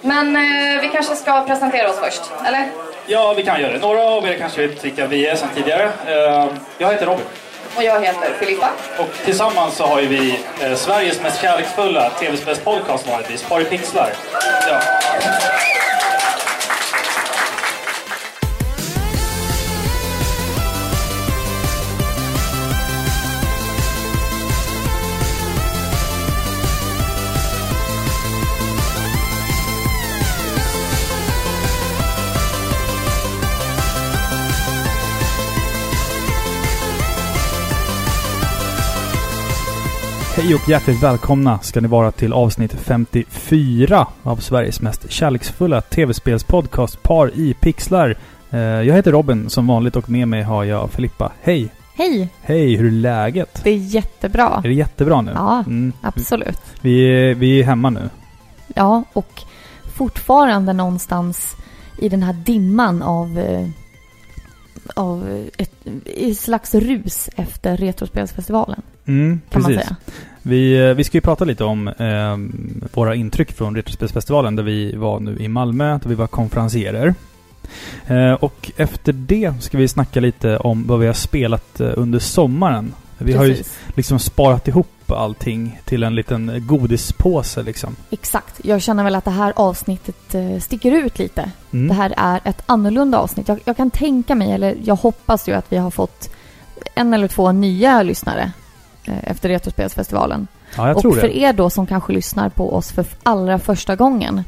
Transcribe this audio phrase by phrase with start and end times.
[0.00, 2.68] Men eh, vi kanske ska presentera oss först, eller?
[3.06, 3.78] Ja, vi kan göra det.
[3.78, 5.90] Några av er kanske vet vilka vi är sedan tidigare.
[6.06, 6.46] Eh,
[6.78, 7.24] jag heter Robin.
[7.76, 8.70] Och jag heter Filippa.
[8.98, 14.10] Och tillsammans så har ju vi eh, Sveriges mest kärleksfulla tv-spelspodcast vanligtvis, Par i pixlar.
[14.68, 14.80] Ja.
[40.46, 47.02] Hej och hjärtligt välkomna ska ni vara till avsnitt 54 av Sveriges mest kärleksfulla tv-spelspodcast
[47.02, 48.16] Par i pixlar.
[48.50, 51.32] Eh, Jag heter Robin som vanligt och med mig har jag Filippa.
[51.42, 51.68] Hej!
[51.96, 52.28] Hej!
[52.42, 53.60] Hej, hur är läget?
[53.64, 54.60] Det är jättebra.
[54.64, 55.32] Är det jättebra nu?
[55.34, 55.92] Ja, Mm.
[56.00, 56.60] absolut.
[56.80, 57.00] Vi,
[57.30, 58.10] är, vi är hemma nu.
[58.74, 59.42] Ja, och
[59.96, 61.56] fortfarande någonstans
[61.98, 63.66] i den här dimman av, eh,
[64.94, 65.72] av ett,
[66.04, 69.86] i slags rus efter Retrospelsfestivalen, Mm, kan man precis.
[69.88, 69.96] säga.
[70.48, 72.36] Vi, eh, vi ska ju prata lite om eh,
[72.94, 77.14] våra intryck från Retrospelsfestivalen där vi var nu i Malmö, där vi var konferencierer.
[78.06, 82.18] Eh, och efter det ska vi snacka lite om vad vi har spelat eh, under
[82.18, 82.94] sommaren.
[83.18, 83.78] Vi har ju Precis.
[83.94, 87.96] liksom sparat ihop allting till en liten godispåse liksom.
[88.10, 88.60] Exakt.
[88.64, 91.50] Jag känner väl att det här avsnittet eh, sticker ut lite.
[91.72, 91.88] Mm.
[91.88, 93.48] Det här är ett annorlunda avsnitt.
[93.48, 96.30] Jag, jag kan tänka mig, eller jag hoppas ju att vi har fått
[96.94, 98.52] en eller två nya lyssnare
[99.22, 100.46] efter Retrospelsfestivalen.
[100.76, 101.36] ja, jag och tror för det.
[101.38, 104.44] er då som kanske lyssnar på oss för allra första gången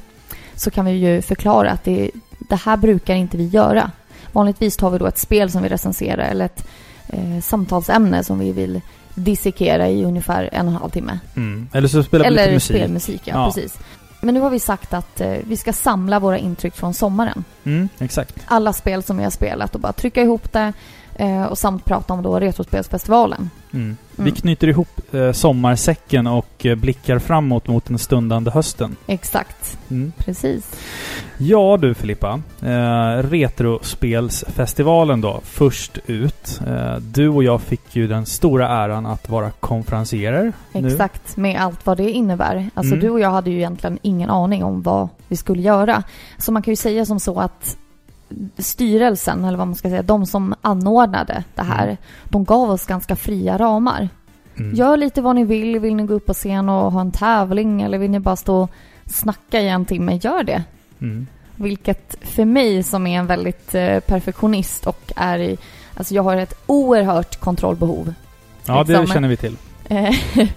[0.54, 3.90] så kan vi ju förklara att det, det här brukar inte vi göra.
[4.32, 6.66] Vanligtvis tar vi då ett spel som vi recenserar eller ett
[7.08, 8.80] eh, samtalsämne som vi vill
[9.14, 11.18] dissekera i ungefär en och en halv timme.
[11.36, 11.68] Mm.
[11.72, 12.76] Eller så spelar vi lite eller musik.
[12.76, 13.46] spelmusik, ja, Ja.
[13.46, 13.78] precis.
[14.20, 17.44] Men nu har vi sagt att eh, vi ska samla våra intryck från sommaren.
[17.64, 18.34] Mm, exakt.
[18.46, 20.72] Alla spel som vi har spelat och bara trycka ihop det eh,
[21.50, 23.50] och samt prata om då Retrospelsfestivalen.
[23.72, 23.96] Mm.
[24.16, 24.34] Vi Mm.
[24.34, 28.96] knyter ihop eh, sommarsäcken och eh, blickar framåt mot den stundande hösten.
[29.06, 30.12] Exakt, Mm.
[30.18, 30.70] precis.
[31.38, 32.40] Ja du Filippa.
[32.62, 36.60] Eh, Retrospelsfestivalen då, först ut.
[36.66, 40.52] Eh, du och jag fick ju den stora äran att vara konferencierer.
[40.72, 40.88] nu.
[40.88, 42.70] Exakt, med allt vad det innebär.
[42.74, 43.04] Alltså Mm.
[43.04, 46.02] du och jag hade ju egentligen ingen aning om vad vi skulle göra.
[46.38, 47.76] Så man kan ju säga som så att
[48.58, 51.96] styrelsen, eller vad man ska säga, de som anordnade det här, Mm.
[52.24, 54.08] de gav oss ganska fria ramar.
[54.58, 54.74] Mm.
[54.74, 55.78] Gör lite vad ni vill.
[55.78, 58.56] Vill ni gå upp på scen och ha en tävling eller vill ni bara stå
[58.62, 58.70] och
[59.06, 60.62] snacka i en timme, gör det.
[61.00, 61.26] Mm.
[61.56, 65.58] Vilket för mig som är en väldigt eh, perfektionist och är i,
[65.94, 68.14] alltså jag har ett oerhört kontrollbehov.
[68.66, 69.06] Ja, det Liksom.
[69.14, 69.56] känner vi till.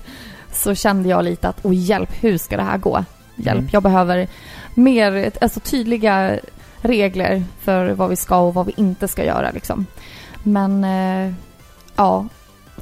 [0.52, 3.06] Så kände jag lite att, åh hjälp, hur ska det här gå?
[3.36, 3.70] Hjälp, Mm.
[3.72, 4.28] jag behöver
[4.74, 6.40] mer, alltså tydliga
[6.81, 9.86] regler för vad vi ska och vad vi inte ska göra liksom.
[10.44, 11.34] Men eh,
[11.96, 12.25] ja,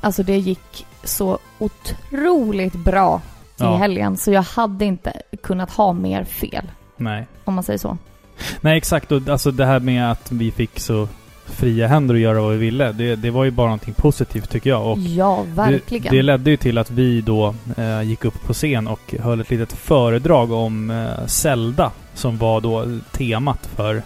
[0.02, 3.78] alltså det gick så otroligt bra i Ja.
[3.78, 6.64] helgen så jag hade inte kunnat ha mer fel,
[6.98, 7.28] Nej.
[7.46, 7.98] om man säger så.
[8.62, 9.12] Nej, exakt.
[9.12, 11.08] Och alltså det här med att vi fick så
[11.46, 12.92] fria händer att göra vad vi ville.
[12.92, 14.88] Det, det var ju bara någonting positivt tycker jag.
[14.92, 16.04] Och ja, verkligen.
[16.12, 19.42] Det, det ledde ju till att vi då eh, gick upp på scen och höll
[19.42, 24.02] ett litet föredrag om eh, Zelda som var då temat för,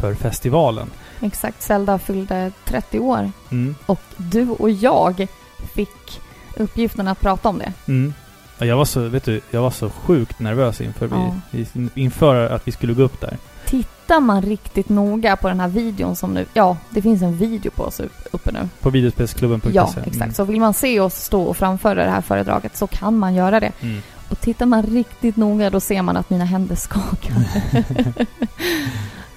[0.00, 0.90] för festivalen.
[1.20, 3.74] Exakt, Zelda fyllde 30 år Mm.
[3.86, 5.26] och du och jag
[5.74, 6.20] fick
[6.56, 7.72] uppgiften att prata om det.
[7.88, 8.14] Mm.
[8.58, 11.34] Ja, Jag var så, vet du, jag var så sjukt nervös inför, Ja.
[11.50, 13.36] vi, inför att vi skulle gå upp där.
[13.66, 17.70] Tittar man riktigt noga på den här videon som nu, ja, det finns en video
[17.70, 18.68] på oss upp- uppe nu.
[18.80, 19.70] På videospelsklubben.se.
[19.74, 20.36] Ja, exakt.
[20.36, 23.60] Så vill man se oss stå och framföra det här föredraget så kan man göra
[23.60, 23.72] det.
[23.80, 24.02] Mm.
[24.30, 27.36] Och tittar man riktigt noga då ser man att mina händer skakar.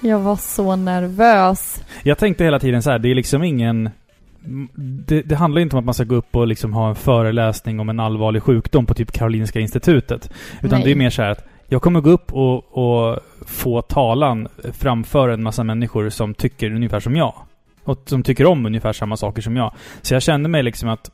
[0.00, 1.82] jag var så nervös.
[2.02, 3.90] Jag tänkte hela tiden så här, det är liksom ingen...
[5.06, 7.80] Det, det handlar inte om att man ska gå upp och liksom ha en föreläsning
[7.80, 10.30] om en allvarlig sjukdom på typ Karolinska institutet.
[10.60, 10.84] Utan Nej.
[10.84, 15.28] det är mer så här att jag kommer gå upp och, och få talan framför
[15.28, 17.34] en massa människor som tycker ungefär som jag.
[17.84, 19.72] Och som tycker om ungefär samma saker som jag.
[20.02, 21.10] Så jag kände mig liksom att...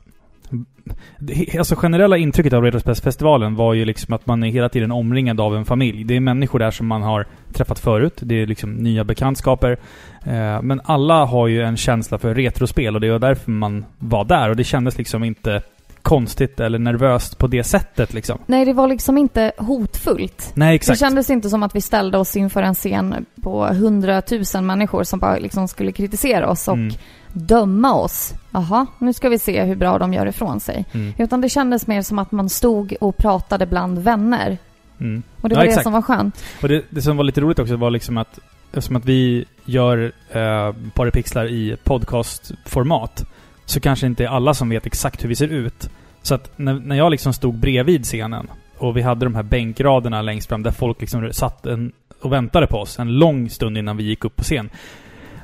[1.58, 5.56] Alltså generella intrycket av Retrospelsfestivalen var ju liksom att man är hela tiden omringad av
[5.56, 6.04] en familj.
[6.04, 8.14] Det är människor där som man har träffat förut.
[8.20, 9.78] Det är liksom nya bekantskaper.
[10.26, 14.24] Eh, Men alla har ju en känsla för retrospel och det var därför man var
[14.24, 14.50] där.
[14.50, 15.62] Och det kändes liksom inte
[16.02, 18.38] konstigt eller nervöst på det sättet liksom.
[18.46, 20.52] Nej, det var liksom inte hotfullt.
[20.54, 20.98] Nej, exakt.
[21.00, 25.18] Det kändes inte som att vi ställde oss inför en scen på hundratusen människor som
[25.18, 26.94] bara liksom skulle kritisera oss och Mm.
[27.38, 28.34] Döma oss.
[28.50, 30.84] Jaha, nu ska vi se hur bra de gör ifrån sig.
[30.92, 31.14] Mm.
[31.18, 34.58] Utan det kändes mer som att man stod och pratade bland vänner
[35.00, 35.22] Mm.
[35.40, 35.82] Och det Ja, var det exakt.
[35.84, 36.44] som var skönt.
[36.62, 38.38] Och det, det som var lite roligt också var liksom att
[38.72, 43.24] eftersom att vi gör eh, Paripixlar i podcastformat
[43.64, 45.90] så kanske inte alla som vet exakt hur vi ser ut.
[46.22, 48.46] Så att när, när jag liksom stod bredvid scenen
[48.78, 51.92] och vi hade de här bänkraderna längst fram där folk liksom satt en,
[52.22, 54.70] och väntade på oss en lång stund innan vi gick upp på scen.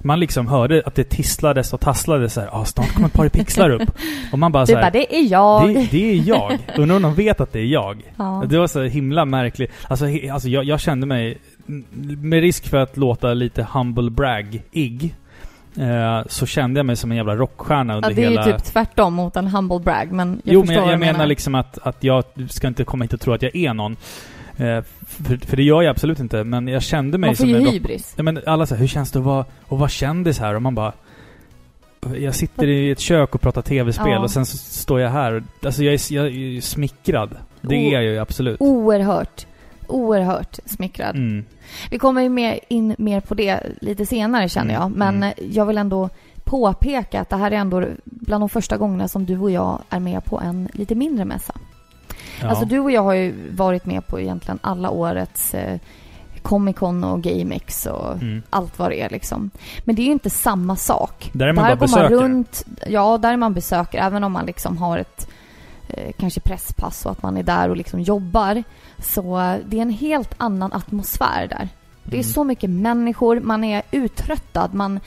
[0.06, 2.48] Man liksom hörde att det tisslades och tasslades så här.
[2.52, 3.90] Ah, snart kommer ett par pixlar upp.
[4.32, 5.68] Och man bara Du så här, bara, det är jag.
[5.68, 6.58] det, det är jag.
[6.76, 8.02] Undrar om de vet att det är jag.
[8.16, 8.44] ja.
[8.48, 9.72] Det var så himla märkligt.
[9.88, 11.38] Alltså, he, alltså jag, jag kände mig,
[12.20, 15.14] med risk för att låta lite humble brag-ig,
[15.78, 18.46] eh, så kände jag mig som en jävla rockstjärna under ja, det är hela...
[18.46, 21.26] ju typ tvärtom mot en humble brag, men jag jo, men jag, jag du menar
[21.26, 23.96] liksom att, att jag ska inte komma hit och tro att jag är någon.
[24.56, 27.50] Eh, för, för det gör jag absolut inte, men jag kände mig Man får som
[27.50, 28.14] ju en hybris.
[28.16, 30.54] Ja, men alla säger hur känns det att vara, att vara kändis här?
[30.54, 30.92] Och man bara...
[32.18, 34.20] Jag sitter i ett kök och pratar tv-spel Ja.
[34.20, 35.42] och sen så står jag här.
[35.64, 37.36] Alltså jag är, jag är smickrad.
[37.60, 38.56] Det O- är jag ju absolut.
[38.60, 39.46] Oerhört,
[39.86, 41.16] oerhört smickrad.
[41.16, 41.44] Mm.
[41.90, 44.98] Vi kommer ju mer in mer på det lite senare känner Mm, jag.
[44.98, 45.32] Men mm.
[45.52, 46.08] jag vill ändå
[46.44, 50.00] påpeka att det här är ändå bland de första gångerna som du och jag är
[50.00, 51.54] med på en lite mindre mässa.
[52.42, 52.48] Ja.
[52.48, 55.78] Alltså du och jag har ju varit med på egentligen alla årets eh,
[56.42, 58.42] Comic Con och GameX och Mm.
[58.50, 59.50] allt vad det är liksom.
[59.84, 61.30] Men det är ju inte samma sak.
[61.32, 62.28] Där är man där bara går man besökare.
[62.28, 65.28] runt, ja där är man besökare även om man liksom har ett
[65.88, 68.62] eh, kanske presspass och att man är där och liksom jobbar.
[68.98, 71.68] Så eh, det är en helt annan atmosfär där.
[72.06, 72.32] Det är Mm.
[72.32, 75.00] så mycket människor, man är uttröttad, man,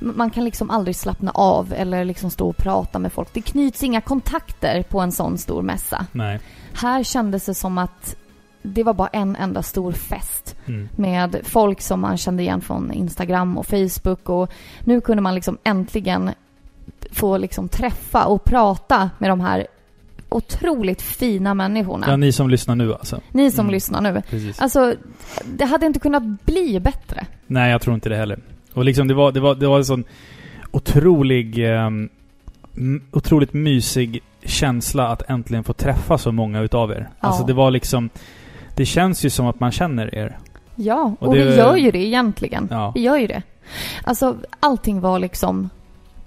[0.00, 3.28] man kan liksom aldrig slappna av eller liksom stå och prata med folk.
[3.32, 6.06] Det knyts inga kontakter på en sån stor mässa.
[6.12, 6.40] Nej.
[6.72, 8.16] Här kändes det som att
[8.62, 10.88] det var bara en enda stor fest Mm.
[10.96, 14.50] med folk som man kände igen från Instagram och Facebook och
[14.84, 16.30] nu kunde man liksom äntligen
[17.12, 19.66] få liksom träffa och prata med de här
[20.28, 22.06] otroligt fina människorna.
[22.10, 23.20] Ja, ni som lyssnar nu alltså.
[23.32, 23.72] Ni som Mm.
[23.72, 24.22] lyssnar nu.
[24.30, 24.60] Precis.
[24.60, 24.94] Alltså,
[25.44, 27.26] det hade inte kunnat bli bättre.
[27.46, 28.38] Nej, jag tror inte det heller.
[28.74, 30.04] Och liksom det var, det var, det var en sån
[30.70, 31.58] otrolig,
[32.76, 37.08] m- otroligt mysig känsla att äntligen få träffa så många utav er.
[37.20, 37.28] Ja.
[37.28, 38.10] Alltså det var liksom,
[38.76, 40.38] det känns ju som att man känner er.
[40.74, 42.68] Ja, och, Och det- vi gör ju det egentligen.
[42.70, 43.42] Ja, Vi gör ju det.
[44.04, 45.70] Alltså, allting var liksom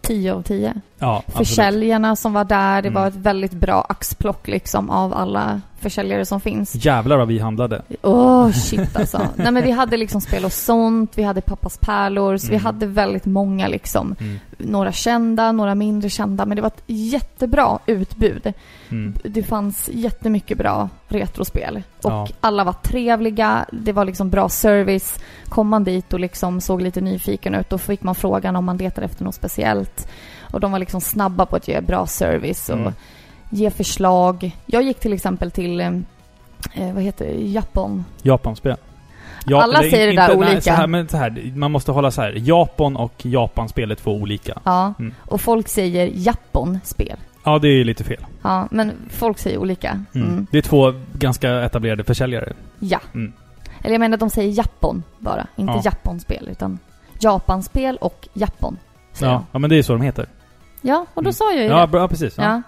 [0.02, 0.74] 10 av 10.
[1.00, 1.48] ja absolut.
[1.48, 3.02] Försäljarna som var där, det Mm.
[3.02, 6.76] var ett väldigt bra axplock liksom av alla försäljare som finns.
[6.86, 7.82] Jävlar vad vi handlade.
[8.02, 9.28] Åh, shit alltså.
[9.36, 12.66] Nej men vi hade liksom spel och sånt, vi hade pappas pärlor, så vi Mm.
[12.66, 14.16] hade väldigt många liksom.
[14.20, 14.40] Mm.
[14.58, 18.54] Några kända, några mindre kända, men det var ett jättebra utbud.
[18.90, 19.14] Mm.
[19.24, 21.84] Det fanns jättemycket bra retrospel.
[22.04, 22.28] Och Ja.
[22.40, 25.20] alla var trevliga, det var liksom bra service.
[25.50, 28.78] Kom man dit och liksom såg lite nyfiken ut, då fick man frågan om man
[28.78, 30.08] letade efter något speciellt.
[30.52, 32.94] Och de var liksom snabba på att ge bra service och Mm.
[33.54, 34.58] Ge förslag.
[34.66, 35.88] Jag gick till exempel till, eh,
[36.74, 38.06] eh, vad heter det, Japan.
[38.22, 38.76] Japanspel.
[39.54, 40.62] Alla eller säger det inte- där nej, olika.
[40.62, 42.34] Så här, men så här, man måste hålla så här.
[42.38, 44.60] Japan och Japanspel är två olika.
[44.64, 45.14] Ja, Mm.
[45.20, 47.18] och folk säger Japan-spel.
[47.44, 48.26] Ja, det är ju lite fel.
[48.42, 50.06] Ja, men folk säger olika.
[50.16, 50.28] Mm.
[50.28, 50.48] Mm.
[50.52, 52.54] Det är två ganska etablerade försäljare.
[52.80, 53.00] Ja.
[53.14, 53.34] Mm.
[53.82, 55.82] Eller jag menar att de säger Japan bara, inte Ja.
[55.86, 56.80] Japanspel utan
[57.20, 58.78] Japanspel och Japan.
[59.20, 60.26] Ja, ja, men det är så de heter.
[60.82, 61.34] ja, och då Mm.
[61.34, 61.88] sa jag ju Ja, det.
[61.88, 62.38] bra, ja precis.
[62.38, 62.62] Ja.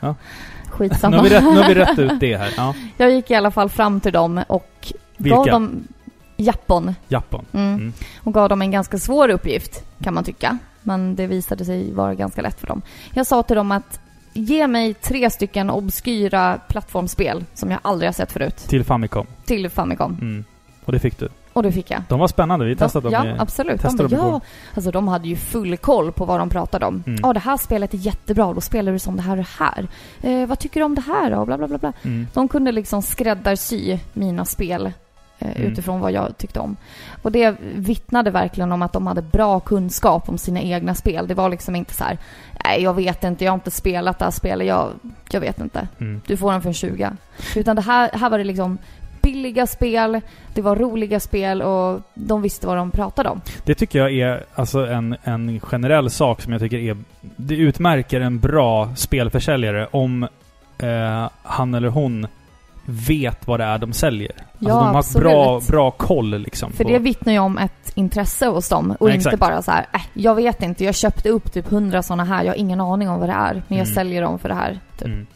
[0.80, 0.84] Ja.
[0.84, 1.18] Nu, Skitsamma.
[1.18, 2.54] har vi rätt, nu har vi rätt ut det här.
[2.58, 2.74] Ja.
[2.98, 5.36] Jag gick i alla fall fram till dem och Vilka?
[5.38, 5.88] gav dem
[6.38, 6.96] Japan.
[7.08, 7.46] Japan.
[7.54, 7.74] Mm.
[7.74, 7.94] Mm.
[8.24, 10.58] Och gav dem en ganska svår uppgift, kan man tycka.
[10.84, 12.82] Men det visade sig vara ganska lätt för dem.
[13.14, 14.00] Jag sa till dem att
[14.34, 19.28] ge mig tre stycken obskyra plattformsspel som jag aldrig har sett förut Till Famicom.
[19.46, 20.18] till Famicom.
[20.22, 20.46] Mm.
[20.86, 21.30] Och det fick du.
[21.56, 22.02] Och det fick jag.
[22.10, 22.66] De var spännande.
[22.66, 23.28] Vi testade ja, dem.
[23.28, 23.82] i- absolut.
[23.82, 24.42] De testade dem ja.
[24.76, 27.04] Alltså de hade ju full koll på vad de pratade om.
[27.06, 27.34] Ja, Mm.
[27.34, 28.54] det här spelet är jättebra.
[28.54, 29.88] Då spelar du som det här och det här.
[30.22, 31.46] Eh, vad tycker du om det här då?
[31.46, 31.94] Bla, bla, bla, bla.
[32.04, 32.28] Mm.
[32.34, 34.86] De kunde liksom skräddarsy mina spel
[35.40, 35.72] eh, Mm.
[35.72, 36.76] utifrån vad jag tyckte om.
[37.22, 41.28] Och det vittnade verkligen om att de hade bra kunskap om sina egna spel.
[41.28, 42.18] Det var liksom inte så här,
[42.64, 44.90] nej jag vet inte, jag har inte spelat det här spelet, jag,
[45.30, 45.88] jag vet inte.
[46.00, 46.22] Mm.
[46.28, 47.12] Du får den för en 20.
[47.56, 48.78] Utan det här, här var det liksom
[49.26, 50.22] billiga spel,
[50.54, 53.42] det var roliga spel och de visste vad de pratade om.
[53.64, 56.98] Det tycker jag är alltså en, en generell sak som jag tycker är...
[57.36, 60.24] Det utmärker en bra spelförsäljare om
[60.78, 62.28] eh, han eller hon
[62.88, 64.32] vet vad det är de säljer.
[64.60, 65.70] Ja, alltså de har absolut.
[65.70, 66.72] bra, bra koll liksom.
[66.72, 69.72] För på- det vittnar ju om ett intresse hos dem och Ja, inte bara så
[69.72, 72.82] här, äh, jag vet inte, jag köpte upp typ hundra sådana här, jag har ingen
[72.82, 73.96] aning om vad det är, men jag Mm.
[73.96, 74.80] säljer dem för det här.
[74.98, 75.08] Typ.
[75.08, 75.28] Mm.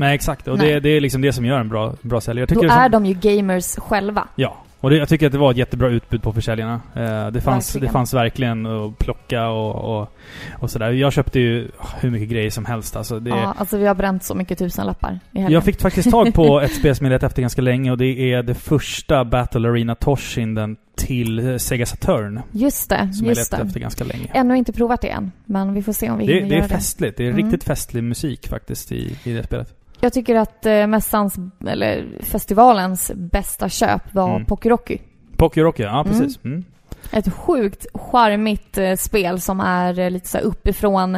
[0.00, 0.48] Nej, exakt.
[0.48, 0.72] Och Nej.
[0.72, 2.46] det, det är liksom det som gör en bra, bra säljare.
[2.48, 4.28] Jag Då det är som, de ju gamers själva.
[4.36, 6.80] Ja, Och det, jag tycker att det var ett jättebra utbud på försäljarna.
[6.94, 7.86] Eh, det, fanns, Verkligen.
[7.86, 10.12] det fanns verkligen att plocka och, och,
[10.58, 10.90] och sådär.
[10.90, 11.68] Jag köpte ju
[12.00, 12.96] hur mycket grejer som helst.
[12.96, 15.52] Alltså det, Ja, alltså vi har bränt så mycket tusenlappar i helgen.
[15.52, 18.32] jag fick faktiskt tag på ett spel som jag letat efter ganska länge och det
[18.32, 22.40] är det första Battle Arena Toshinden till Sega Saturn.
[22.52, 23.66] Just det, Som jag just letat det.
[23.68, 24.26] efter ganska länge.
[24.34, 26.56] Ännu inte provat det än, men vi får se om vi Det, hinner det är
[26.56, 26.74] göra det.
[26.74, 27.16] festligt.
[27.16, 27.42] Det är Mm.
[27.44, 29.74] riktigt festlig musik faktiskt i, i det spelet.
[30.00, 34.44] Jag tycker att eh, mässans, eller festivalens bästa köp var Mm.
[34.44, 34.98] Pokerocky.
[35.36, 36.44] Poker Rocky, ja precis.
[36.44, 36.64] Mm.
[37.12, 41.14] Ett sjukt charmigt eh, spel som är eh, lite så här uppifrån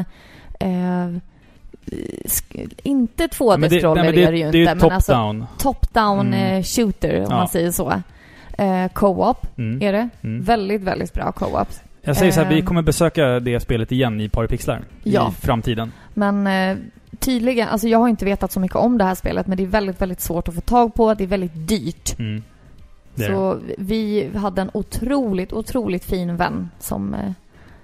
[0.61, 1.09] eh,
[2.83, 4.93] inte Ja, men det, 2D-scroller nej, men är det, det ju det är inte, men
[4.95, 5.47] alltså top-down.
[5.59, 6.57] top-down Mm.
[6.57, 7.37] eh, shooter om Ja.
[7.37, 8.03] man säger så.
[8.59, 9.83] Eh, co-op Mm.
[9.83, 10.09] är det.
[10.23, 10.43] Mm.
[10.43, 11.69] Väldigt, väldigt bra co-op.
[12.03, 14.81] Jag säger så här, vi kommer besöka det spelet igen i Paripixlar.
[15.03, 15.33] Ja.
[15.39, 15.93] I framtiden.
[16.15, 16.77] Men eh,
[17.23, 19.67] tydligen, alltså jag har inte vetat så mycket om det här spelet men det är
[19.67, 21.15] väldigt, väldigt svårt att få tag på.
[21.15, 22.19] Det är väldigt dyrt.
[22.19, 22.43] Mm.
[23.15, 23.35] Det är det.
[23.35, 27.33] Så vi hade en otroligt, otroligt fin vän som eh,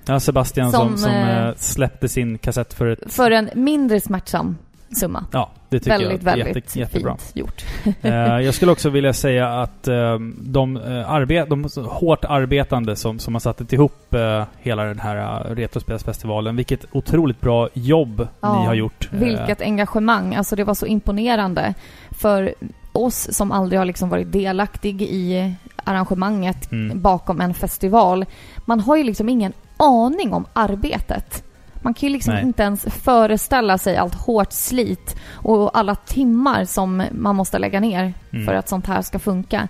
[0.07, 3.12] Ja, Sebastian som, som, som, eh, släppte sin kassett för ett...
[3.12, 4.57] för en mindre smärtsam
[5.00, 5.25] summa.
[5.33, 7.17] Ja, det tycker väldigt, jag väldigt jätte, jättebra.
[7.17, 7.65] fint gjort.
[8.03, 13.19] Eh, jag skulle också vilja säga att eh, de, eh, arbe- de hårt arbetande som,
[13.19, 14.15] som har satt ihop
[14.59, 19.09] hela den här Retrospelsfestivalen, vilket otroligt bra jobb Ja, ni har gjort.
[19.13, 20.35] Vilket engagemang.
[20.35, 21.75] Alltså det var så imponerande.
[22.11, 22.55] För
[22.93, 27.01] oss som aldrig har liksom varit delaktig i arrangemanget Mm.
[27.03, 28.25] bakom en festival.
[28.65, 31.45] Man har ju liksom ingen aning om arbetet.
[31.82, 32.42] Man kan ju liksom Nej.
[32.42, 38.14] inte ens föreställa sig allt hårt slit och alla timmar som man måste lägga ner
[38.32, 38.47] Mm.
[38.47, 39.68] för att sånt här ska funka.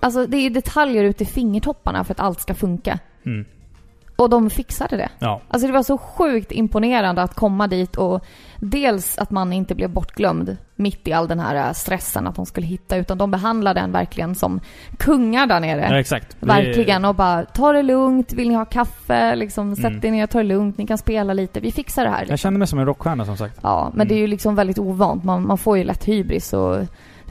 [0.00, 2.98] Alltså det är detaljer ut i fingertopparna för att allt ska funka.
[3.26, 3.44] Mm.
[4.16, 5.08] Och de fixade det.
[5.18, 5.40] Ja.
[5.48, 8.24] Alltså det var så sjukt imponerande att komma dit och
[8.60, 12.46] dels att man inte blev bortglömd mitt i all den här äh, stressen att de
[12.46, 14.60] skulle hitta utan de behandlade en verkligen som
[14.98, 15.86] kungar där nere.
[15.90, 16.36] ja, exakt.
[16.40, 20.04] Verkligen och bara ta det lugnt, vill ni ha kaffe, liksom sätt Mm.
[20.04, 22.16] er ner, ta det lugnt, ni kan spela lite, vi fixar det här.
[22.18, 22.36] Jag Liksom.
[22.36, 23.58] kände mig som en rockstjärna som sagt.
[23.62, 24.08] Ja, men Mm.
[24.08, 25.24] det är ju liksom väldigt ovant.
[25.24, 26.76] Man, man får ju lätt hybris och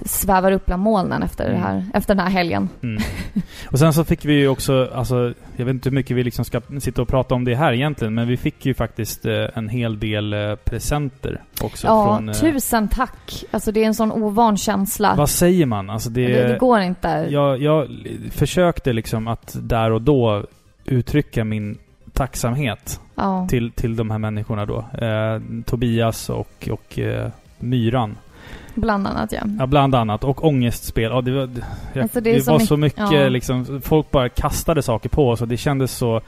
[0.06, 1.62] svävar upp bland molnen efter, det Mm.
[1.64, 2.70] här, efter den här helgen.
[2.84, 3.02] Mm.
[3.72, 6.46] Och sen så fick vi ju också, alltså, jag vet inte hur mycket vi liksom
[6.46, 9.70] ska sitta och prata om det här egentligen, men vi fick ju faktiskt eh, en
[9.70, 12.30] hel del eh, presenter också Ja, från...
[12.30, 13.44] eh, tusen tack.
[13.52, 15.16] Alltså det är en sån ovan känsla.
[15.16, 15.90] Vad säger man?
[15.90, 16.28] Alltså det...
[16.28, 17.28] det, det går inte.
[17.30, 17.88] jag, jag
[18.32, 20.46] försökte liksom att där och då
[20.86, 21.78] uttrycka min
[22.14, 23.48] tacksamhet ja.
[23.50, 24.86] till, till de här människorna då.
[25.66, 27.00] Tobias och, och
[27.60, 28.18] Myran.
[28.76, 29.42] Bland annat ja.
[29.60, 30.24] Ja, bland annat.
[30.24, 31.12] Och ångestspel.
[31.12, 31.50] Ja, det var,
[31.94, 33.30] jag, Alltså, det det så var mycket- så mycket ja.
[33.30, 36.22] liksom, folk bara kastade saker på oss och det kändes så...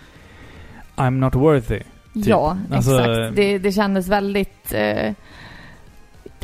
[0.95, 1.79] I'm not worthy.
[2.13, 3.35] Ja, Alltså, exakt.
[3.35, 4.73] Det, det kändes väldigt...
[4.73, 5.13] Eh,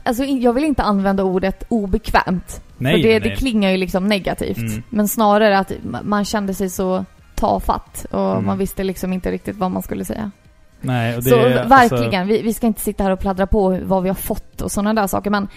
[0.03, 2.61] alltså jag vill inte använda ordet obekvämt.
[2.77, 3.29] Nej, för det, nej.
[3.29, 4.57] det klingar ju liksom negativt.
[4.57, 4.83] Mm.
[4.89, 8.45] Men snarare att ma- man kände sig så tafatt och Mm.
[8.45, 10.31] man visste liksom inte riktigt vad man skulle säga.
[10.81, 13.79] Nej, och det, så alltså- verkligen, vi, vi ska inte sitta här och pladdra på
[13.83, 15.29] vad vi har fått och sådana där saker.
[15.29, 15.47] Men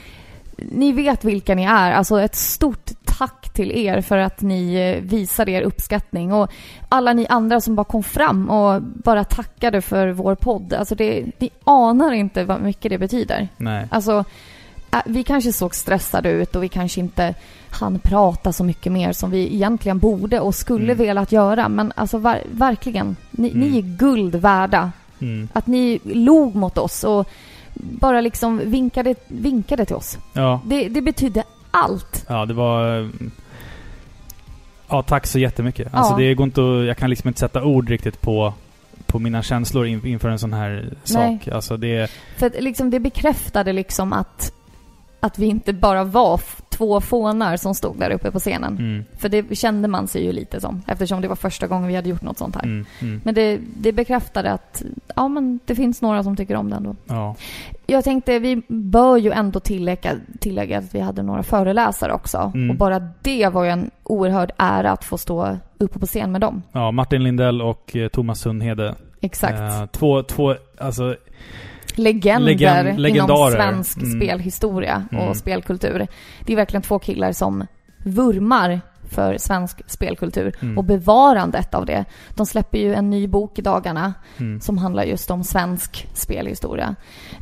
[0.73, 1.93] ni vet vilka ni är.
[1.93, 6.33] Alltså ett stort tack till er för att ni eh, visade er uppskattning.
[6.33, 6.50] Och
[6.88, 10.73] alla ni andra som bara kom fram och bara tackade för vår podd.
[10.73, 13.49] Alltså det, ni anar inte vad mycket det betyder.
[13.57, 13.87] Nej.
[13.90, 14.25] Alltså,
[14.93, 17.35] äh, vi kanske såg stressade ut och vi kanske inte
[17.71, 20.99] hann prata så mycket mer som vi egentligen borde och skulle Mm.
[20.99, 21.69] velat göra.
[21.69, 23.61] Men alltså ver- verkligen, ni, Mm.
[23.61, 24.93] ni är guld värda.
[25.21, 25.49] Mm.
[25.52, 27.29] Att ni log mot oss och
[27.83, 30.19] bara liksom vinkade, vinkade till oss.
[30.33, 30.61] Ja.
[30.65, 32.25] Det, det betydde allt.
[32.29, 33.11] Ja, det var...
[34.89, 35.95] Ja, tack så jättemycket.
[35.95, 36.19] Alltså Ja.
[36.19, 38.55] det går inte att, Jag kan liksom inte sätta ord riktigt på,
[39.07, 41.39] på mina känslor in, inför en sån här Nej.
[41.39, 41.49] sak.
[41.55, 42.11] Alltså det...
[42.37, 44.53] För att liksom det bekräftade liksom att,
[45.21, 48.79] att vi inte bara var två fånar som stod där uppe på scenen.
[48.79, 51.95] Mm, För det kände man sig ju lite som, eftersom det var första gången vi
[51.97, 52.62] hade gjort något sånt här.
[52.62, 54.83] mm, mm, Men det, det bekräftade att
[55.17, 56.97] ja, men det finns några som tycker om den då.
[57.07, 57.37] ja.
[57.87, 62.53] Jag tänkte, vi bör ju ändå tillägga, tillägga att vi hade några föreläsare också.
[62.55, 62.71] Mm.
[62.71, 66.41] Och bara det var ju en oerhörd ära att få stå uppe på scen med
[66.41, 66.62] dem.
[66.73, 68.95] ja, Martin Lindell och eh, Thomas Sundhede.
[69.21, 69.61] Exakt.
[69.61, 71.17] Eh, två, två, alltså...
[72.00, 74.21] Legender Legend- inom svensk Mm.
[74.21, 75.35] spelhistoria och Mm.
[75.35, 76.07] spelkultur.
[76.47, 77.66] Det är verkligen två killar som
[78.04, 78.80] vurmar
[79.11, 80.78] för svensk spelkultur Mm.
[80.78, 82.04] och bevarandet av det.
[82.35, 86.95] De släpper ju en ny bok i dagarna Mm, som handlar just om svensk spelhistoria.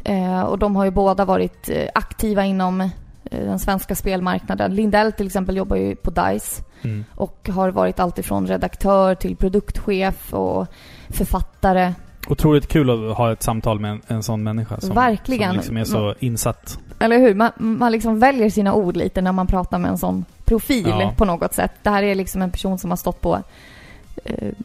[0.04, 2.88] Eh, och de har ju båda varit eh, aktiva inom eh,
[3.30, 4.74] den svenska spelmarknaden.
[4.74, 10.34] Lindell till exempel jobbar ju på DICE mm, och har varit alltifrån redaktör till produktchef
[10.34, 10.66] och
[11.08, 11.92] författare
[12.30, 15.48] otroligt kul att ha ett samtal med en, en sån människa som, Verkligen.
[15.48, 16.78] som liksom är så insatt.
[16.98, 17.34] Eller hur?
[17.34, 21.12] Man, man liksom väljer sina ord lite när man pratar med en sån profil Ja.
[21.16, 21.72] på något sätt.
[21.82, 23.42] Det här är liksom en person som har stått på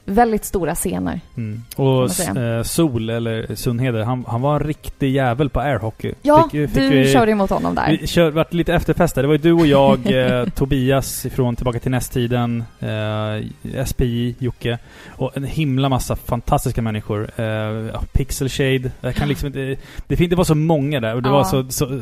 [0.05, 1.19] väldigt stora scener.
[1.37, 1.63] Mm.
[1.75, 6.13] Och eh, Sol, eller Sundheder, han, han var en riktig jävel på airhockey.
[6.21, 7.97] Ja, Fick fick du vi- körde emot honom där.
[8.01, 9.21] Vi kör, vart lite efterfester.
[9.21, 14.77] Det var ju du och jag, eh, Tobias ifrån Tillbaka till nästtiden, eh, SPI, Jocke
[15.07, 17.41] och en himla massa fantastiska människor.
[17.41, 18.91] Eh, Pixel Shade.
[19.01, 19.75] Jag kan liksom inte...
[20.07, 21.33] Det, det var så många där och det Ja.
[21.33, 21.85] var så, så...
[21.85, 21.99] eh,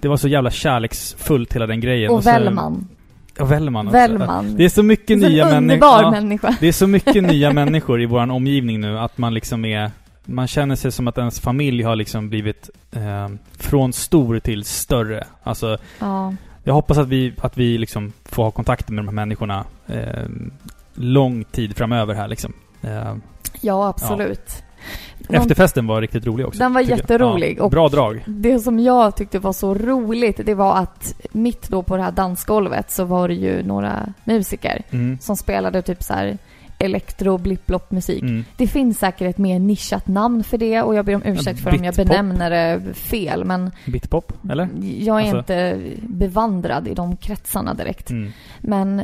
[0.00, 2.10] Det var så jävla kärleksfullt hela den grejen.
[2.10, 2.88] Och så, Wellman.
[3.38, 3.96] Ja, Wellman också.
[3.98, 4.56] Wellman.
[4.56, 6.10] Det är så mycket Så nya människor.
[6.10, 6.56] människa.
[6.60, 9.90] Det är så mycket nya människor i vår omgivning nu att man liksom är...
[10.24, 13.28] Man känner sig som att ens familj har liksom blivit eh,
[13.58, 15.24] från stor till större.
[15.42, 16.34] Alltså, Ja.
[16.64, 20.24] jag hoppas att vi, att vi liksom får ha kontakt med de här människorna eh,
[20.94, 22.52] lång tid framöver här liksom.
[22.82, 23.14] Eh,
[23.60, 24.18] ja, absolut.
[24.28, 24.65] Någon-
[25.28, 26.58] efterfesten var riktigt rolig också.
[26.58, 28.24] Den var jätterolig Ja, och- bra drag.
[28.26, 32.12] Det som jag tyckte var så roligt, det var att mitt då på det här
[32.12, 35.18] dansgolvet så var det ju några musiker Mm.
[35.20, 36.38] som spelade typ så här
[36.78, 38.22] elektro blipp musik.
[38.22, 38.44] Mm.
[38.56, 41.78] Det finns säkert ett mer nischat namn för det och jag ber om ursäkt för
[41.78, 44.68] om jag benämner det fel men Bitpop, eller?
[44.98, 48.10] jag är Alltså- inte bevandrad i de kretsarna direkt.
[48.10, 48.32] Mm.
[48.60, 49.02] Men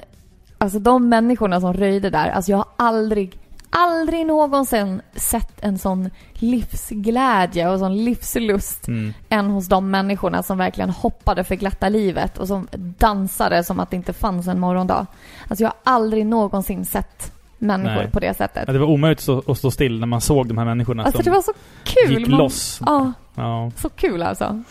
[0.58, 3.32] alltså de människorna som röjde där, alltså jag har aldrig,
[3.72, 9.14] aldrig någonsin sett en sån livsglädje och sån livslust Mm.
[9.28, 13.90] än hos de människorna som verkligen hoppade för glatta livet och som dansade som att
[13.90, 15.06] det inte fanns en morgondag.
[15.48, 18.10] Alltså jag har aldrig någonsin sett människor Nej.
[18.10, 18.64] på det sättet.
[18.66, 21.24] Ja, det var omöjligt att stå, still när man såg de här människorna Alltså som
[21.24, 21.52] det var så
[21.84, 22.18] kul!
[22.18, 22.80] gick Man- loss.
[22.86, 23.70] Ja, Ja.
[23.76, 24.62] så kul alltså.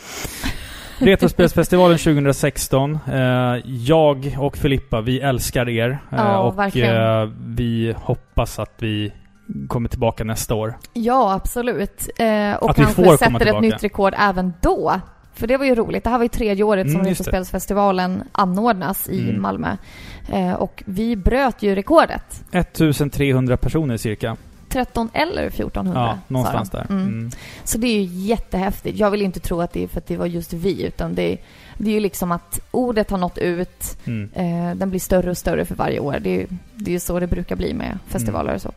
[1.01, 3.00] Retrospelsfestivalen 2016.
[3.13, 3.20] Eh,
[3.65, 5.89] jag och Filippa, vi älskar er.
[5.89, 6.96] Eh, Ja, och verkligen.
[7.24, 9.12] eh, vi hoppas att vi
[9.67, 10.74] kommer tillbaka nästa år.
[10.93, 12.10] Ja, absolut.
[12.60, 15.00] Och Att vi kanske sätter ett nytt rekord även då.
[15.34, 16.03] För det var ju roligt.
[16.03, 17.08] Det här var ju tredje året som Mm.
[17.10, 19.41] Retrospelsfestivalen anordnas i Mm.
[19.41, 19.75] Malmö.
[20.58, 22.43] Och vi bröt ju rekordet.
[22.51, 24.38] 1300 personer cirka.
[24.71, 26.85] 13 eller 1400 Ja, någonstans där.
[26.89, 27.03] Mm.
[27.07, 27.31] Mm.
[27.63, 28.99] Så det är ju jättehäftigt.
[28.99, 31.37] Jag vill inte tro att det är för att det var just vi, utan det,
[31.77, 33.97] det är ju liksom att ordet har nått ut.
[34.05, 34.29] Mm.
[34.33, 36.17] Eh, den blir större och större för varje år.
[36.21, 38.71] Det är ju det är så det brukar bli med festivaler och så.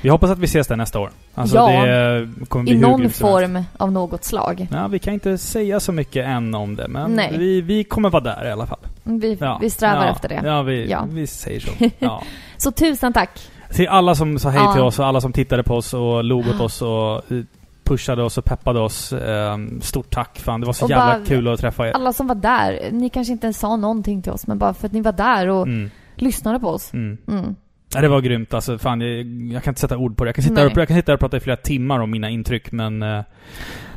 [0.00, 1.10] Vi hoppas att vi ses där nästa år.
[1.34, 2.20] Alltså Ja.
[2.66, 3.18] I någon helst.
[3.18, 4.66] form av något slag.
[4.70, 7.34] Ja, vi kan inte säga så mycket än om det, men Nej.
[7.38, 8.78] vi, vi kommer vara där i alla fall.
[9.02, 9.58] Vi, Ja.
[9.62, 10.12] vi strävar ja.
[10.12, 10.40] efter det.
[10.44, 11.06] Ja, vi, Ja.
[11.10, 11.70] vi säger så.
[12.56, 13.30] Så tusen tack!
[13.72, 16.48] Till alla som sa hej till oss och alla som tittade på oss och log
[16.48, 17.42] åt oss och eh,
[17.84, 19.12] pushade oss och peppade oss.
[19.12, 21.92] Eh, Stort tack fan, det var så Och jävla bara- kul att träffa er.
[21.92, 24.86] Alla som var där, ni kanske inte ens sa någonting till oss, men bara för
[24.86, 26.92] att ni var där och Mm, lyssnade på oss.
[26.92, 27.18] mm.
[27.28, 27.54] Mm.
[27.94, 28.78] Ja, det var grymt alltså.
[28.78, 29.10] Fan, jag,
[29.52, 30.28] jag kan inte sätta ord på det.
[30.28, 32.72] Jag kan sitta, och, jag kan sitta och prata i flera timmar om mina intryck,
[32.72, 33.22] men eh,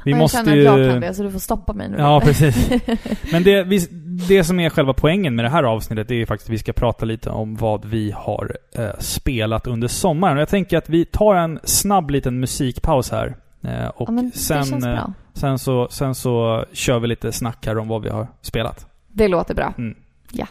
[0.06, 1.96] vi Och måste jag känner att jag kan det, så du får stoppa mig nu.
[2.00, 2.70] Ja, precis.
[3.32, 3.88] Men det, vi,
[4.28, 7.06] det som är själva poängen med det här avsnittet, är faktiskt att vi ska prata
[7.06, 10.38] lite om vad vi har eh, spelat under sommaren.
[10.38, 13.36] Och jag tänker att vi tar en snabb liten musikpaus här.
[13.62, 17.88] Eh, och ja, sen, eh, sen, så, sen så kör vi lite snack här om
[17.88, 18.88] vad vi har spelat.
[19.08, 19.74] Det låter bra.
[19.78, 19.96] Mm.
[20.32, 20.48] Ja.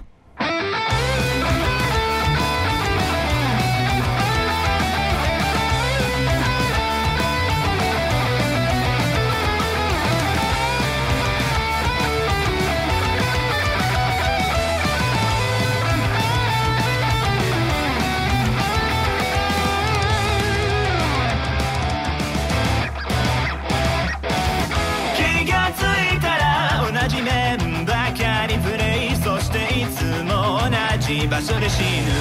[31.32, 32.21] 場所で死ぬ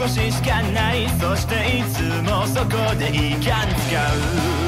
[0.00, 1.06] 少ししかない。
[1.20, 4.59] そしていつもそこでいかん使う。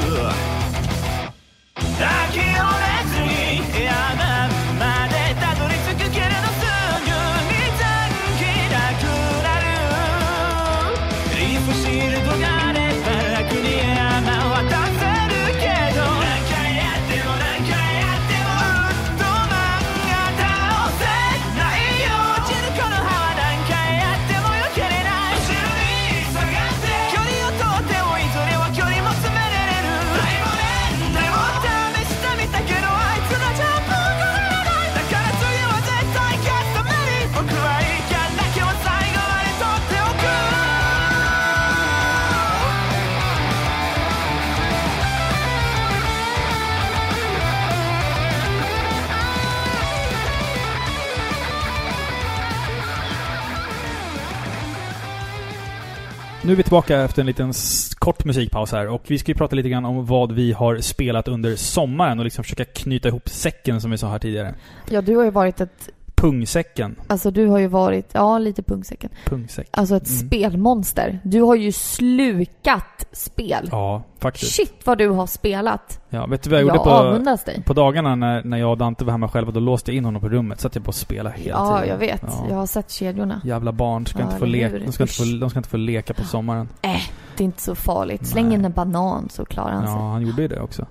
[56.53, 57.53] Är vi tillbaka efter en liten
[57.99, 61.27] kort musikpaus här och vi ska ju prata lite grann om vad vi har spelat
[61.27, 64.55] under sommaren och liksom försöka knyta ihop säcken som vi sa här tidigare.
[64.89, 65.89] Ja, du har ju varit ett...
[66.27, 66.95] Pungsäcken.
[67.07, 69.09] Alltså du har ju varit, ja lite pungsäcken.
[69.25, 69.67] Pungsäck.
[69.71, 70.27] Alltså ett Mm.
[70.27, 71.19] spelmonster.
[71.23, 73.67] Du har ju slukat spel.
[73.71, 74.55] Ja, faktiskt.
[74.55, 75.99] Shit vad du har spelat.
[76.09, 77.63] Ja, vet du vad jag, Jag gjorde på, dig.
[77.65, 79.51] på dagarna när, när jag och Dante var hemma själva?
[79.51, 80.59] Då låste jag in honom på rummet.
[80.61, 81.89] Satt jag på att spela hela Ja, tiden.
[81.89, 82.23] jag vet.
[82.27, 82.45] Ja.
[82.49, 83.41] Jag har sett kedjorna.
[83.43, 84.05] Jävla barn.
[84.05, 84.77] Ska Ja, inte få leka.
[84.79, 86.69] De ska inte få, de ska inte få leka på sommaren.
[86.81, 86.89] Äh,
[87.37, 88.27] det är inte så farligt.
[88.27, 88.53] Släng Nej.
[88.55, 89.99] in en banan så klarar han Ja, sig.
[90.01, 90.85] han gjorde ju det också.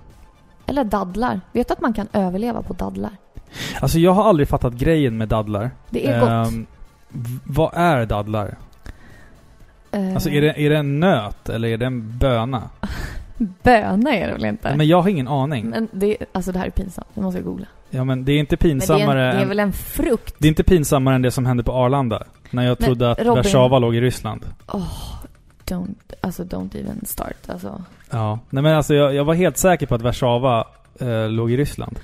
[0.65, 1.41] Eller dadlar.
[1.51, 3.11] Vet du att man kan överleva på dadlar?
[3.81, 5.71] Alltså jag har aldrig fattat grejen med dadlar.
[5.89, 6.29] Det är gott.
[6.29, 6.65] Ehm,
[7.43, 8.57] vad är dadlar?
[9.91, 12.69] Eh, Alltså är det, är det en nöt eller är det en böna?
[13.63, 14.75] Böna är det väl inte?
[14.75, 15.69] Men jag har ingen aning.
[15.69, 17.07] Men det, alltså det här är pinsamt.
[17.13, 17.65] Det måste jag googla.
[17.89, 19.73] Ja men det är inte Men det är, pinsammare en, det är än, väl en
[19.73, 20.35] frukt?
[20.37, 22.23] det är inte pinsammare än det som hände på Arlanda.
[22.51, 24.45] När jag Men, trodde att Robin- Warszawa låg i Ryssland.
[25.65, 27.37] Don't, alltså don't even start.
[27.47, 27.83] Alltså.
[28.11, 28.39] Ja.
[28.49, 30.67] Nej men alltså jag, jag var helt säker på att Warszawa
[30.99, 31.99] eh, låg i Ryssland.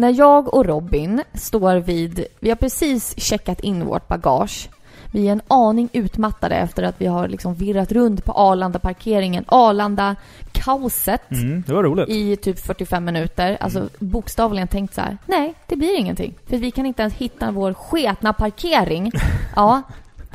[0.00, 2.24] När jag och Robin står vid...
[2.40, 4.68] Vi har precis checkat in vårt bagage.
[5.12, 9.44] Vi är en aning utmattade efter att vi har liksom virrat runt på Arlanda-parkeringen.
[9.48, 11.30] Arlanda-kaoset.
[11.30, 12.08] Mm, det var roligt.
[12.08, 13.56] i typ 45 minuter.
[13.60, 13.90] Alltså Mm.
[13.98, 15.18] bokstavligen tänkt så här.
[15.26, 16.34] Nej, det blir ingenting.
[16.46, 19.12] För vi kan inte ens hitta vår sketna parkering.
[19.56, 19.82] Ja.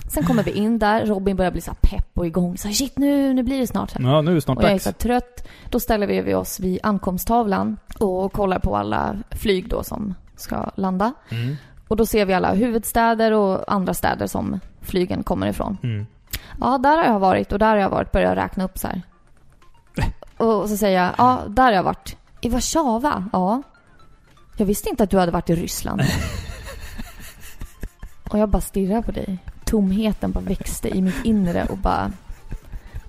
[0.08, 1.06] Sen kommer vi in där.
[1.06, 2.58] Robin börjar bli så pepp och igång.
[2.58, 3.94] Så här, shit, nu, nu blir det snart.
[4.00, 5.48] Ja, nu är det snart Och jag är så trött.
[5.70, 11.14] Då ställer vi oss vid ankomsttavlan och kollar på alla flyg då som ska landa.
[11.30, 11.56] Mm.
[11.88, 15.78] Och då ser vi alla huvudstäder och andra städer som flygen kommer ifrån.
[15.84, 16.06] Mm.
[16.60, 18.12] Ja, där har jag varit och där har jag varit.
[18.12, 19.02] Börjar räkna upp så här.
[20.38, 22.18] Och så säger jag, ja, där har jag varit.
[22.42, 23.30] I Warszawa?
[23.34, 23.64] Ja.
[24.58, 26.02] Jag visste inte att du hade varit i Ryssland.
[28.30, 29.40] och jag bara stirrar på dig.
[29.66, 32.12] Tomheten bara växte i mitt inre och bara...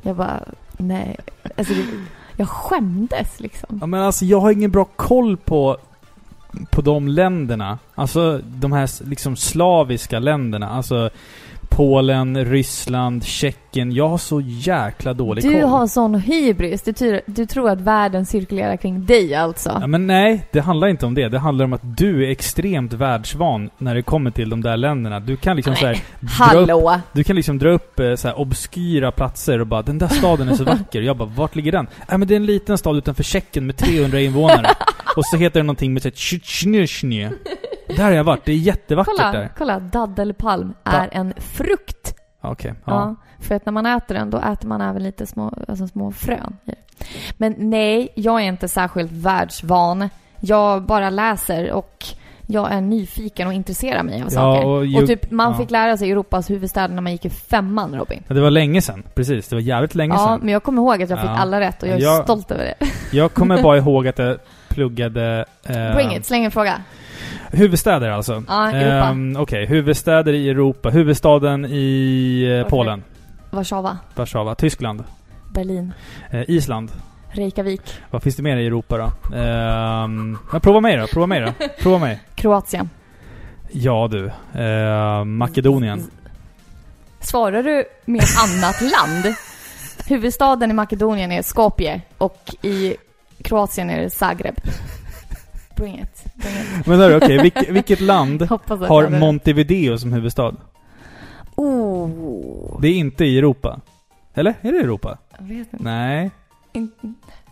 [0.02, 0.40] Jag bara,
[0.76, 1.16] nej.
[1.56, 1.84] Alltså, det,
[2.36, 3.78] jag skämdes liksom.
[3.80, 5.76] Ja men alltså jag har ingen bra koll på
[6.70, 7.78] på de länderna.
[7.94, 10.70] Alltså de här liksom slaviska länderna.
[10.70, 11.10] Alltså
[11.68, 13.92] Polen, Ryssland, Tjeckien.
[13.92, 15.62] Jag har så jäkla dålig Du koll.
[15.70, 16.82] har sån hybris.
[16.82, 19.78] Du, tror- du tror att världen cirkulerar kring dig alltså.
[19.80, 21.28] Ja, men nej, det handlar inte om det.
[21.28, 25.20] Det handlar om att du är extremt världsvan när det kommer till de där länderna.
[25.20, 25.98] Du kan liksom så här, dra
[26.30, 27.00] upp, Hallå!
[27.12, 30.48] Du kan liksom dra upp eh, så här obskyra platser och bara 'Den där staden
[30.48, 32.96] är så vacker' Jag bara 'Vart ligger den?' Nej men det är en liten stad
[32.96, 34.66] utanför Tjeckien med 300 invånare.
[35.16, 36.14] och så heter det någonting med såhär
[37.88, 39.50] Där har jag varit, det är jättevackert Kolla, där.
[39.58, 39.78] kolla.
[39.80, 42.14] Daddelpalm Da- är en frukt.
[42.40, 42.92] Okej, Ja.
[42.92, 43.14] ja.
[43.44, 46.56] För att när man äter den, då äter man även lite små, alltså små frön.
[47.36, 50.08] Men nej, jag är inte särskilt världsvan.
[50.40, 52.04] Jag bara läser och
[52.46, 54.66] jag är nyfiken och intresserar mig av Ja, saker.
[54.66, 55.58] och Och, ju- typ, man ja.
[55.58, 58.22] fick lära sig Europas huvudstäder när man gick i femman, Robin.
[58.28, 59.02] Ja, Det var länge sedan.
[59.14, 60.40] Precis, det var jävligt länge Ja, sedan.
[60.42, 61.38] men jag kommer ihåg att jag fick Ja.
[61.38, 62.86] alla rätt och jag är Jag- stolt över det.
[63.16, 65.44] Jag kommer bara ihåg att jag pluggade...
[65.64, 66.82] Eh, Bring it, släng en fråga.
[67.50, 68.42] Huvudstäder alltså.
[68.48, 69.06] Ja, Europa.
[69.08, 70.90] Ehm, Okej, huvudstäder i Europa.
[70.90, 72.70] Huvudstaden i eh.
[72.70, 73.02] Polen.
[73.50, 74.54] Warszawa, Warszawa.
[74.54, 75.04] Tyskland.
[75.54, 75.92] Berlin,
[76.30, 76.90] Eh, Island.
[77.30, 79.36] Reykjavik, Vad finns det mer i Europa då?
[79.36, 81.66] Ehm, ja, prova mig då, prova mig då.
[81.82, 82.20] Prova mig.
[82.34, 82.90] Kroatien.
[83.72, 84.30] Ja du.
[84.60, 86.10] Ehm, Makedonien.
[87.20, 89.34] Svarar du med ett annat land?
[90.08, 92.96] Huvudstaden i Makedonien är Skopje och i
[93.44, 94.54] Kroatien är det Zagreb.
[95.76, 96.24] Bring it.
[96.34, 96.86] Bring it.
[96.86, 97.38] Men hörru, okej.
[97.42, 98.42] vilk, vilket land
[98.88, 100.54] har jag Montevideo som huvudstad?
[101.56, 102.80] Oh.
[102.80, 103.80] Det är inte i Europa.
[104.34, 104.54] Eller?
[104.60, 105.18] Är det Europa?
[105.38, 105.84] Jag vet inte.
[105.84, 106.30] Nej.
[106.72, 106.96] inte.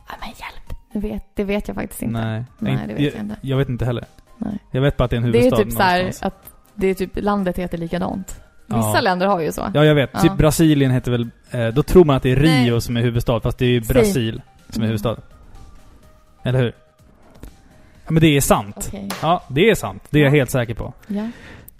[0.08, 0.78] Ja, men hjälp.
[0.92, 2.20] Det vet, det vet jag faktiskt inte.
[2.20, 2.44] Nej.
[2.58, 3.36] Nej, det vet jag inte.
[3.40, 4.04] Jag vet inte heller.
[4.38, 4.58] Nej.
[4.70, 6.32] Jag vet bara att det är en Det är huvudstad typ så här någonstans.
[6.32, 8.40] att det är typ, landet heter likadant.
[8.66, 9.00] Vissa Ja.
[9.00, 9.70] länder har ju så.
[9.74, 10.10] Ja, jag vet.
[10.12, 10.20] Ja.
[10.20, 11.28] Typ Brasilien heter väl...
[11.50, 12.80] Eh, då tror man att det är Rio Nej.
[12.80, 13.94] som är huvudstad, fast det är ju Säg.
[13.94, 15.16] Brasil som är huvudstad.
[16.42, 16.72] Eller hur?
[18.06, 18.84] Ja, men det är sant.
[18.88, 19.08] Okej.
[19.22, 20.02] Ja, det är sant.
[20.10, 20.36] Det är jag Ja.
[20.36, 20.92] helt säker på.
[21.06, 21.28] Ja.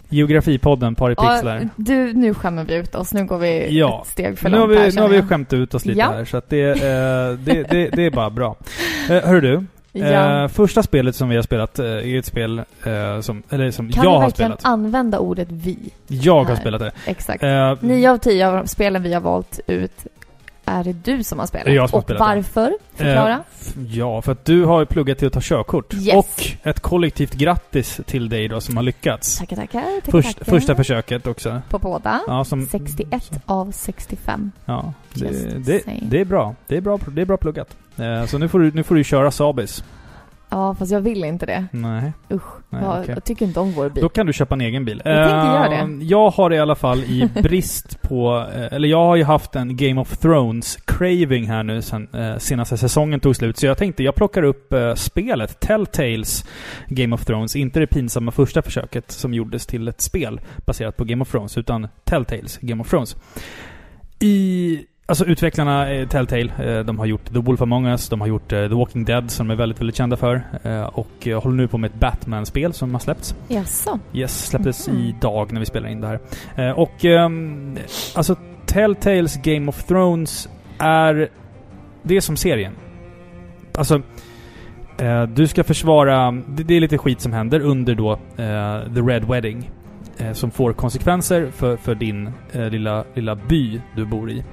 [0.09, 1.69] Geografipodden, Pari Ja, Pixlar.
[1.75, 3.13] du, nu skämmer vi ut oss.
[3.13, 4.01] Nu går vi Ja.
[4.05, 5.99] ett steg för Nu har långt här vi, nu har vi skämt ut oss lite
[5.99, 6.05] Ja.
[6.11, 8.55] här, så att det, eh, det, det, det är bara bra.
[9.09, 10.41] Eh, hör du, Ja.
[10.43, 13.91] eh, första spelet som vi har spelat eh, är ett spel eh, som, eller som
[13.91, 14.65] Kan jag har verkligen spelat.
[14.73, 15.77] använda ordet vi?
[16.07, 16.55] Jag har här?
[16.55, 16.91] spelat det.
[17.05, 17.43] Exakt.
[17.43, 20.07] Eh, Nio av tio av spelen vi har valt ut
[20.65, 21.73] är det du som har spelat.
[21.73, 22.73] Jag som har Och spelat varför?
[22.95, 23.33] Förklara.
[23.33, 25.93] Eh, ja, för att du har ju pluggat till att ta körkort.
[25.93, 26.15] Yes.
[26.15, 29.37] Och ett kollektivt grattis till dig då som har lyckats.
[29.37, 29.81] tackar, tackar.
[29.81, 30.51] tackar, Först, tackar.
[30.51, 31.61] första försöket också.
[31.69, 32.21] På båda.
[32.27, 34.51] Ja, som, 61 av 65.
[34.65, 36.55] Ja, det, det, det är bra.
[36.67, 37.75] Det är bra, det är bra pluggat.
[37.97, 39.83] Eh, så nu får, du, nu får du köra Sabis.
[40.55, 41.65] Ja, fast jag vill inte det.
[41.71, 42.13] Nej.
[42.31, 42.43] Usch.
[42.69, 43.13] Nej, jag, okej.
[43.15, 44.03] jag tycker inte om vår bil.
[44.03, 45.01] Då kan du köpa en egen bil.
[45.05, 45.75] Jag tänkte göra det.
[45.75, 48.45] Eh, Jag har i alla fall i brist på...
[48.55, 52.37] eh, Eller jag har ju haft en Game of Thrones craving här nu sen eh,
[52.37, 53.57] senaste säsongen tog slut.
[53.57, 56.45] Så jag tänkte jag plockar upp spelet Telltales
[56.87, 57.55] Game of Thrones.
[57.55, 61.57] Inte det pinsamma första försöket som gjordes till ett spel baserat på Game of Thrones.
[61.57, 63.15] Utan Telltales Game of Thrones.
[64.19, 64.79] I...
[65.07, 68.59] Alltså utvecklarna Telltale, eh, de har gjort The Wolf Among Us, de har gjort eh,
[68.67, 70.41] The Walking Dead som de är väldigt, väldigt kända för.
[70.63, 73.35] Eh, och håller nu på med ett Batman-spel som har släppts.
[73.47, 73.99] Jaså?
[74.13, 74.97] Yes, släpptes Mhm.
[74.97, 76.73] idag när vi spelar in det här.
[76.79, 77.77] Och ehm,
[78.15, 81.29] alltså Telltales Game of Thrones är...
[82.03, 82.73] Det är som serien.
[83.77, 84.01] Alltså...
[85.33, 86.31] Du ska försvara...
[86.47, 88.19] Det, är lite skit som händer under då
[88.95, 89.71] The Red Wedding.
[90.17, 94.43] Eh, som får konsekvenser för, för din eh, lilla, lilla by du bor i.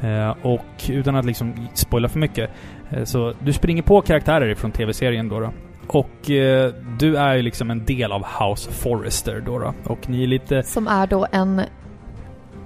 [0.00, 2.50] Eh, och utan att liksom spoila för mycket.
[2.90, 5.40] Eh, så du springer på karaktärer från tv-serien då.
[5.40, 5.50] då.
[5.86, 9.74] Och eh, du är ju liksom en del av House Forrester då, då.
[9.84, 10.62] Och ni är lite...
[10.62, 11.62] Som är då en,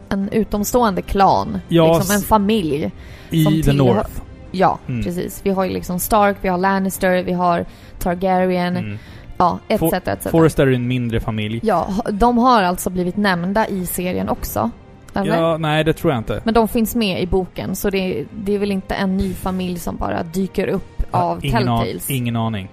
[0.09, 1.59] en utomstående klan.
[1.69, 2.91] Ja, liksom en familj.
[3.31, 4.11] I Som the tillhör- North.
[4.51, 5.03] Ja, Mm.
[5.05, 5.41] precis.
[5.45, 7.65] Vi har ju liksom Stark, vi har Lannister, vi har
[7.99, 8.99] Targaryen, Mm.
[9.39, 9.81] Ja, etc.
[9.81, 10.27] For- etc.
[10.31, 11.61] Forrester är en mindre familj.
[11.63, 14.71] Ja, de har alltså blivit nämnda i serien också.
[15.15, 15.37] Eller?
[15.37, 16.41] Ja, nej det tror jag inte.
[16.45, 19.79] Men de finns med i boken, så det, det är väl inte en ny familj
[19.79, 22.11] som bara dyker upp av ingen, an, Telltales?
[22.11, 22.69] ingen aning.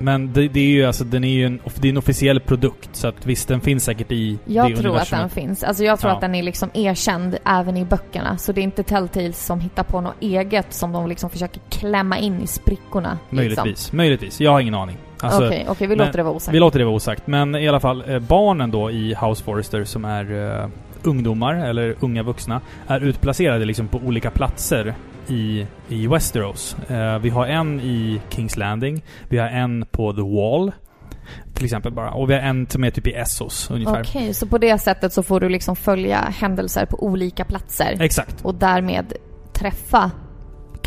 [0.00, 2.88] Men det, det är ju alltså, den är ju en, det är en officiell produkt.
[2.92, 5.22] Så att visst, den finns säkert i Jag det tror att universumet.
[5.22, 5.64] den finns.
[5.64, 6.14] Alltså jag tror Ja.
[6.14, 8.38] att den är liksom erkänd även i böckerna.
[8.38, 12.18] Så det är inte Telltales som hittar på något eget som de liksom försöker klämma
[12.18, 13.18] in i sprickorna.
[13.30, 13.64] Möjligtvis.
[13.66, 13.96] Liksom.
[13.96, 14.40] Möjligtvis.
[14.40, 14.96] Jag har ingen aning.
[15.22, 16.54] Alltså, Okej, okej, vi men låter det vara osagt.
[16.54, 17.26] Vi låter det vara osagt.
[17.26, 20.68] Men i alla fall, eh, barnen då i House Forrester som är eh,
[21.02, 24.94] ungdomar, eller unga vuxna, är utplacerade liksom på olika platser
[25.28, 26.76] i, i Westeros.
[26.88, 30.72] Eh, vi har en i Kings Landing, vi har en på The Wall,
[31.54, 32.10] till exempel bara.
[32.10, 34.00] Och vi har en som är typ i Essos, ungefär.
[34.00, 38.44] Okej, så på det sättet så får du liksom följa händelser på olika platser Exakt.
[38.44, 39.12] och därmed
[39.52, 40.10] träffa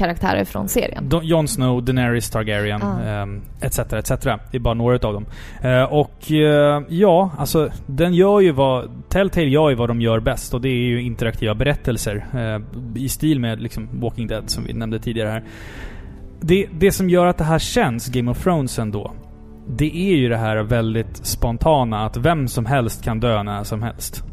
[0.01, 1.09] karaktärer från serien.
[1.23, 3.01] Jon Snow, Daenerys Targaryen, Ah.
[3.01, 3.79] ehm, etc.
[3.79, 4.09] etc.
[4.51, 5.25] Det är bara några utav dem.
[5.61, 8.89] Eh, och eh, ja, alltså den gör ju vad...
[9.09, 12.25] Telltale gör ju vad de gör bäst och det är ju interaktiva berättelser.
[12.33, 15.43] eh, I stil med liksom Walking Dead som vi nämnde tidigare här.
[16.41, 19.11] Det, det som gör att det här känns Game of Thrones ändå.
[19.67, 23.81] Det är ju det här väldigt spontana att vem som helst kan dö när som
[23.83, 24.23] helst.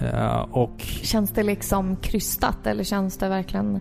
[0.00, 3.80] Eh, och Känns det liksom krystat eller känns det verkligen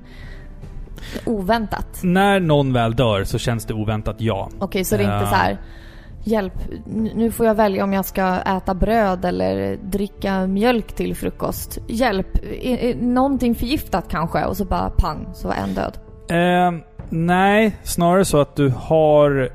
[1.25, 1.99] oväntat?
[2.03, 4.49] när någon väl dör så känns det oväntat ja.
[4.59, 5.29] Okej, så det är inte Ja.
[5.29, 5.57] så här
[6.23, 6.53] Hjälp,
[7.15, 11.77] nu får jag välja om jag ska äta bröd eller dricka mjölk till frukost.
[11.87, 12.27] Hjälp,
[12.61, 14.45] är, är någonting förgiftat kanske?
[14.45, 15.97] Och så bara pang, så var en död.
[16.29, 19.49] Eh, nej, snarare så att du har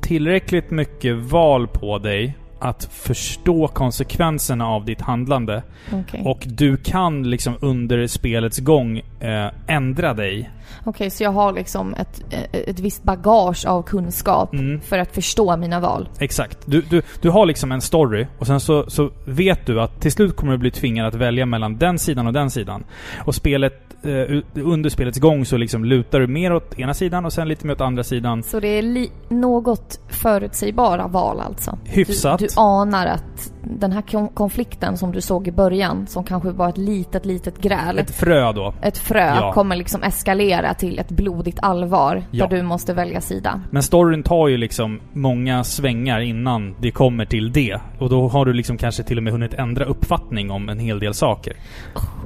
[0.00, 5.62] tillräckligt mycket val på dig att förstå konsekvenserna av ditt handlande.
[5.92, 10.50] Okej, Och du kan liksom under spelets gång eh, ändra dig.
[10.84, 14.80] Okej, så jag har liksom ett, ett visst bagage av kunskap Mm.
[14.80, 16.08] för att förstå mina val.
[16.18, 16.58] Exakt.
[16.66, 20.12] Du, du, du har liksom en story och sen så, så vet du att till
[20.12, 22.84] slut kommer du bli tvingad att välja mellan den sidan och den sidan.
[23.24, 27.32] Och spelet, eh, under spelets gång så liksom lutar du mer åt ena sidan och
[27.32, 28.42] sen lite mer åt andra sidan.
[28.42, 31.78] Så det är li- något förutsägbara val alltså?
[31.84, 32.38] Hyfsat.
[32.38, 36.50] Du, du anar att den här kon- konflikten som du såg i början, som kanske
[36.50, 37.98] var ett litet, litet gräl.
[37.98, 38.74] Ett frö då.
[38.82, 39.52] ett frö Ja.
[39.52, 42.46] kommer liksom eskalera till ett blodigt allvar Ja.
[42.46, 43.60] där du måste välja sida.
[43.70, 47.80] Men storyn tar ju liksom många svängar innan det kommer till det.
[47.98, 50.98] Och då har du liksom kanske till och med hunnit ändra uppfattning om en hel
[50.98, 51.56] del saker.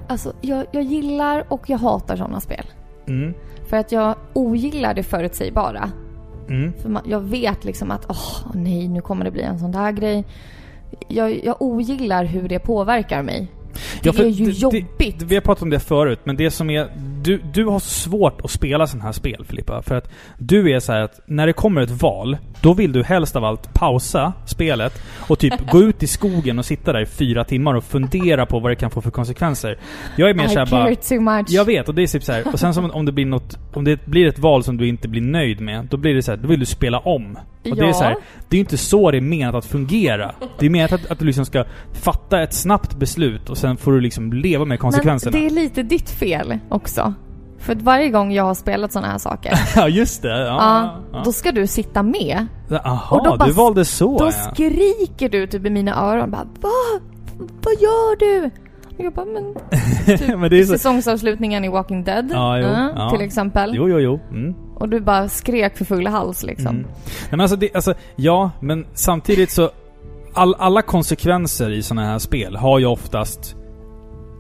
[0.09, 2.65] Alltså, jag, jag gillar och jag hatar sådana spel.
[3.09, 3.35] Mm.
[3.67, 5.91] För att jag ogillar det förutsägbara.
[6.49, 6.73] Mm.
[6.83, 9.93] För man, jag vet liksom att, åh nej, nu kommer det bli en sån där
[9.93, 10.25] grej.
[11.09, 13.49] Jag, jag ogillar hur det påverkar mig.
[14.03, 15.19] Det för är ju det- jobbigt.
[15.19, 16.89] Det, vi har pratat om det förut, men det som är...
[17.23, 19.83] Du, du har svårt att spela sådana här spel, Filippa.
[19.83, 23.03] För att du är så här att när det kommer ett val, då vill du
[23.03, 27.07] helst av allt pausa spelet och typ gå ut i skogen och sitta där i
[27.07, 29.79] fyra timmar och fundera på vad det kan få för konsekvenser.
[30.17, 30.95] Jag är mer såhär bara...
[30.95, 31.47] too much.
[31.49, 32.43] Jag vet, och det är typ så här.
[32.53, 33.59] Och sen som om det blir något...
[33.73, 36.31] Om det blir ett val som du inte blir nöjd med, då blir det så
[36.31, 37.39] här, då vill du spela om.
[37.71, 37.93] Och det är Ja.
[37.93, 38.17] så här,
[38.49, 40.35] det är ju inte så det är menat att fungera.
[40.59, 43.93] Det är menat att, att du liksom ska fatta ett snabbt beslut och sen får
[43.93, 45.37] du liksom leva med konsekvenserna.
[45.37, 47.15] Men det är lite ditt fel också.
[47.65, 50.29] För att varje gång jag har spelat sådana här saker, Ja, just det.
[50.29, 51.23] Ja, ja, ja.
[51.25, 52.47] då ska du sitta med.
[52.85, 54.31] Aha, och då bara- du valde så Då ja.
[54.31, 57.03] skriker du typ i mina öron bara Vad?
[57.39, 58.51] Vad gör du?
[58.99, 59.55] Och jag bara men...
[60.19, 60.73] Typ Men det är så...
[60.73, 62.31] Säsongsavslutningen i Walking Dead.
[62.33, 63.11] Ja, jo, ja, ja.
[63.11, 63.73] Till exempel.
[63.75, 64.21] Jo, jo, jo.
[64.31, 64.55] Mm.
[64.75, 66.77] Och du bara skrek för full hals liksom.
[66.77, 66.83] Mm.
[66.83, 69.71] Nej, men alltså, det, alltså, ja, men samtidigt så...
[70.35, 73.57] All, alla konsekvenser i sådana här spel har ju oftast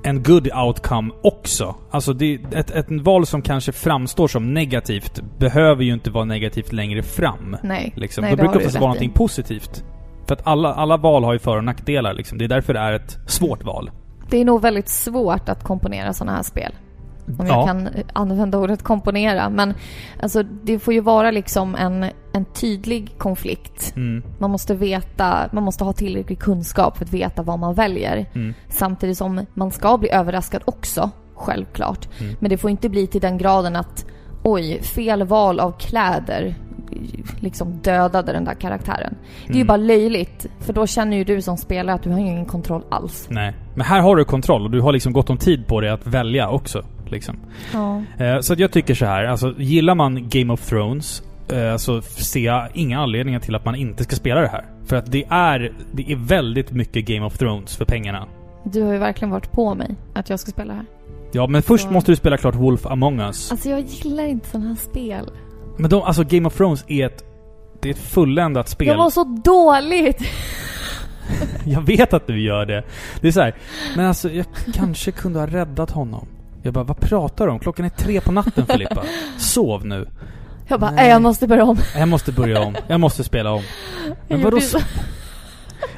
[0.04, 1.10] en good outcome
[1.44, 1.74] också.
[1.90, 6.72] Alltså det, ett, ett val som kanske framstår som negativt behöver ju inte vara negativt
[6.72, 7.56] längre fram.
[7.62, 7.92] Nej.
[7.96, 8.22] Liksom.
[8.22, 8.88] Nej, Då det brukar det oftast vara i.
[8.88, 9.84] någonting positivt.
[10.26, 12.38] För att alla, alla val har ju för och nackdelar liksom.
[12.38, 13.90] Det är därför det är ett svårt val.
[14.30, 16.72] Det är nog väldigt svårt att komponera sådana här spel.
[17.38, 17.66] Om jag Ja.
[17.66, 19.48] kan eh, använda ordet komponera.
[19.50, 19.74] Men
[20.22, 23.92] alltså det får ju vara liksom en, en tydlig konflikt.
[23.96, 24.22] Mm.
[24.38, 28.26] Man måste veta, man måste ha tillräcklig kunskap för att veta vad man väljer.
[28.34, 28.54] Mm.
[28.68, 32.08] Samtidigt som man ska bli överraskad också, självklart.
[32.20, 32.36] Mm.
[32.40, 34.06] Men det får inte bli till den graden att
[34.42, 36.54] oj, fel val av kläder
[37.40, 39.14] liksom dödade den där karaktären.
[39.46, 39.66] Det är ju Mm.
[39.66, 43.26] bara löjligt, för då känner ju du som spelare att du har ingen kontroll alls.
[43.30, 43.54] Nej.
[43.74, 46.06] Men här har du kontroll och du har liksom gott om tid på dig att
[46.06, 46.82] välja också.
[47.06, 47.36] Liksom.
[47.72, 48.02] Ja.
[48.24, 52.40] Eh, så jag tycker så här, alltså gillar man Game of Thrones eh, så ser
[52.40, 54.64] jag inga anledningar till att man inte ska spela det här.
[54.86, 58.26] För att det är, det är väldigt mycket Game of Thrones för pengarna.
[58.64, 60.86] Du har ju verkligen varit på mig att jag ska spela det här.
[61.34, 63.50] Ja, men först Så- måste du spela klart Wolf Among Us.
[63.50, 65.30] Alltså jag gillar inte sådana här spel.
[65.76, 67.24] Men de, alltså Game of Thrones är ett,
[67.82, 68.88] det är ett fulländat spel.
[68.88, 70.22] Det var så dåligt!
[71.64, 72.84] Jag vet att du gör det.
[73.20, 73.54] Det är så här,
[73.96, 76.28] men alltså jag kanske kunde ha räddat honom.
[76.62, 77.58] Jag bara, vad pratar du om?
[77.58, 79.02] Klockan är tre på natten Filippa.
[79.38, 80.08] Sov nu.
[80.68, 81.08] Jag bara, Nej.
[81.08, 81.78] jag måste börja om.
[81.98, 82.74] Jag måste börja om.
[82.86, 83.62] Jag måste spela om.
[84.28, 84.58] Men vadå?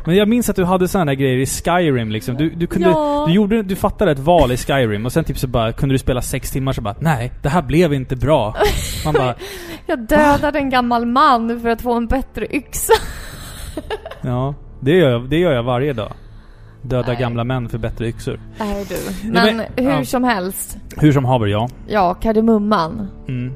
[0.05, 2.37] Men jag minns att du hade sådana grejer i Skyrim liksom.
[2.37, 2.89] Du, du kunde...
[2.89, 3.25] Ja.
[3.27, 3.63] Du gjorde...
[3.63, 6.51] Du fattade ett val i Skyrim och sen typ så bara kunde du spela sex
[6.51, 8.57] timmar så bara Nej, det här blev inte bra.
[9.05, 9.35] Man bara
[9.87, 12.93] Jag dödade en gammal man för att få en bättre yxa.
[14.21, 16.13] Ja, det gör jag, det gör jag varje dag.
[16.83, 17.17] Döda Nej.
[17.17, 18.41] gamla män för bättre yxor.
[18.59, 19.31] Nej du.
[19.31, 20.05] Men, men- hur ja.
[20.05, 20.77] som helst.
[20.97, 21.69] Hur som haver, ja.
[21.89, 23.55] Ja, Kardemumman Mm.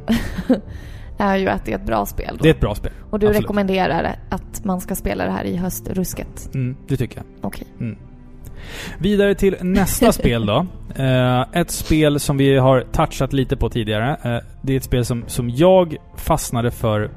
[1.20, 2.42] är ju att det är ett bra spel då.
[2.42, 2.92] Det är ett bra spel.
[3.10, 3.42] Och du absolut.
[3.42, 6.54] rekommenderar att man ska spela det här i höstrusket.
[6.54, 7.24] Mm, det tycker jag.
[7.40, 7.66] Okej.
[8.98, 10.66] Vidare till nästa spel då.
[10.96, 14.10] Eh, ett spel som vi har touchat lite på tidigare.
[14.10, 17.10] Eh, det är ett spel som, som jag fastnade för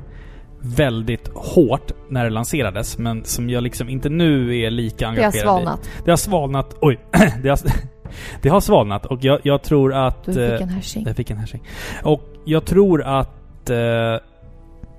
[0.60, 5.12] väldigt hårt när det lanserades, men som jag liksom inte nu är lika Det har
[5.12, 5.86] engagerad svalnat.
[5.86, 5.90] i.
[6.06, 6.76] Det har svalnat.
[6.82, 7.00] Oj!
[7.44, 7.60] det, har,
[8.42, 10.24] det har svalnat och jag, jag tror att...
[10.26, 11.04] Du fick eh, en härsing.
[11.08, 11.64] jag fick en härsing.
[12.04, 13.40] Och jag tror att...
[13.70, 14.20] Eh,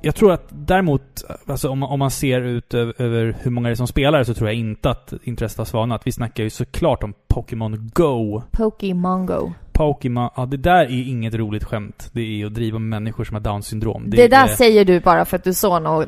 [0.03, 1.03] jag tror att däremot,
[1.47, 4.25] alltså om, man- om man ser ut över, över hur många det är som spelar
[4.25, 6.03] så tror jag inte att intresset har svalnat.
[6.07, 8.43] Vi snackar ju såklart om Pokémon Go.
[8.51, 9.53] Pokémongo.
[9.73, 12.11] Pokémon, ja det där är inget roligt skämt.
[12.13, 14.05] Det är att driva med människor som har Downs syndrom.
[14.11, 16.07] Det, där är, säger du bara för att du såg någon,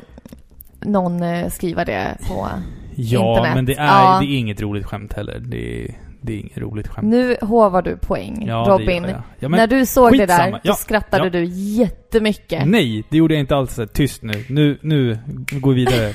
[0.81, 2.47] någon eh, skriva det på...
[2.99, 3.55] Ja, internet.
[3.55, 4.17] men det är, Ja.
[4.21, 5.39] det är inget roligt skämt heller.
[5.39, 5.95] Det är,
[6.27, 7.07] det är inget roligt skämt.
[7.07, 9.03] Nu hovar du poäng, ja, det Robin.
[9.03, 9.21] gör jag.
[9.39, 10.43] Ja, men När du såg det skitsamma.
[10.45, 11.29] där, då Ja, skrattade ja.
[11.29, 12.67] du jättemycket.
[12.67, 13.79] Nej, det gjorde jag inte alls.
[13.93, 14.45] Tyst nu.
[14.49, 15.17] Nu, nu
[15.51, 16.13] går vi vidare.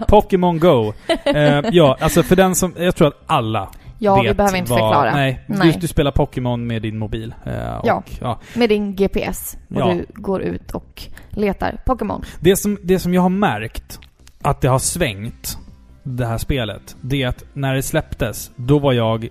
[0.08, 0.92] Pokémon Go.
[1.24, 2.74] Eh, ja, alltså för den som...
[2.78, 3.68] Jag tror att alla
[3.98, 5.14] Ja, vet vi behöver inte vad, förklara.
[5.14, 5.72] Nej, Nej.
[5.72, 7.34] Du, du spelar Pokémon med din mobil.
[7.46, 8.02] Eh, och, Ja.
[8.20, 8.40] ja.
[8.54, 9.56] Med din GPS.
[9.74, 9.94] Och Ja.
[9.94, 12.24] du går ut och letar Pokémon.
[12.40, 13.98] Det, som, det som jag har märkt
[14.42, 15.58] att det har svängt,
[16.02, 19.28] det här spelet, det är att när det släpptes, då var jag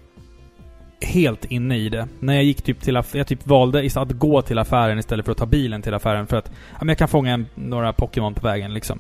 [1.02, 2.08] helt inne i det.
[2.20, 5.38] När jag gick typ till jag typ valde att gå till affären istället för att
[5.38, 8.48] ta bilen till affären för att ja, men jag kan fånga en, några Pokémon på
[8.48, 9.00] vägen liksom.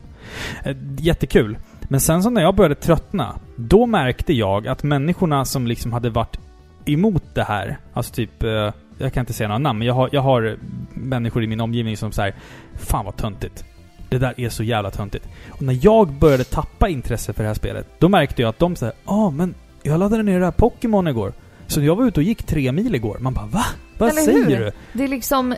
[0.63, 1.57] Eh, jättekul.
[1.81, 6.09] Men sen så när jag började tröttna, då märkte jag att människorna som liksom hade
[6.09, 6.39] varit
[6.85, 10.09] emot det här, alltså typ, eh, jag kan inte säga några namn, men jag har,
[10.11, 10.57] jag har
[10.93, 12.35] människor i min omgivning som säger
[12.75, 13.65] Fan vad töntigt.
[14.11, 15.27] Det där är så jävla töntigt.
[15.49, 18.75] Och när jag började tappa intresse för det här spelet, då märkte jag att de
[18.75, 19.53] säger Ja, ah, men
[19.83, 21.33] jag laddade ner det här Pokémon igår.
[21.67, 23.17] Så jag var ute och gick tre mil igår.
[23.19, 23.65] Man bara va?
[23.97, 24.59] Vad Eller säger hur?
[24.59, 24.71] du?
[24.93, 25.55] Det är liksom...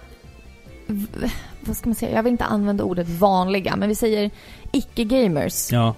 [1.59, 2.15] Vad ska man säga?
[2.15, 4.31] Jag vill inte använda ordet vanliga, men vi säger
[4.71, 5.71] icke-gamers.
[5.71, 5.95] Ja.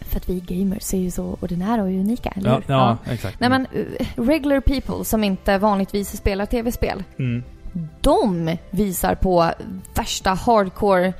[0.00, 2.74] För att vi gamers är ju så ordinära och unika, eller Ja, hur?
[2.74, 3.40] ja, exakt.
[3.40, 7.42] Nej men, eh, regular people som inte vanligtvis spelar tv-spel, Mm.
[8.00, 9.50] de visar på
[9.94, 11.12] värsta hardcore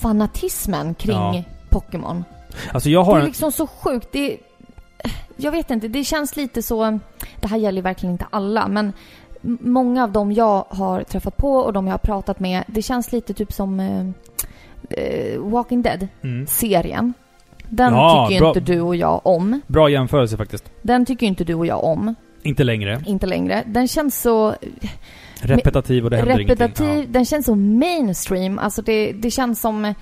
[0.00, 1.42] fanatismen kring Ja.
[1.70, 2.24] Pokémon.
[2.72, 4.08] Alltså jag har Det är liksom så sjukt.
[4.12, 4.38] Det,
[5.36, 6.98] jag vet inte, det känns lite så...
[7.40, 8.92] Det här gäller verkligen inte alla, men
[9.60, 13.12] många av dem jag har träffat på och de jag har pratat med, det känns
[13.12, 16.46] lite typ som eh, Walking Dead, Mm.
[17.68, 19.60] Den Ja, tycker ju inte du och jag om.
[19.66, 20.64] Bra jämförelse faktiskt.
[20.82, 22.14] Den tycker ju inte du och jag om.
[22.42, 23.02] Inte längre.
[23.06, 23.62] Inte längre.
[23.66, 24.54] Den känns så
[25.42, 26.86] Repetitiv och det händer repetitiv.
[26.86, 27.12] ingenting.
[27.12, 28.58] Den känns så mainstream.
[28.58, 29.94] Alltså det, det känns som...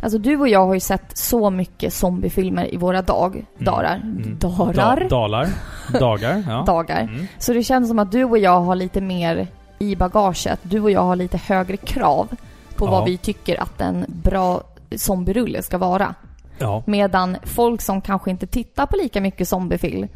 [0.00, 3.96] Alltså du och jag har ju sett så mycket zombiefilmer i våra dag, dagar.
[3.96, 4.38] Mm.
[4.38, 5.00] Darar?
[5.00, 5.48] Da, dalar.
[6.00, 6.44] Dagar.
[6.48, 6.62] Ja.
[6.66, 7.00] dagar.
[7.00, 7.26] Mm.
[7.38, 9.46] Så det känns som att du och jag har lite mer
[9.78, 10.60] i bagaget.
[10.62, 12.28] Du och jag har lite högre krav
[12.76, 12.90] på Ja.
[12.90, 14.62] vad vi tycker att en bra
[14.96, 16.14] zombierulle ska vara.
[16.58, 16.82] Ja.
[16.86, 20.08] Medan folk som kanske inte tittar på lika mycket zombiefilm,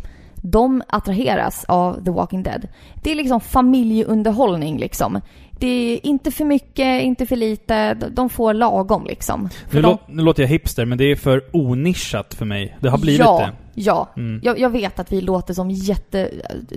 [0.44, 2.68] de attraheras av The Walking Dead.
[3.02, 5.20] Det är liksom familjeunderhållning liksom.
[5.58, 7.94] Det är inte för mycket, inte för lite.
[7.94, 9.48] De- får lagom liksom.
[9.70, 12.76] Nu, de, lå, nu låter jag hipster, men det är för onischat för mig.
[12.80, 13.52] Det har blivit ja, det.
[13.74, 14.40] Ja, Mm.
[14.44, 16.30] jag, jag vet att vi låter som jätte,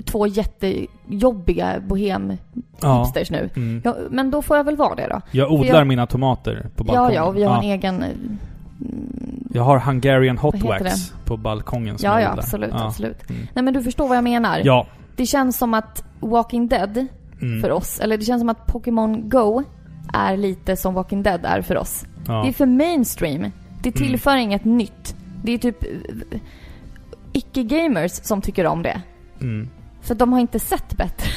[0.06, 3.38] två jättejobbiga bohem-hipsters Ja.
[3.38, 3.50] nu.
[3.56, 3.82] Mm.
[3.86, 5.22] Ja, men då får jag väl vara det då.
[5.32, 7.14] Jag odlar jag- mina tomater på Ja, balkongen.
[7.14, 8.04] ja, och vi har en egen...
[9.56, 12.86] Jag har Hungarian Hot Wax på balkongen som Ja, ja, absolut, Ja.
[12.88, 13.30] absolut.
[13.30, 13.42] Mm.
[13.54, 14.62] Nej men du förstår vad jag menar.
[14.64, 14.88] Ja.
[15.16, 17.08] Det känns som att Walking Dead
[17.42, 17.62] Mm.
[17.62, 19.64] för oss, eller det känns som att Pokémon Go
[20.14, 22.06] är lite som Walking Dead är för oss.
[22.28, 22.34] Ja.
[22.34, 22.44] Mm.
[22.46, 23.52] Det är för mainstream.
[23.82, 25.16] Det tillför inget nytt.
[25.44, 26.40] Det är typ eh,
[27.34, 29.02] icke-gamers som tycker om det.
[29.42, 29.70] Mm.
[30.06, 31.28] För de har inte sett bättre.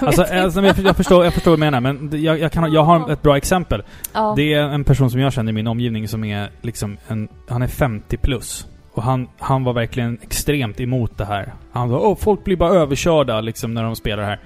[0.00, 0.42] Jag Alltså, vet inte.
[0.44, 3.10] alltså jag, jag, förstår, jag förstår vad du menar, men jag, jag, kan, jag har
[3.12, 3.82] ett bra exempel.
[4.12, 4.32] ja.
[4.36, 7.28] Det är en person som jag känner i min omgivning som är liksom en...
[7.48, 8.66] Han är 50 plus.
[8.92, 11.52] Och han, han var verkligen extremt emot det här.
[11.72, 14.40] Han sa åh, folk blir bara överkörda liksom när de spelar här.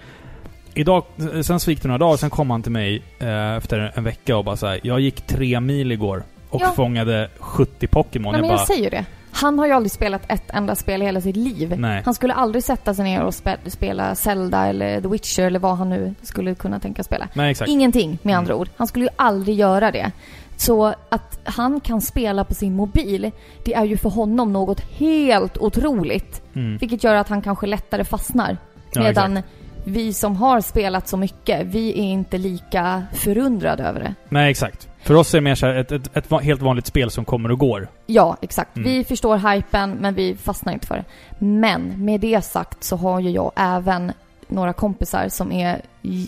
[0.75, 1.05] Idag,
[1.43, 4.37] sen så gick det några dagar, sen kom han till mig eh, efter en vecka
[4.37, 6.73] och bara så här, jag gick tre mil igår och Ja.
[6.77, 8.33] fångade 70 Pokémon.
[8.33, 9.05] Nej, men jag jag bara, säger ju det.
[9.35, 11.75] Han har ju aldrig spelat ett enda spel i hela sitt liv.
[11.79, 12.03] nej.
[12.05, 15.77] Han skulle aldrig sätta sig ner och spe spela Zelda eller The Witcher eller vad
[15.77, 17.29] han nu skulle kunna tänka spela.
[17.35, 17.55] Nej.
[17.67, 18.61] Ingenting med andra Mm.
[18.61, 18.69] ord.
[18.77, 20.11] Han skulle ju aldrig göra det.
[20.57, 23.31] Så att han kan spela på sin mobil,
[23.65, 26.43] det är ju för honom något helt otroligt.
[26.55, 26.77] Mm.
[26.79, 28.57] Vilket gör att han kanske lättare fastnar.
[28.93, 29.55] Ja, Medan exakt.
[29.85, 34.15] vi som har spelat så mycket, vi är inte lika förundrade över det.
[34.29, 34.89] Nej, exakt.
[35.03, 37.59] För oss är det mer så ett, ett, ett helt vanligt spel som kommer och
[37.59, 37.89] går.
[38.07, 38.77] Ja, exakt.
[38.77, 38.91] Mm.
[38.91, 41.05] Vi förstår hypen, men vi fastnar inte för det.
[41.39, 44.13] Men med det sagt så har ju jag även
[44.49, 45.83] några kompisar som är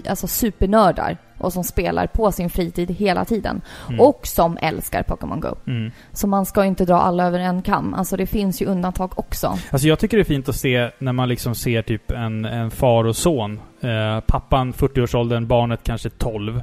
[0.09, 3.61] alltså supernördar och som spelar på sin fritid hela tiden.
[3.89, 4.01] Mm.
[4.01, 5.55] Och som älskar Pokémon Go.
[5.67, 5.93] Mm.
[6.13, 7.95] Så man ska inte dra alla över en kam.
[7.95, 9.59] Alltså det finns ju undantag också.
[9.71, 12.71] Alltså jag tycker det är fint att se när man liksom ser typ en, en
[12.71, 13.61] far och son.
[13.81, 16.63] Eh, pappan 40-årsåldern, barnet kanske 12.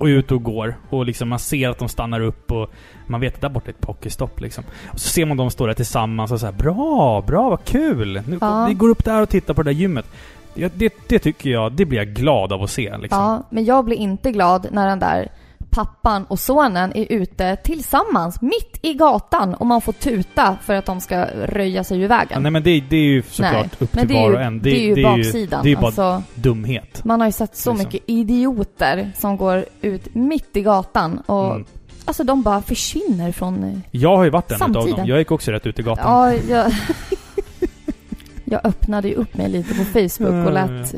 [0.00, 0.74] Och är ute och går.
[0.90, 2.70] Och liksom man ser att de stannar upp och
[3.06, 4.64] man vet att där borta är ett pokéstopp liksom.
[4.92, 8.22] Och så ser man dem stå där tillsammans och så här, bra, bra, vad kul!
[8.26, 8.66] Nu, Ja.
[8.68, 10.06] Vi går upp där och tittar på det där gymmet.
[10.54, 13.20] Det, det, det tycker jag, det blir jag glad av att se liksom.
[13.22, 15.28] Ja, men jag blir inte glad när den där
[15.70, 20.86] pappan och sonen är ute tillsammans mitt i gatan och man får tuta för att
[20.86, 22.42] de ska röja sig ur Ja, vägen.
[22.42, 24.60] nej men det, det är ju såklart Nej, upp till det var och en.
[24.62, 25.62] det, är ju det baksidan.
[25.62, 27.04] det är ju bara alltså, dumhet.
[27.04, 27.86] man har ju sett så Liksom.
[27.86, 31.64] mycket idioter som går ut mitt i gatan och Mm.
[32.04, 33.64] alltså de bara försvinner från...
[33.64, 35.06] eh, Jag har ju varit en utav dem.
[35.06, 36.04] Jag gick också rätt ut i gatan.
[36.06, 36.72] Ja, jag...
[38.44, 40.94] jag öppnade ju upp mig lite på Facebook och lät...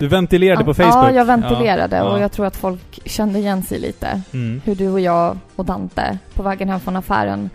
[0.00, 0.94] Du ventilerade på Facebook?
[0.94, 2.20] Ja, jag ventilerade Ja, och ja.
[2.20, 4.22] jag tror att folk kände igen sig lite.
[4.32, 4.60] Mm.
[4.64, 7.50] hur du och jag och Dante på vägen hem från affären,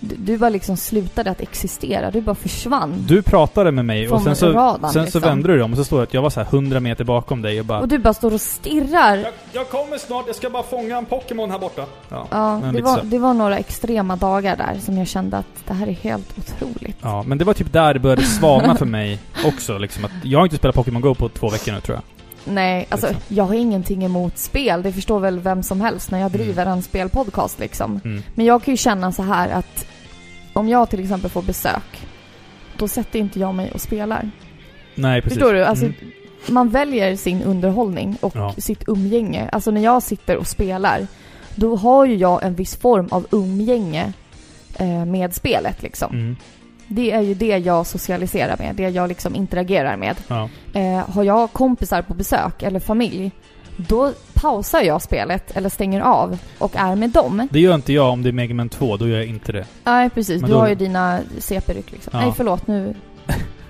[0.00, 2.10] du, bara liksom slutade att existera.
[2.10, 2.94] Du bara försvann.
[3.08, 5.20] Du pratade med mig och sen så, radarn, sen liksom.
[5.20, 6.80] så vände du dig om och så står det att jag var så här 100
[6.80, 7.80] meter bakom dig och bara...
[7.80, 9.16] Och du bara står och stirrar.
[9.16, 11.84] jag, jag kommer snart, jag ska bara fånga en Pokémon här borta.
[12.08, 15.66] Ja, Ja, men det var, det var några extrema dagar där som jag kände att
[15.66, 16.96] det här är helt otroligt.
[17.02, 19.78] ja, men det var typ där det började svalna för mig också.
[19.78, 22.02] Liksom, att jag har inte spelat Pokémon Go på två veckor nu tror jag.
[22.48, 23.22] Nej, alltså Liksom.
[23.36, 24.82] jag har ingenting emot spel.
[24.82, 28.00] Det förstår väl vem som helst när jag driver en spelpodcast liksom.
[28.04, 28.22] Mm.
[28.34, 29.86] Men jag kan ju känna så här att
[30.52, 32.06] om jag till exempel får besök,
[32.78, 34.30] då sätter inte jag mig och spelar.
[34.94, 35.38] Nej, precis.
[35.38, 35.64] Förstår du?
[35.64, 35.94] Alltså, Mm.
[36.54, 38.54] Man väljer sin underhållning och Ja.
[38.58, 39.48] sitt umgänge.
[39.52, 41.06] Alltså när jag sitter och spelar,
[41.54, 44.12] då har ju jag en viss form av umgänge
[44.78, 46.36] eh, med spelet liksom.
[46.88, 50.16] Det är ju det jag socialiserar med, det jag liksom interagerar med.
[50.28, 50.48] Ja.
[50.72, 53.30] Eh, har jag kompisar på besök eller familj,
[53.76, 57.48] då pausar jag spelet eller stänger av och är med dem.
[57.50, 59.66] Det gör inte jag om det är Mega Man 2, då gör jag inte det.
[59.84, 60.40] Nej, precis.
[60.40, 62.10] Men Du då- har ju dina CP-ryck liksom.
[62.14, 62.20] Ja.
[62.20, 62.66] Nej, förlåt.
[62.66, 62.94] Nu,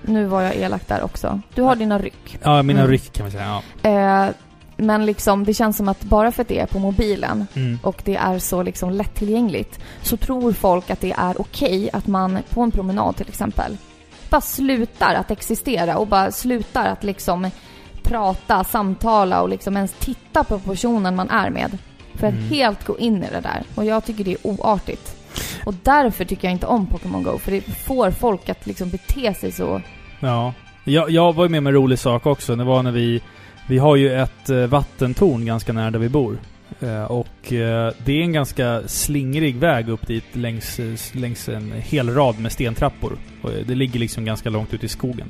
[0.02, 1.40] nu var jag elak där också.
[1.54, 2.38] Du har dina ryck.
[2.42, 2.90] Ja, mina Mm.
[2.90, 3.60] ryck kan man säga.
[3.82, 3.90] Ja.
[4.24, 4.30] Eh,
[4.76, 7.78] men liksom, det känns som att bara för att det är på mobilen Mm.
[7.82, 12.38] och det är så liksom lättillgängligt så tror folk att det är okej att man
[12.50, 13.76] på en promenad till exempel
[14.30, 17.50] bara slutar att existera och bara slutar att liksom
[18.02, 21.78] prata, samtala och liksom ens titta på personen man är med.
[22.14, 22.48] För att Mm.
[22.48, 23.62] helt gå in i det där.
[23.74, 25.16] Och jag tycker det är oartigt.
[25.64, 27.38] Och därför tycker jag inte om Pokémon Go.
[27.38, 29.80] För det får folk att liksom bete sig så.
[30.20, 30.52] Ja.
[30.84, 32.56] Jag, jag var ju med med en rolig sak också.
[32.56, 33.20] Det var när vi...
[33.68, 36.38] Vi har ju ett eh, vattentorn ganska nära där vi bor.
[36.80, 40.80] Eh, och eh, det är en ganska slingrig väg upp dit längs,
[41.12, 43.18] längs en hel rad med stentrappor.
[43.42, 45.28] Och det ligger liksom ganska långt ut i skogen.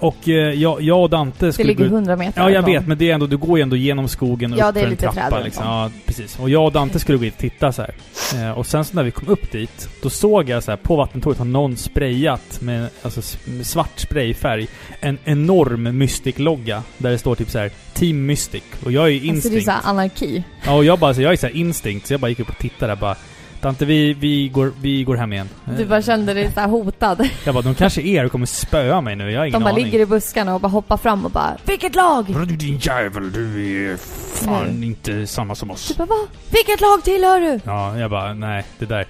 [0.00, 1.92] Och eh, jag, jag och Dante Det skulle ligger gå ut...
[1.92, 4.52] 100 meter Ja, jag vet, men det är ändå, du går ju ändå genom skogen
[4.52, 5.62] och Ja, upp det är för en lite träd trappa runt liksom.
[5.66, 5.70] om.
[5.70, 6.38] Ja, precis.
[6.38, 7.94] Och jag och Dante skulle gå dit och titta så här.
[8.34, 10.96] Eh, och sen så när vi kom upp dit, då såg jag så här på
[10.96, 14.66] vattentorget har någon sprayat med, alltså, s- med svart sprayfärg
[15.00, 16.82] en enorm Mystic-logga.
[16.98, 18.62] Där det står typ så här Team Mystic.
[18.84, 19.64] Och jag är ju Alltså det är instinkt.
[19.64, 20.42] såhär anarki.
[20.66, 22.48] Ja, och jag bara, så jag är så här instinkt, så jag bara gick upp
[22.48, 23.16] och tittade där bara
[23.60, 25.48] Dante, vi, vi, går, vi går hem igen.
[25.78, 27.28] Du bara kände dig såhär hotad.
[27.44, 29.72] Jag bara, de kanske är och kommer spöa mig nu, jag har ingen De bara
[29.72, 29.84] aning.
[29.84, 32.24] ligger i buskarna och bara hoppar fram och bara Vilket lag?
[32.46, 33.96] Du din jävel, du är
[34.44, 34.86] fan Nej.
[34.88, 35.88] inte samma som oss.
[35.88, 36.26] Du bara va?
[36.52, 37.60] Vilket lag tillhör du?
[37.64, 39.06] Ja, jag bara, nej, det där.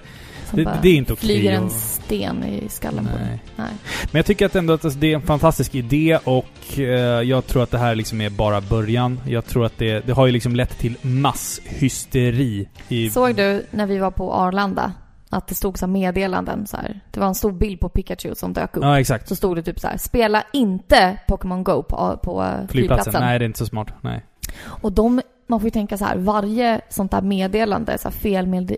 [0.49, 1.25] Som Det, bara det är inte okej.
[1.27, 1.71] flyger en och-
[2.11, 3.27] sten i skallen på dig.
[3.27, 3.39] Nej.
[3.55, 3.73] Nej.
[4.11, 6.83] Men jag tycker att ändå att det är en fantastisk idé och eh,
[7.21, 9.19] jag tror att det här liksom är bara början.
[9.27, 13.09] Jag tror att det, det har ju liksom lett till masshysteri i...
[13.09, 14.93] Såg du när vi var på Arlanda
[15.29, 16.99] att det stod så meddelanden så här.
[17.11, 18.83] Det var en stor bild på Pikachu som dök upp.
[18.83, 19.27] Ja, exakt.
[19.27, 19.97] Så stod det typ så här.
[19.97, 22.67] Spela inte Pokémon Go på, på eh, Flygplatsen.
[22.67, 23.21] flygplatsen.
[23.21, 23.87] Nej, det är inte så smart.
[24.01, 24.25] Nej.
[24.63, 25.21] Och de,
[25.51, 28.75] man får ju tänka så här, varje sånt där meddelande, så här felmed,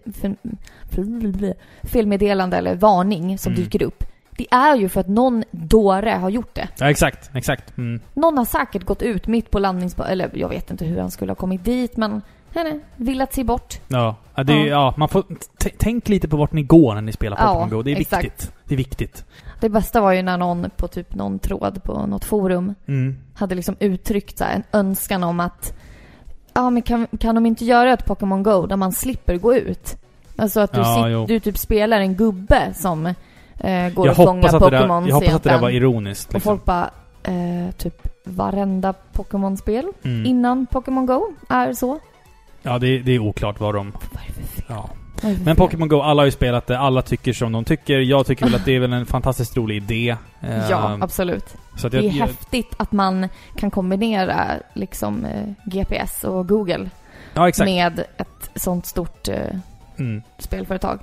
[0.90, 1.54] fel,
[1.84, 3.64] felmeddelande eller varning som Mm.
[3.64, 4.04] dyker upp.
[4.38, 6.68] Det är ju för att någon dåre har gjort det.
[6.80, 7.32] Ja, exakt.
[7.36, 7.78] Exakt.
[7.78, 8.00] Mm.
[8.14, 11.32] Någon har säkert gått ut mitt på landningsbanan, eller jag vet inte hur han skulle
[11.32, 12.12] ha kommit dit, men
[12.54, 13.80] nej, nej, villat sig bort.
[13.88, 14.66] Ja, ja, det, Ja.
[14.66, 14.94] ja.
[14.98, 15.24] man får...
[15.78, 17.82] Tänk lite på vart ni går när ni spelar Ja, Pokémon Go.
[17.84, 18.24] Det är exakt.
[18.24, 18.52] viktigt.
[18.68, 19.26] Det är viktigt.
[19.60, 23.18] Det bästa var ju när någon på typ någon tråd på något forum Mm.
[23.36, 25.74] hade liksom uttryckt så en önskan om att
[26.54, 29.97] ja men kan, kan de inte göra ett Pokémon Go där man slipper gå ut?
[30.36, 33.14] Alltså att du, Ja, sit, du typ spelar en gubbe som eh,
[33.93, 36.28] går Jag och fångar Pokémon jag hoppas att det där var ironiskt.
[36.28, 36.51] Och Liksom.
[36.51, 36.89] folk bara,
[37.24, 40.26] eh, typ varenda Pokémon-spel Mm.
[40.26, 41.99] innan Pokémon Go är så.
[42.62, 43.91] Ja, det, är- det är oklart vad de...
[43.91, 44.66] Vad är det för fel?
[44.70, 44.89] Ja.
[45.24, 45.56] Det Men?
[45.56, 48.00] Pokémon Go, alla har ju spelat det, alla tycker som de tycker.
[48.00, 50.16] Jag tycker väl att det är väl en fantastiskt rolig idé.
[50.70, 51.56] Ja, Ehm, absolut.
[51.78, 56.90] så Det är jag, häftigt att man kan kombinera liksom eh, GPS och Google
[57.34, 59.36] Ja, med ett sånt stort eh,
[59.98, 60.22] Mm.
[60.40, 61.00] spelföretag.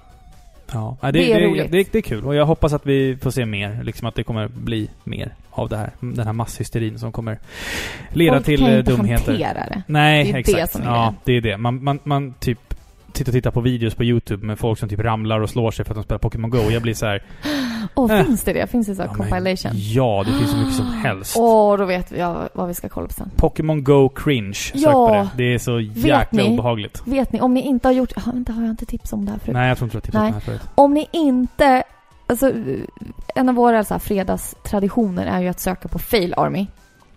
[0.72, 1.72] Ja, det, Det är det, roligt.
[1.72, 2.26] det, det är kul.
[2.26, 3.80] Och jag hoppas att vi får se mer.
[3.82, 5.90] Liksom att det kommer bli mer av det här.
[6.00, 7.38] Den här masshysterin som kommer
[8.12, 9.26] leda Folk till kan eh, inte dumheter.
[9.32, 9.82] hantera det.
[9.86, 10.72] Nej, Det är det exakt.
[10.72, 11.56] som är ja, det är det.
[11.56, 12.74] Man, man, man typ
[13.14, 15.84] sitter och tittar på videos på YouTube med folk som typ ramlar och slår sig
[15.84, 16.58] för att de spelar Pokémon Go.
[16.70, 17.22] Jag blir så här.
[17.94, 18.24] Åh, Äh.
[18.26, 18.66] finns det det?
[18.66, 19.72] Finns det så ja, men compilation?
[19.74, 21.36] Ja, det finns så mycket som helst.
[21.38, 23.30] Åh, då vet vi ja, vad vi ska kolla på sen.
[23.36, 24.54] Pokémon Go cringe.
[24.54, 25.08] Sök Ja.
[25.08, 25.28] på det.
[25.36, 26.48] Det är så jäkla ni?
[26.54, 27.02] obehagligt.
[27.06, 28.12] Vet ni, om ni inte har gjort...
[28.16, 29.54] Ja, vänta, har jag inte tips om det här förut?
[29.54, 30.60] Nej, jag tror inte har tipsat om det här förut.
[30.74, 31.82] Om ni inte...
[32.26, 32.52] Alltså,
[33.34, 36.66] en av våra så här, fredagstraditioner är ju att söka på Fail Army.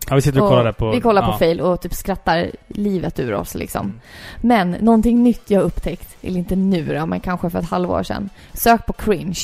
[0.10, 0.92] Ja, vi sitter och, kollar där på...
[0.92, 1.38] vi kollar på ja.
[1.38, 3.82] Fail och typ skrattar livet ur oss liksom.
[3.82, 4.00] Mm.
[4.42, 8.30] Men någonting nytt jag upptäckt, eller inte nu då, men kanske för ett halvår sedan.
[8.54, 9.40] Sök på cringe.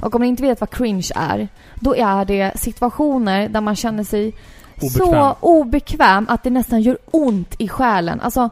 [0.00, 4.04] Och om ni inte vet vad cringe är, då är det situationer där man känner
[4.04, 4.34] sig
[4.76, 5.06] Obekväm.
[5.06, 8.20] så obekväm att det nästan gör ont i själen.
[8.20, 8.50] Alltså,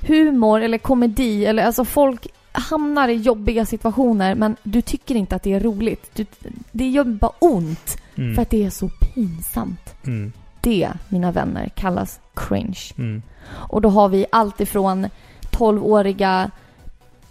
[0.00, 5.42] humor eller komedi eller alltså folk hamnar i jobbiga situationer men du tycker inte att
[5.42, 6.10] det är roligt.
[6.14, 6.26] Du,
[6.70, 8.34] det gör bara ont Mm.
[8.34, 9.94] för att det är så pinsamt.
[10.06, 10.32] Mm.
[10.60, 12.80] Det, mina vänner, kallas cringe.
[12.98, 13.22] Mm.
[13.48, 15.08] Och då har vi allt ifrån
[15.50, 16.50] 12-åriga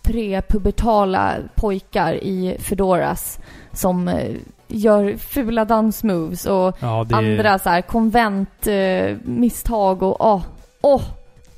[0.02, 3.40] prepubertala pojkar i fedoras
[3.74, 4.36] som eh,
[4.68, 10.42] gör fula dansmoves och Ja, det andra så här konventmisstag eh, misstag och åh,
[10.82, 11.02] åh,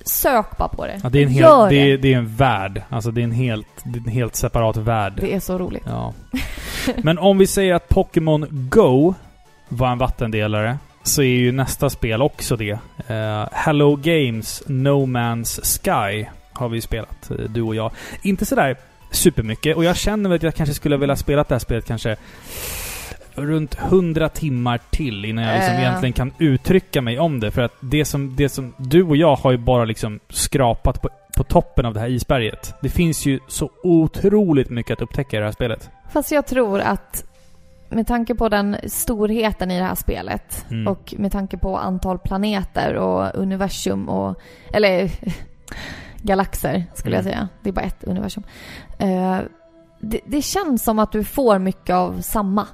[0.03, 0.99] sök bara på det.
[1.03, 1.91] Ja, det är en Gör hel, det, det.
[1.91, 2.81] är, det är en värld.
[2.89, 5.13] Alltså det är en helt, är en helt separat värld.
[5.21, 5.83] Det är så roligt.
[5.85, 6.13] Ja.
[7.03, 9.13] Men om vi säger att Pokémon Go
[9.69, 12.79] var en vattendelare, så är ju nästa spel också det.
[13.07, 17.91] Eh, Hello Games No Man's Sky har vi spelat, eh, du och jag.
[18.21, 18.77] Inte sådär
[19.11, 22.15] supermycket, och jag känner väl att jag kanske skulle vilja spela det här spelet kanske
[23.35, 25.81] runt 100 timmar till innan jag liksom Eh.
[25.81, 27.51] egentligen kan uttrycka mig om det.
[27.51, 28.73] För att det som, det som...
[28.77, 32.73] Du och jag har ju bara liksom skrapat på, på toppen av det här isberget.
[32.81, 35.89] Det finns ju så otroligt mycket att upptäcka i det här spelet.
[36.11, 37.23] Fast jag tror att
[37.89, 40.87] med tanke på den storheten i det här spelet Mm.
[40.87, 44.39] och med tanke på antal planeter och universum och...
[44.73, 45.11] Eller
[46.21, 47.25] galaxer skulle Mm.
[47.27, 47.47] jag säga.
[47.63, 48.43] Det är bara ett universum.
[48.99, 49.39] Eh,
[49.99, 52.67] det, det känns som att du får mycket av samma.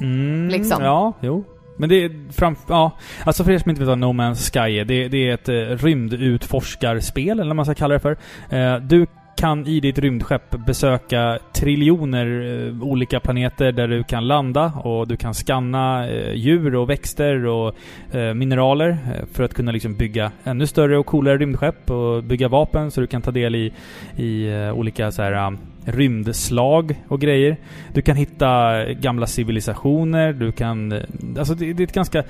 [0.00, 0.82] Mm, Liksom.
[0.82, 1.44] Ja, jo.
[1.76, 2.56] Men det är fram...
[2.68, 2.90] Ja.
[3.24, 4.84] Alltså för er som inte vet vad No Man's Sky är.
[4.84, 8.16] Det, det är ett eh, rymdutforskarspel, eller vad man ska kalla det för.
[8.50, 14.72] Eh, du kan i ditt rymdskepp besöka triljoner eh, olika planeter där du kan landa
[14.84, 17.74] och du kan scanna eh, djur och växter och
[18.14, 18.98] eh, mineraler
[19.32, 23.06] för att kunna liksom bygga ännu större och coolare rymdskepp och bygga vapen så du
[23.06, 23.72] kan ta del i,
[24.16, 27.56] i olika så här, um, rymdslag och grejer.
[27.92, 30.92] Du kan hitta gamla civilisationer, du kan...
[30.92, 30.98] eh,
[31.38, 32.24] Alltså det, det är ett ganska...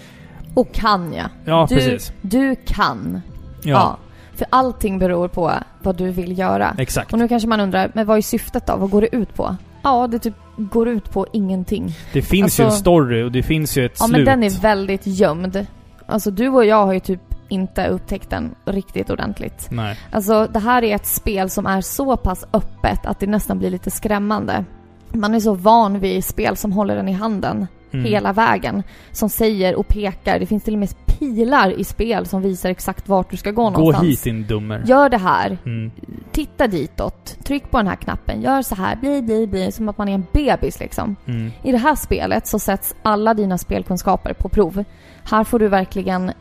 [0.55, 1.24] Och kan ja.
[1.44, 2.12] Ja, du, precis.
[2.20, 3.20] Du kan.
[3.62, 3.96] Ja, Ja.
[4.34, 6.74] För allting beror på vad du vill göra.
[6.78, 7.12] exakt.
[7.12, 8.76] Och nu kanske man undrar, men vad är syftet då?
[8.76, 9.57] Vad går det ut på?
[9.82, 11.94] Ja, det typ går ut på ingenting.
[12.12, 14.16] Det finns ju en alltså- story och det finns ju ett Ja, slut.
[14.16, 15.66] men den är väldigt gömd.
[16.07, 17.20] Alltså du och jag har ju typ
[17.53, 19.68] inte upptäckt den riktigt ordentligt.
[19.70, 19.98] Nej.
[20.11, 23.70] Alltså det här är ett spel som är så pass öppet att det nästan blir
[23.70, 24.64] lite skrämmande.
[25.09, 28.05] Man är så van vid spel som håller den i handen Mm.
[28.05, 28.82] hela vägen.
[29.11, 30.38] Som säger och pekar.
[30.38, 33.62] Det finns till och med pilar i spel som visar exakt vart du ska gå
[33.62, 34.09] Gå någonstans.
[34.09, 34.82] hit din dummer.
[34.86, 35.59] Gör det här.
[35.64, 35.90] Mm.
[36.32, 37.36] Titta ditåt.
[37.44, 38.42] Tryck på den här knappen.
[38.42, 38.96] Gör så här.
[38.96, 39.72] Bli, bli, bli.
[39.72, 41.16] Som att man är en bebis liksom.
[41.26, 41.50] Mm.
[41.62, 44.84] I det här spelet så sätts alla dina spelkunskaper på prov.
[45.24, 46.32] Här får du verkligen...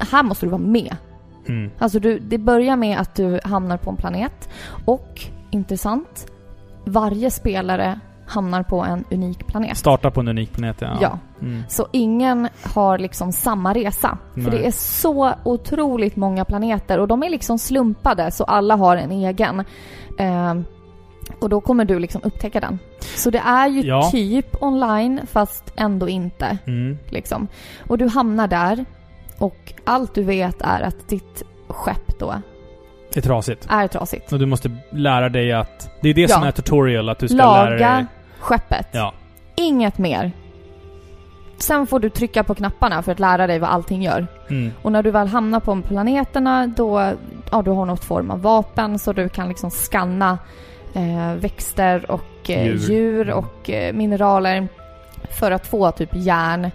[0.00, 0.96] Här måste du vara med.
[1.48, 1.70] Mm.
[1.78, 4.48] Alltså du, det börjar med att du hamnar på en planet.
[4.84, 5.20] Och,
[5.50, 6.26] intressant,
[6.84, 9.76] varje spelare hamnar på en unik planet.
[9.76, 10.98] Starta på en unik planet, ja.
[11.00, 11.18] Ja.
[11.42, 11.62] Mm.
[11.68, 14.18] Så ingen har liksom samma resa.
[14.34, 14.44] Nej.
[14.44, 18.96] För det är så otroligt många planeter och de är liksom slumpade så alla har
[18.96, 19.64] en egen.
[20.18, 20.64] Ehm,
[21.40, 22.78] och då kommer du liksom upptäcka den.
[23.16, 24.08] Så det är ju Ja.
[24.12, 26.58] typ online fast ändå inte.
[26.66, 26.98] Mm.
[27.08, 27.48] Liksom.
[27.86, 28.84] Och du hamnar där
[29.38, 32.34] och allt du vet är att ditt skepp då
[33.14, 33.66] är trasigt.
[33.70, 34.32] är trasigt.
[34.32, 35.90] Och du måste lära dig att...
[36.02, 36.48] Det är det som Ja.
[36.48, 37.78] är tutorial, att du ska lära dig...
[37.80, 38.06] Laga
[38.38, 38.88] skeppet.
[38.92, 39.12] Ja.
[39.54, 40.32] Inget mer.
[41.58, 44.26] Sen får du trycka på knapparna för att lära dig vad allting gör.
[44.50, 44.72] Mm.
[44.82, 47.12] Och när du väl hamnar på planeterna då,
[47.50, 50.38] ja du har något form av vapen så du kan liksom scanna
[50.94, 52.76] eh, växter och eh, Djur.
[52.90, 53.38] djur, Mm.
[53.38, 54.68] och eh, mineraler
[55.30, 56.70] för att få typ järn,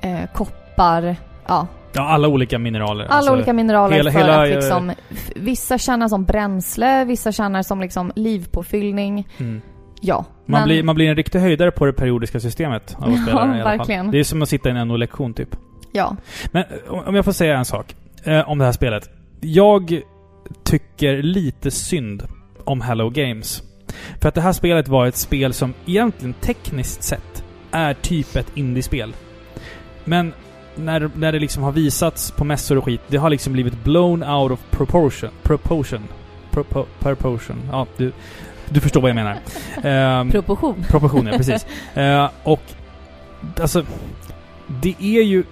[0.00, 3.04] eh, koppar, ja Ja, alla olika mineraler.
[3.04, 4.92] alla Alltså, olika mineraler hela- för hela, att eh, liksom,
[5.36, 9.28] vissa tjänar som bränsle, vissa tjänar som liksom livpåfyllning.
[9.38, 9.60] Mm.
[10.00, 10.16] Ja.
[10.46, 13.22] Man, men- blir, man blir en riktig höjdare på det periodiska systemet av att Ja,
[13.22, 14.04] spela det i alla verkligen.
[14.04, 14.12] fall.
[14.12, 15.56] Det är som att sitta i en NO-lektion typ.
[15.92, 16.16] Ja.
[16.52, 19.10] Men eh, om jag får säga en sak eh, om det här spelet.
[19.40, 20.00] Jag
[20.64, 22.22] tycker lite synd
[22.64, 23.62] om Hello Games.
[24.20, 28.50] För att det här spelet var ett spel som egentligen tekniskt sett är typ ett
[28.54, 29.12] indiespel.
[30.04, 30.32] Men
[30.76, 34.22] när, när det liksom har visats på mässor och skit, det har liksom blivit blown
[34.22, 35.30] out of proportion.
[35.42, 36.08] Proportion.
[36.50, 37.56] Propo, proportion.
[37.72, 38.12] Ja, du,
[38.68, 39.38] du förstår vad jag menar.
[39.82, 40.84] Ehm, Proportion.
[40.88, 41.66] Proportioner, precis.
[41.94, 42.62] Eh, och
[43.60, 43.84] alltså,
[44.66, 45.44] det är ju...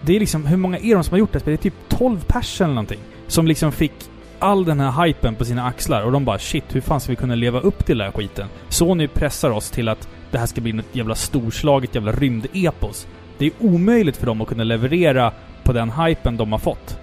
[0.00, 1.62] Det är liksom, hur många är de som har gjort det spelet?
[1.62, 3.00] Det är typ 12 pers eller någonting.
[3.26, 3.92] Som liksom fick
[4.38, 7.16] all den här hypen på sina axlar och de bara shit, hur fan ska vi
[7.16, 8.48] kunna leva upp till den här skiten?
[8.68, 13.06] Sony pressar oss till att det här ska bli något jävla storslaget jävla rymdepos.
[13.38, 15.32] Det är omöjligt för dem att kunna leverera
[15.64, 16.98] på den hypen de har fått.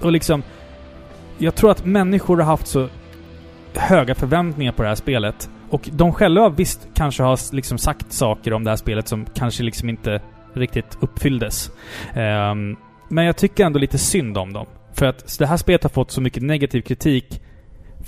[0.00, 0.42] Och liksom...
[1.38, 2.88] Jag tror att människor har haft så
[3.74, 5.50] höga förväntningar på det här spelet.
[5.70, 9.62] Och de själva visst kanske har liksom sagt saker om det här spelet som kanske
[9.62, 10.20] liksom inte
[10.54, 11.70] riktigt uppfylldes.
[12.16, 12.76] Um,
[13.08, 14.66] men jag tycker ändå lite synd om dem.
[14.92, 17.40] För att det här spelet har fått så mycket negativ kritik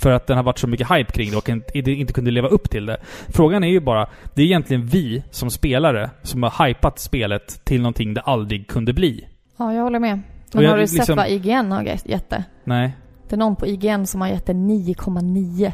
[0.01, 2.47] för att den har varit så mycket hype kring det och inte- inte kunde leva
[2.47, 2.97] upp till det.
[3.29, 7.81] Frågan är ju bara, det är egentligen vi som spelare som har hypat spelet till
[7.81, 9.27] någonting det aldrig kunde bli.
[9.57, 10.19] Ja, jag håller med.
[10.53, 12.43] Men jag har du liksom- sett vad IGN har gett det?
[12.63, 12.95] Nej.
[13.29, 15.71] Det är någon på IGN som har gett det 9,9.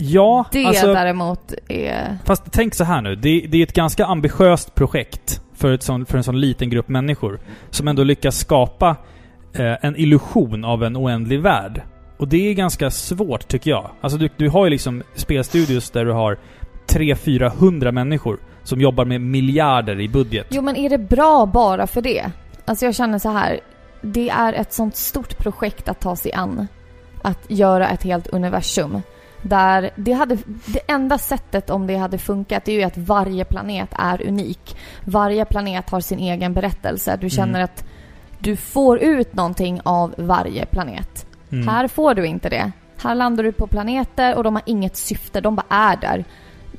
[0.00, 0.86] Ja, Det alltså...
[0.94, 2.18] däremot är...
[2.24, 3.14] Fast tänk så här nu.
[3.14, 7.40] Det, det är ett ganska ambitiöst projekt för, sån, för en sån liten grupp människor.
[7.70, 8.96] Som ändå lyckas skapa
[9.54, 11.82] eh, en illusion av en oändlig värld.
[12.18, 13.90] Och det är ganska svårt tycker jag.
[14.00, 16.38] Alltså du, du har ju liksom spelstudios där du har
[16.86, 20.46] 300-400 människor som jobbar med miljarder i budget.
[20.50, 22.30] Jo, men är det bra bara för det?
[22.64, 23.60] Alltså jag känner så här.
[24.02, 26.68] Det är ett sånt stort projekt att ta sig an.
[27.22, 29.02] Att göra ett helt universum.
[29.42, 33.44] Där det, hade, det enda sättet om det hade funkat det är ju att varje
[33.44, 34.76] planet är unik.
[35.04, 37.18] Varje planet har sin egen berättelse.
[37.20, 37.64] Du känner Mm.
[37.64, 37.84] att
[38.38, 41.26] du får ut någonting av varje planet.
[41.52, 41.68] Mm.
[41.68, 42.72] Här får du inte det.
[43.02, 45.40] Här landar du på planeter och de har inget syfte.
[45.40, 46.24] De bara är där.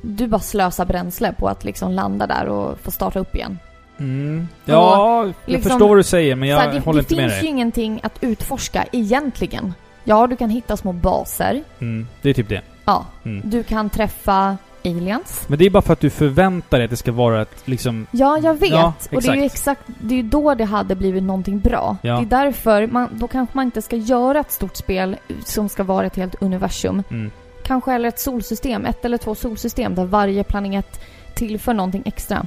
[0.02, 3.58] Du bara slösar bränsle på att liksom landa där och få starta upp igen.
[3.98, 4.48] Mm.
[4.64, 7.24] Ja, jag liksom- förstår vad du säger men jag här, det håller det inte med
[7.24, 7.42] finns dig.
[7.44, 9.74] ju ingenting att utforska egentligen.
[10.04, 11.62] Ja, du kan hitta små baser.
[11.80, 12.06] Mm.
[12.22, 12.60] Det är typ det.
[12.84, 13.50] Ja, Mm.
[13.50, 15.44] du kan träffa aliens.
[15.48, 18.06] Men det är bara för att du förväntar dig att det ska vara ett liksom...
[18.10, 18.70] Ja, jag vet.
[18.70, 19.80] Ja, och det är ju exakt.
[19.86, 21.96] det är ju då det hade blivit någonting bra.
[22.02, 22.14] Ja.
[22.16, 25.82] Det är därför, man, då kanske man inte ska göra ett stort spel som ska
[25.82, 27.02] vara ett helt universum.
[27.10, 27.30] Mm.
[27.64, 31.00] Kanske eller ett solsystem, ett eller två solsystem där varje planet
[31.34, 32.46] tillför någonting extra.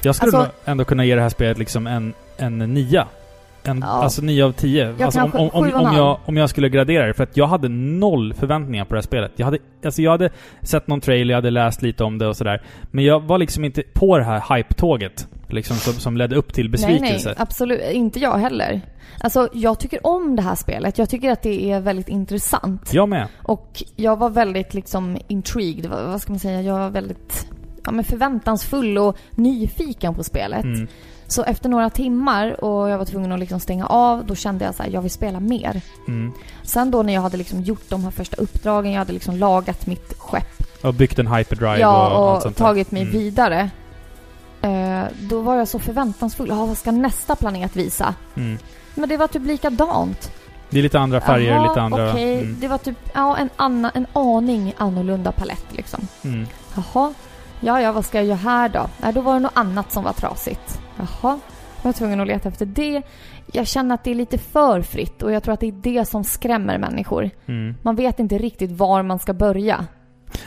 [0.00, 3.06] Jag skulle Alltså- ändå kunna ge det här spelet liksom en, en nia.
[3.64, 3.86] En, Ja.
[3.86, 4.94] Alltså nio av tio.
[4.98, 7.14] Ja, alltså om, om, om, om, jag, om jag skulle gradera det.
[7.14, 9.32] För att jag hade noll förväntningar på det här spelet.
[9.36, 10.30] Jag hade, alltså jag hade
[10.62, 12.62] sett någon trailer, jag hade läst lite om det och sådär.
[12.90, 15.28] Men jag var liksom inte på det här hype-tåget.
[15.48, 17.06] Liksom som, som ledde upp till besvikelse.
[17.06, 17.80] Nej, nej, absolut.
[17.92, 18.80] Inte jag heller.
[19.20, 20.98] Alltså, jag tycker om det här spelet.
[20.98, 22.92] Jag tycker att det är väldigt intressant.
[22.92, 23.26] Jag med.
[23.42, 26.62] Och jag var väldigt liksom intrigued, vad, vad ska man säga?
[26.62, 27.46] Jag var väldigt
[27.84, 30.64] ja, men förväntansfull och nyfiken på spelet.
[30.64, 30.88] Mm.
[31.32, 34.74] Så efter några timmar och jag var tvungen att liksom stänga av, då kände jag
[34.74, 35.80] så här, jag vill spela mer.
[36.08, 36.32] Mm.
[36.62, 39.86] Sen då när jag hade liksom gjort de här första uppdragen, jag hade liksom lagat
[39.86, 42.64] mitt skepp Och byggt en hyperdrive ja, och, allt och sånt där.
[42.64, 43.12] tagit mig Mm.
[43.12, 43.70] vidare.
[44.62, 46.48] Eh, då var jag så förväntansfull.
[46.48, 48.14] Ja, vad ska nästa planet visa?
[48.34, 48.58] Mm.
[48.94, 50.32] Men det var typ likadant.
[50.70, 52.10] Det är lite andra färger, Jaha, lite andra...
[52.10, 52.38] okej.
[52.38, 52.56] Mm.
[52.60, 56.08] Det var typ ja, en, annan, en aning annorlunda palett liksom.
[56.24, 56.46] Mm.
[56.74, 57.14] Jaha.
[57.60, 58.86] Ja, ja, vad ska jag göra här då?
[58.98, 60.80] Nej, då var det något annat som var trasigt.
[61.22, 61.38] Jaha.
[61.82, 63.02] Jag var tvungen att leta efter det.
[63.52, 66.04] Jag känner att det är lite för fritt och jag tror att det är det
[66.08, 67.30] som skrämmer människor.
[67.46, 67.74] Mm.
[67.82, 69.86] Man vet inte riktigt var man ska börja.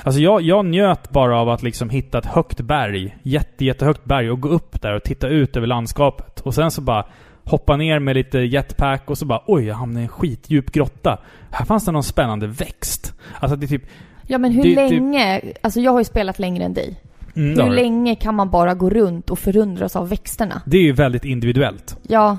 [0.04, 3.18] Alltså jag, jag njöt bara av att liksom hitta ett högt berg.
[3.24, 6.40] Jätte, jättehögt berg och gå upp där och titta ut över landskapet.
[6.42, 7.06] Och sen så bara
[7.44, 11.20] hoppa ner med lite jetpack och så bara oj, jag hamnade i en skitdjup grotta.
[11.52, 13.14] Här fanns det någon spännande växt.
[13.40, 13.84] Alltså det är typ...
[14.28, 15.42] Ja, men hur Det- det- länge...
[15.62, 16.96] Alltså jag har ju spelat längre än dig.
[17.36, 20.62] Mm, det Hur länge kan man bara gå runt och förundras av växterna?
[20.66, 21.98] Det är ju väldigt individuellt.
[22.08, 22.38] Ja.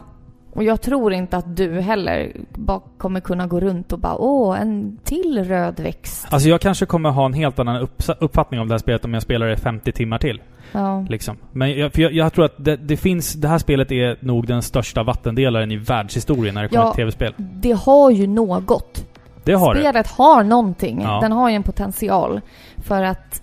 [0.53, 4.61] Och jag tror inte att du heller bara kommer kunna gå runt och bara åh,
[4.61, 6.27] en till röd växt.
[6.31, 7.89] Alltså jag kanske kommer ha en helt annan
[8.19, 10.41] uppfattning om det här spelet om jag spelar det 50 timmar till.
[10.73, 11.07] Ja.
[11.09, 11.37] Liksom.
[11.53, 13.33] Men jag, för jag, jag tror att det, det finns...
[13.33, 16.93] Det här spelet är nog den största vattendelaren i världshistorien när det kommer Ja.
[16.93, 17.35] till tv-spel.
[17.37, 19.07] Det har ju något.
[19.45, 19.81] Det har det.
[19.81, 21.01] Spelet har någonting.
[21.03, 21.21] Ja.
[21.21, 22.41] Den har ju en potential.
[22.77, 23.43] För att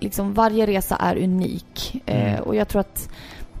[0.00, 2.02] liksom varje resa är unik.
[2.06, 2.34] Mm.
[2.34, 3.08] Eh, och jag tror att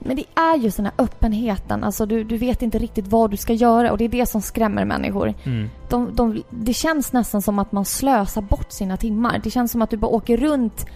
[0.00, 1.84] men det är ju den här öppenheten.
[1.84, 4.42] Alltså du, du vet inte riktigt vad du ska göra och det är det som
[4.42, 5.34] skrämmer människor.
[5.44, 5.70] Mm.
[5.88, 9.40] De, de, det känns nästan som att man slösar bort sina timmar.
[9.44, 10.86] Det känns som att du bara åker runt.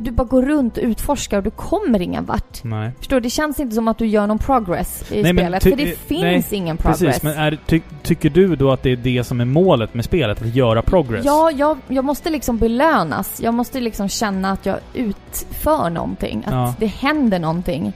[0.00, 2.64] Du bara går runt och utforskar och du kommer ingen vart.
[2.64, 2.90] Nej.
[2.98, 3.20] Förstår du?
[3.20, 5.62] Det känns inte som att du gör någon progress i Nej, spelet.
[5.62, 6.98] för det eh, finns ingen progress.
[7.00, 10.04] Precis, men är, ty, tycker du då att det är det som är målet med
[10.04, 10.42] spelet?
[10.42, 11.24] Att göra progress?
[11.24, 13.40] Ja, jag, jag måste liksom belönas.
[13.42, 16.42] Jag måste liksom känna att jag utför någonting.
[16.46, 16.74] Att Ja.
[16.78, 17.92] det händer någonting.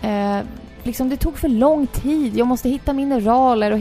[0.00, 0.38] Eh,
[0.82, 2.36] liksom det tog för lång tid.
[2.36, 3.78] Jag måste hitta mineraler och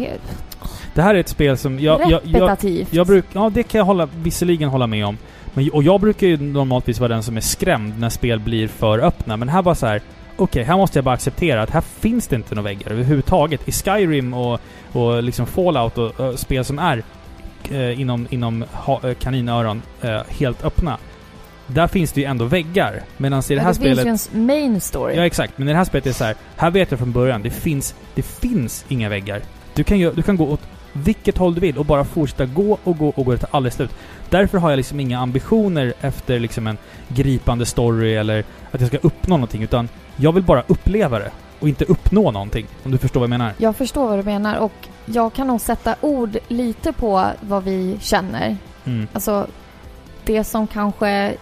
[0.94, 1.80] Det här är ett spel som...
[1.80, 2.94] Jag, jag, jag, repetitivt.
[2.94, 5.18] jag bruk, Ja, det kan jag hålla, visserligen hålla med om.
[5.60, 9.00] Men, och jag brukar ju normaltvis vara den som är skrämd när spel blir för
[9.00, 9.38] öppna.
[9.38, 10.02] Men här var så här.
[10.36, 13.68] Okej, här måste jag bara acceptera att här finns det inte några väggar överhuvudtaget.
[13.68, 14.60] I Skyrim och,
[14.92, 17.04] och liksom Fallout och, och spel som är
[17.72, 20.98] eh, inom, inom ha, eh, kaninöron eh, helt öppna.
[21.68, 23.02] Där finns det ju ändå väggar.
[23.18, 24.04] Medan i det Ja, här det spelet...
[24.06, 25.16] finns ju en main story.
[25.16, 25.58] Ja, exakt.
[25.58, 26.36] Men i det här spelet är det så här.
[26.56, 29.42] Här vet jag från början, det finns, det finns inga väggar.
[29.74, 30.62] Du kan, ju, du kan gå åt
[30.94, 33.92] vilket håll du vill och bara fortsätta gå och gå och gå till aldrig slut.
[34.30, 36.78] Därför har jag liksom inga ambitioner efter liksom en
[37.08, 39.64] gripande story eller att jag ska uppnå någonting.
[39.64, 42.68] Utan jag vill bara uppleva det och inte uppnå någonting.
[42.84, 43.54] Om du förstår vad jag menar.
[43.58, 44.72] Jag förstår vad du menar och
[45.06, 48.58] jag kan nog sätta ord lite på vad vi känner.
[48.86, 49.08] Mm.
[49.14, 49.48] Alltså,
[50.26, 51.34] det som kanske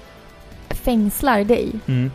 [0.70, 2.12] fängslar dig Mm.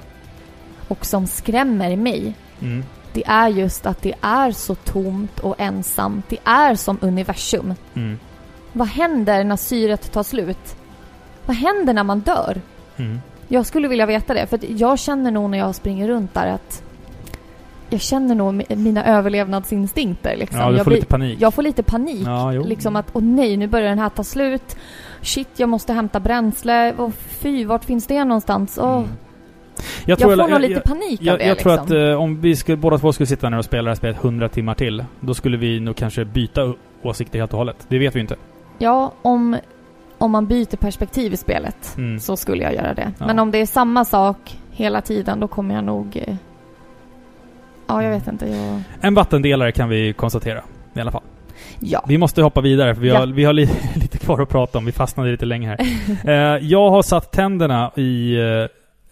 [0.89, 2.85] och som skrämmer mig Mm.
[3.15, 6.29] Det är just att det är så tomt och ensamt.
[6.29, 7.75] Det är som universum.
[7.95, 8.19] Mm.
[8.73, 10.77] Vad händer när syret tar slut?
[11.47, 12.61] Vad händer när man dör?
[12.97, 13.21] Mm.
[13.49, 16.83] Jag skulle vilja veta det, för jag känner nog när jag springer runt där att
[17.91, 20.61] jag känner nog mi- mina överlevnadsinstinkter liksom.
[20.61, 21.39] Ja, du jag, får lite panik.
[21.41, 22.27] jag får lite panik.
[22.27, 22.51] Ja.
[22.51, 24.77] Liksom att, åh nej, nu börjar den här ta slut.
[25.23, 26.93] Shit, jag måste hämta bränsle.
[26.97, 28.79] Och fy, vart finns det någonstans?
[28.83, 29.09] Åh, Mm.
[30.05, 31.87] Jag, tror- får nog jag- lite jag- panik Jag, av det jag tror liksom.
[31.97, 34.17] att eh, om vi skulle, båda två skulle sitta ner och spela det här spelet
[34.25, 37.77] 100 timmar till, då skulle vi nog kanske byta åsikter helt och hållet.
[37.89, 38.37] Det vet vi inte.
[38.79, 39.57] Ja, om,
[40.19, 42.21] om man byter perspektiv i spelet Mm.
[42.21, 43.13] så skulle jag göra det.
[43.19, 43.27] Ja.
[43.27, 44.37] Men om det är samma sak
[44.71, 46.17] hela tiden då kommer jag nog...
[46.27, 46.35] eh,
[47.87, 48.47] Ja, jag vet inte.
[48.47, 48.83] Jag...
[49.01, 50.63] En vattendelare kan vi konstatera.
[50.95, 51.23] I alla fall.
[51.81, 52.05] Ja.
[52.09, 53.33] Vi måste hoppa vidare för vi har, Ja.
[53.35, 54.85] vi har li, lite kvar att prata om.
[54.85, 55.79] Vi fastnade lite länge här.
[56.57, 58.43] Eh, jag har satt tänderna i eh,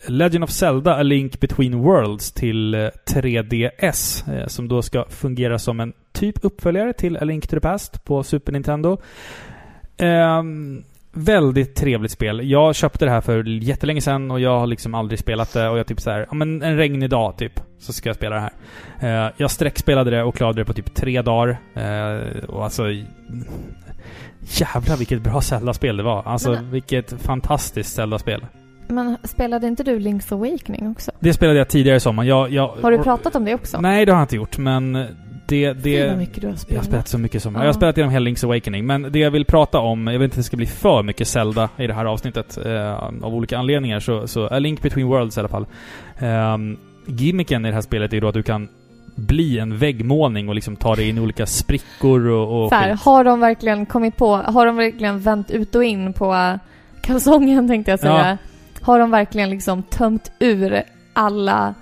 [0.06, 4.32] Legend of Zelda A Link Between Worlds till eh, 3DS.
[4.32, 8.04] eh, som då ska fungera som en typ uppföljare till A Link to the Past
[8.04, 8.98] på Super Nintendo.
[9.96, 12.50] Ehm, väldigt trevligt spel.
[12.50, 15.68] Jag köpte det här för jättelänge sedan och jag har liksom aldrig spelat det.
[15.68, 18.34] Och jag typ så här, ja men en regnig dag typ, så ska jag spela
[18.34, 18.50] det
[19.00, 19.26] här.
[19.26, 21.58] Eh, jag sträckspelade det och klarade det på typ tre dagar.
[21.74, 22.84] Eh, och alltså...
[24.42, 26.22] Jävlar vilket bra Zelda-spel det var.
[26.22, 28.46] Alltså vilket fantastiskt Zelda-spel.
[28.90, 31.10] Men spelade inte du Link's Awakening också?
[31.20, 32.24] Det spelade jag tidigare i sommar.
[32.24, 33.80] Jag, jag, Har du pratat om det också?
[33.80, 34.58] Nej, det har jag inte gjort.
[34.58, 34.92] Men
[35.46, 35.82] det...
[35.82, 36.84] Fy vad det mycket du har jag spelat.
[36.84, 37.54] har spelat så mycket som...
[37.54, 37.60] Ja.
[37.60, 38.86] Jag har spelat genom hela Link's Awakening.
[38.86, 41.28] Men det jag vill prata om, jag vet inte om det ska bli för mycket
[41.28, 42.58] Zelda i det här avsnittet.
[42.66, 44.00] Eh, av olika anledningar.
[44.00, 45.66] Så, så A Link Between Worlds i alla fall.
[46.54, 48.68] Um, gimmicken i det här spelet är ju då att du kan
[49.14, 52.64] bli en väggmålning och liksom ta dig in i olika sprickor och...
[52.64, 56.34] och här, har de verkligen kommit på, har de verkligen vänt ut och in på
[56.34, 56.54] äh,
[57.02, 58.38] kalsongen tänkte jag säga.
[58.82, 61.74] Har de verkligen liksom tömt ur alla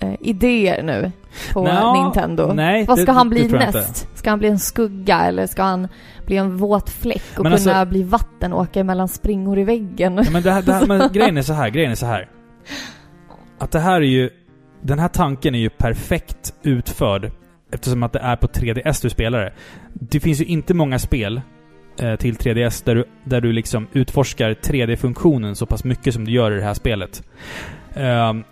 [0.00, 1.12] eh, idéer nu
[1.52, 2.52] på Nå, Nintendo?
[2.52, 4.08] Nej, Vad ska det- han bli näst?
[4.18, 5.88] Ska han bli en skugga eller ska han
[6.26, 9.64] bli en våt fläck och Men kunna alltså- bli vatten och åka emellan springor i
[9.64, 10.20] väggen?
[10.24, 12.28] Ja, men, det här, det här, men grejen är så här, grejen är så här.
[13.58, 14.30] Att det här är ju...
[14.82, 17.30] Den här tanken är ju perfekt utförd
[17.72, 19.52] eftersom att det är på 3DS du spelar det.
[19.92, 21.40] Det finns ju inte många spel
[21.96, 26.32] Eh, till 3DS där du, där du liksom utforskar 3D-funktionen så pass mycket som du
[26.32, 27.22] gör i det här spelet.
[27.94, 28.44] Ehm,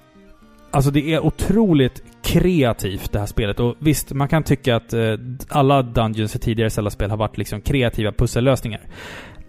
[0.71, 5.15] alltså det är otroligt kreativt det här spelet och visst, man kan tycka att eh,
[5.49, 8.81] alla Dungeons i tidigare Zelda-spel har varit liksom kreativa pussellösningar.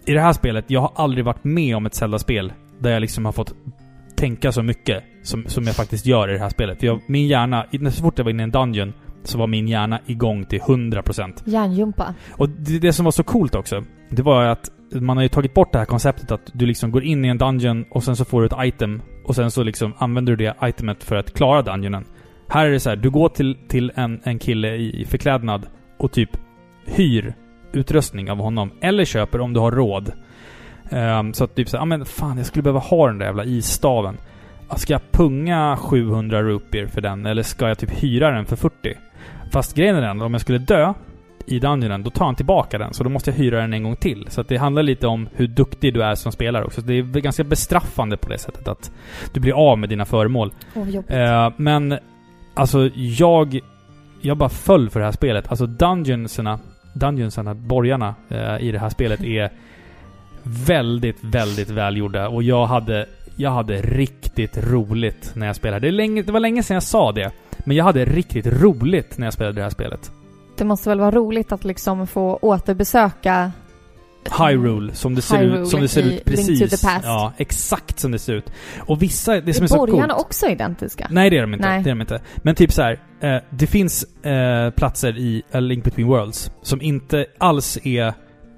[0.06, 3.24] I det här spelet, jag har aldrig varit med om ett Zelda-spel där jag liksom
[3.24, 3.54] har fått
[4.16, 6.82] tänka så mycket som, som jag faktiskt gör i det här spelet.
[6.82, 8.92] Jag, min hjärna, så fort jag var inne i en dungeon
[9.24, 11.42] så var min hjärna igång till 100%.
[11.44, 12.14] Järnjumpa.
[12.30, 14.70] Och det, det som var så coolt också, det var att
[15.00, 17.38] man har ju tagit bort det här konceptet att du liksom går in i en
[17.38, 20.68] dungeon och sen så får du ett item och sen så liksom använder du det
[20.68, 22.04] itemet för att klara dungeonen.
[22.48, 25.66] Här är det så här, du går till, till en, en kille i, förklädnad
[25.98, 26.30] och typ
[26.84, 27.34] hyr
[27.72, 28.70] utrustning av honom.
[28.80, 30.12] Eller köper om du har råd.
[30.90, 33.26] Ehm, så att typ så här, ja men fan jag skulle behöva ha den där
[33.26, 34.16] jävla isstaven.
[34.68, 38.56] Ja, Ska jag punga 700 rupier för den eller ska jag typ hyra den för
[38.56, 38.96] 40?
[39.52, 40.94] Fast grejen är den, om jag skulle dö
[41.46, 42.94] i dungeonen, då tar han tillbaka den.
[42.94, 44.26] Så då måste jag hyra den en gång till.
[44.30, 46.80] Så det handlar lite om hur duktig du är som spelare också.
[46.80, 48.92] Så det är ganska bestraffande på det sättet att
[49.32, 50.52] du blir av med dina föremål.
[50.74, 51.10] Jobbigt.
[51.10, 51.98] Eh, men
[52.54, 53.60] alltså jag...
[54.24, 55.48] Jag bara föll för det här spelet.
[55.48, 56.58] Alltså dungeonsarna,
[56.92, 59.52] dungeonsarna, borgarna eh, i det här spelet är
[60.42, 62.28] väldigt, väldigt välgjorda.
[62.28, 65.86] Och jag hade, jag hade riktigt roligt när jag spelade.
[65.86, 67.32] Det, länge, det var länge sedan jag sa det.
[67.64, 70.12] Men jag hade riktigt roligt när jag spelade det här spelet.
[70.56, 73.52] Det måste väl vara roligt att liksom få återbesöka
[74.38, 76.84] Hyrule, som det ser Hyrule ut, som det ser ut precis.
[77.02, 78.52] Ja, exakt som det ser ut.
[78.78, 80.12] Och vissa, det som är är så coolt...
[80.12, 81.08] också identiska?
[81.10, 81.68] Nej, det är de inte.
[81.68, 81.82] Nej.
[81.82, 82.20] Det är de inte.
[82.36, 86.82] Men typ så här, eh, det finns eh, platser i A Link Between Worlds som
[86.82, 88.06] inte alls är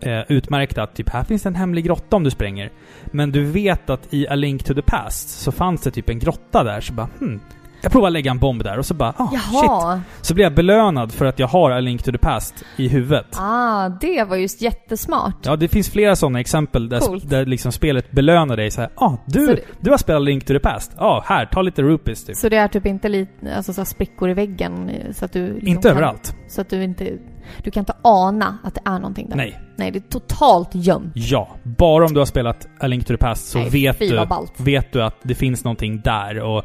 [0.01, 0.83] eh, utmärkta.
[0.83, 2.73] att Typ, här finns det en hemlig grotta om du spränger.
[3.05, 6.19] Men du vet att i A Link to the Past så fanns det typ en
[6.19, 7.41] grotta där, så bara hmm.
[7.85, 9.41] Jag provar att lägga en bomb där och så bara ah, shit.
[9.53, 10.01] Jaha!
[10.20, 13.26] Så blir jag belönad för att jag har A Link to the Past i huvudet.
[13.37, 15.37] Ah, det var just jättesmart.
[15.43, 17.30] Ja, det finns flera sådana exempel där, Coolt.
[17.30, 18.91] där liksom spelet belönar dig så här.
[18.95, 20.93] Ah, du, Så det- du har spelat Link to the Past.
[20.97, 22.37] Ja, ah, här, ta lite rupees typ.
[22.37, 25.47] Så det är typ inte lite, alltså så sprickor i väggen eh, så att du...
[25.53, 26.37] liksom Inte kan, överallt.
[26.49, 27.18] Så att du inte...
[27.62, 29.37] Du kan inte ana att det är någonting där.
[29.37, 29.61] Nej.
[29.76, 31.12] Nej, det är totalt gömt.
[31.14, 31.49] Ja.
[31.62, 34.53] Bara om du har spelat A Link to the Past så Nej, vet, du, ballt.
[34.61, 36.41] vet du att det finns någonting där.
[36.41, 36.62] Och,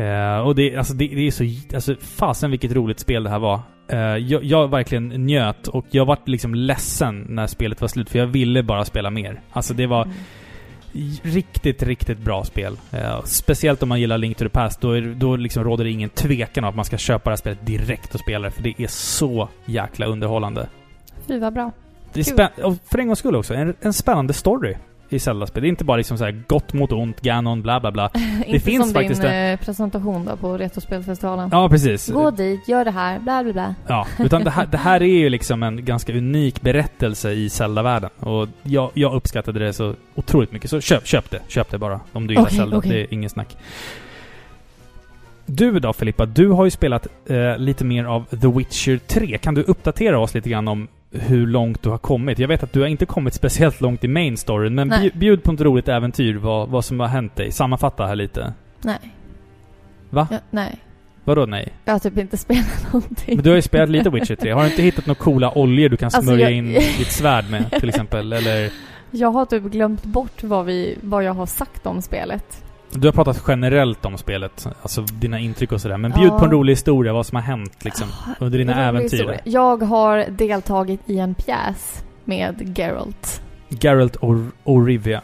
[0.00, 1.74] eh, och det, alltså det, det är så...
[1.74, 3.60] Alltså fasen vilket roligt spel det här var.
[3.88, 8.18] Eh, jag, jag verkligen njöt och jag vart liksom ledsen när spelet var slut för
[8.18, 9.40] jag ville bara spela mer.
[9.50, 10.02] Alltså det var...
[10.02, 10.14] Mm.
[11.22, 12.76] Riktigt, riktigt bra spel.
[12.92, 14.80] Eh, speciellt om man gillar Link to the Past.
[14.80, 17.36] Då, är, då liksom råder det ingen tvekan om att man ska köpa det här
[17.36, 18.50] spelet direkt och spela det.
[18.50, 20.68] För det är så jäkla underhållande.
[21.26, 21.72] Fy vad bra.
[22.12, 24.74] Det är spä- och för en gångs skull också, en, en spännande story
[25.10, 25.62] i Zelda-spel.
[25.62, 28.10] Det är inte bara liksom så här gott mot ont, Ganon, bla bla bla.
[28.46, 31.48] inte finns som faktiskt din eh, presentation då på Retrospelsfestivalen.
[31.52, 32.08] Ja, precis.
[32.08, 33.74] Gå dit, gör det här, bla bla bla.
[33.86, 38.10] Ja, utan det här, det här är ju liksom en ganska unik berättelse i Zelda-världen.
[38.18, 40.70] Och jag, jag uppskattade det så otroligt mycket.
[40.70, 41.40] Så köp, köp det.
[41.48, 42.00] Köp det bara.
[42.12, 42.76] Om du gillar Okej, Zelda.
[42.76, 42.90] okej.
[42.90, 43.56] Det är ingen snack.
[45.46, 49.38] Du då Filippa, du har ju spelat eh, lite mer av The Witcher 3.
[49.38, 52.38] Kan du uppdatera oss lite grann om hur långt du har kommit.
[52.38, 54.98] Jag vet att du har inte kommit speciellt långt i main storyn, men Nej.
[55.10, 57.52] bju- bjud på ett roligt äventyr vad, vad som har hänt dig.
[57.52, 58.52] Sammanfatta här lite.
[58.82, 58.98] Nej.
[60.10, 60.28] Va?
[60.30, 60.76] Ja, nej.
[61.24, 61.68] Vadå nej?
[61.84, 63.36] Jag har typ inte spelat någonting.
[63.36, 64.50] Men du har ju spelat lite Witcher 3.
[64.52, 66.66] Har du inte hittat några coola oljor du kan Alltså, smörja jag- in
[66.98, 68.32] ditt svärd med till exempel?
[68.32, 68.70] Eller...
[69.10, 72.64] Jag har typ glömt bort vad, vi, vad jag har sagt om spelet.
[72.92, 75.96] Du har pratat generellt om spelet, alltså dina intryck och sådär.
[75.96, 76.38] Men bjud Ja.
[76.38, 78.08] på en rolig historia, vad som har hänt liksom,
[78.40, 79.16] under dina äventyr.
[79.18, 79.40] historia.
[79.44, 83.42] Jag har deltagit i en pjäs med Geralt.
[83.68, 84.16] Geralt
[84.64, 85.20] och Rivia.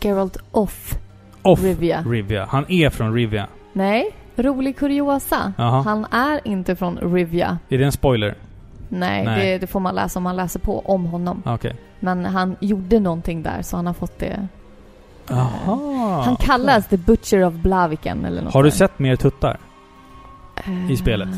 [0.00, 0.94] Geralt of
[1.42, 2.02] Off Rivia.
[2.06, 2.46] Rivia.
[2.50, 3.46] Han är från Rivia.
[3.72, 5.52] Nej, rolig kuriosa.
[5.58, 5.82] Jaha.
[5.82, 7.58] Han är inte från Rivia.
[7.68, 8.34] Är det en spoiler?
[8.88, 9.46] Nej, Nej.
[9.52, 11.42] Det, det får man läsa om man läser på om honom.
[11.46, 11.74] Ah, Okej.
[12.00, 14.48] Men han gjorde någonting där så han har fått det.
[15.30, 16.22] Jaha.
[16.22, 18.76] han kallas The Butcher of Blaviken eller något Har du där.
[18.76, 19.58] sett mer tuttar?
[20.56, 21.28] Eh, i spelet?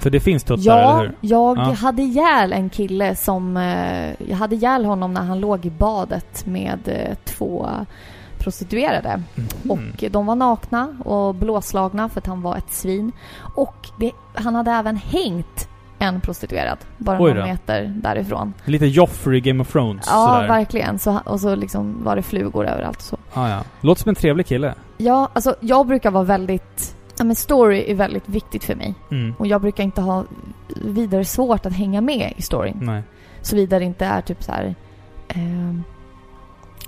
[0.00, 1.16] För det finns tuttar, Ja, eller hur?
[1.20, 1.62] jag Ja.
[1.72, 3.56] hade ihjäl en kille som...
[3.56, 7.68] Eh, jag hade ihjäl honom när han låg i badet med eh, två
[8.38, 9.22] prostituerade.
[9.34, 9.70] Mhm.
[9.70, 13.12] Och de var nakna och blåslagna för att han var ett svin.
[13.54, 15.68] Och det, han hade även hängt
[15.98, 18.54] en prostituerad bara Oj några meter därifrån.
[18.64, 20.48] Lite Joffrey Game of Thrones, Ja, sådär.
[20.48, 20.98] verkligen.
[20.98, 23.16] Så, och så liksom var det flugor överallt och så.
[23.32, 23.64] Ah, ja.
[23.80, 24.74] Låter som en trevlig kille.
[24.96, 26.96] Ja, alltså jag brukar vara väldigt...
[27.18, 28.94] Ja, men story är väldigt viktigt för mig.
[29.10, 29.34] Mm.
[29.38, 30.24] Och jag brukar inte ha
[30.84, 32.78] vidare svårt att hänga med i storyn.
[32.82, 33.02] Nej.
[33.42, 34.74] Såvida det inte är typ så här...
[35.28, 35.84] ehm,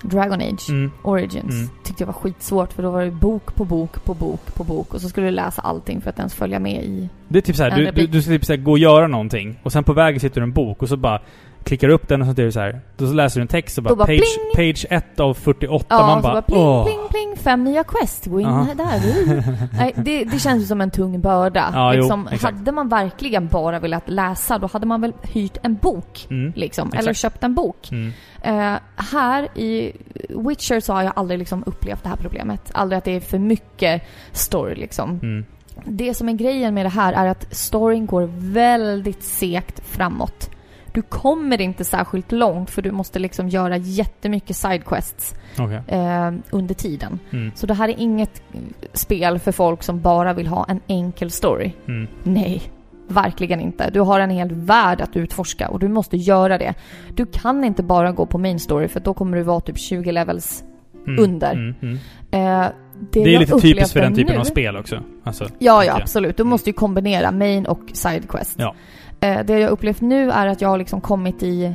[0.02, 0.90] Dragon Age Mm.
[1.02, 1.68] Origins Mm.
[1.84, 4.94] tyckte jag var skitsvårt för då var det bok på bok på bok på bok
[4.94, 7.08] och så skulle du läsa allting för att ens följa med i...
[7.28, 9.72] Det är typ såhär, du, du, du ska typ såhär gå och göra någonting och
[9.72, 11.20] sen på vägen sitter du en bok och så bara
[11.66, 12.80] klickar upp den och så är det så här.
[12.96, 14.72] Då så läser du en text och bara, bara page, pling!
[14.72, 15.86] page 1 av 48.
[15.88, 16.84] Ja, man bara, bara pling, åh.
[16.84, 18.62] pling, pling, fem nya quest, gå in Ja.
[18.62, 19.00] här där.
[19.78, 21.70] Nej, det, det känns ju som en tung börda.
[21.74, 22.58] Ja, jo, liksom, exakt.
[22.58, 26.26] hade man verkligen bara velat läsa, då hade man väl hyrt en bok.
[26.30, 26.52] Mm.
[26.56, 27.02] Liksom, Exakt.
[27.02, 27.88] eller köpt en bok.
[27.92, 28.12] Mm.
[28.42, 29.92] Eh, här i
[30.28, 32.70] Witcher så har jag aldrig liksom upplevt det här problemet.
[32.74, 34.02] Aldrig att det är för mycket
[34.32, 35.10] story liksom.
[35.22, 35.44] Mm.
[35.84, 40.50] Det som är grejen med det här är att storyn går väldigt segt framåt.
[40.96, 45.80] Du kommer inte särskilt långt för du måste liksom göra jättemycket sidequests Okej.
[45.88, 47.18] eh, under tiden.
[47.32, 47.52] Mm.
[47.54, 48.42] Så det här är inget
[48.92, 51.72] spel för folk som bara vill ha en enkel story.
[51.88, 52.08] Mm.
[52.22, 52.62] Nej,
[53.08, 53.90] verkligen inte.
[53.90, 56.74] Du har en hel värld att utforska och du måste göra det.
[57.14, 60.12] Du kan inte bara gå på main story för då kommer du vara typ 20
[60.12, 60.64] levels.
[61.06, 61.24] Mm.
[61.24, 61.52] Under.
[61.52, 61.74] Mm.
[61.82, 61.94] Mm.
[62.30, 62.68] Eh,
[63.12, 65.02] Det är jag lite typiskt för den typen nu, av spel också.
[65.24, 66.36] Alltså, Ja, ja, absolut.
[66.36, 66.50] Du Mm.
[66.50, 68.54] måste ju kombinera main och sidequest.
[68.58, 68.74] Ja.
[69.20, 71.72] Eh, det jag upplevt nu är att jag har liksom kommit i...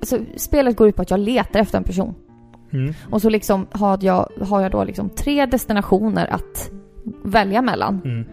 [0.00, 2.14] Alltså, spelet går ut på att jag letar efter en person.
[2.72, 2.94] Mm.
[3.10, 6.70] Och så liksom har jag, har jag då liksom tre destinationer att
[7.24, 8.00] välja mellan.
[8.04, 8.24] Mm.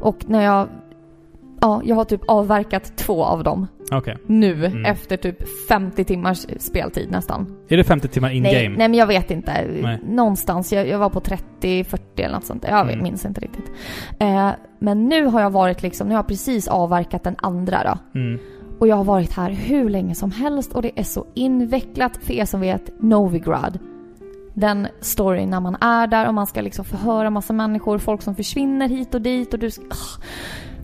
[0.00, 0.68] Och när jag...
[1.60, 4.16] Ja, jag har typ avverkat två av dem Okej.
[4.26, 4.84] nu Mm.
[4.84, 7.56] efter typ 50 timmars speltid nästan.
[7.68, 9.52] Är det 50 timmar in Nej, nej, men jag vet inte.
[9.82, 10.00] Nej.
[10.08, 10.72] Någonstans.
[10.72, 12.64] Jag, jag var på 30-40 eller något sånt.
[12.68, 13.02] Jag Mm.
[13.02, 13.70] minns inte riktigt.
[14.18, 18.18] Eh, men nu har jag varit liksom, nu har jag precis avverkat den andra då.
[18.18, 18.40] Mm.
[18.78, 22.16] Och jag har varit här hur länge som helst och det är så invecklat.
[22.16, 23.78] För er som vet, Novigrad.
[24.54, 28.34] Den storyn när man är där och man ska liksom förhöra massa människor, folk som
[28.34, 29.82] försvinner hit och dit och du ska...
[29.82, 30.22] Ah.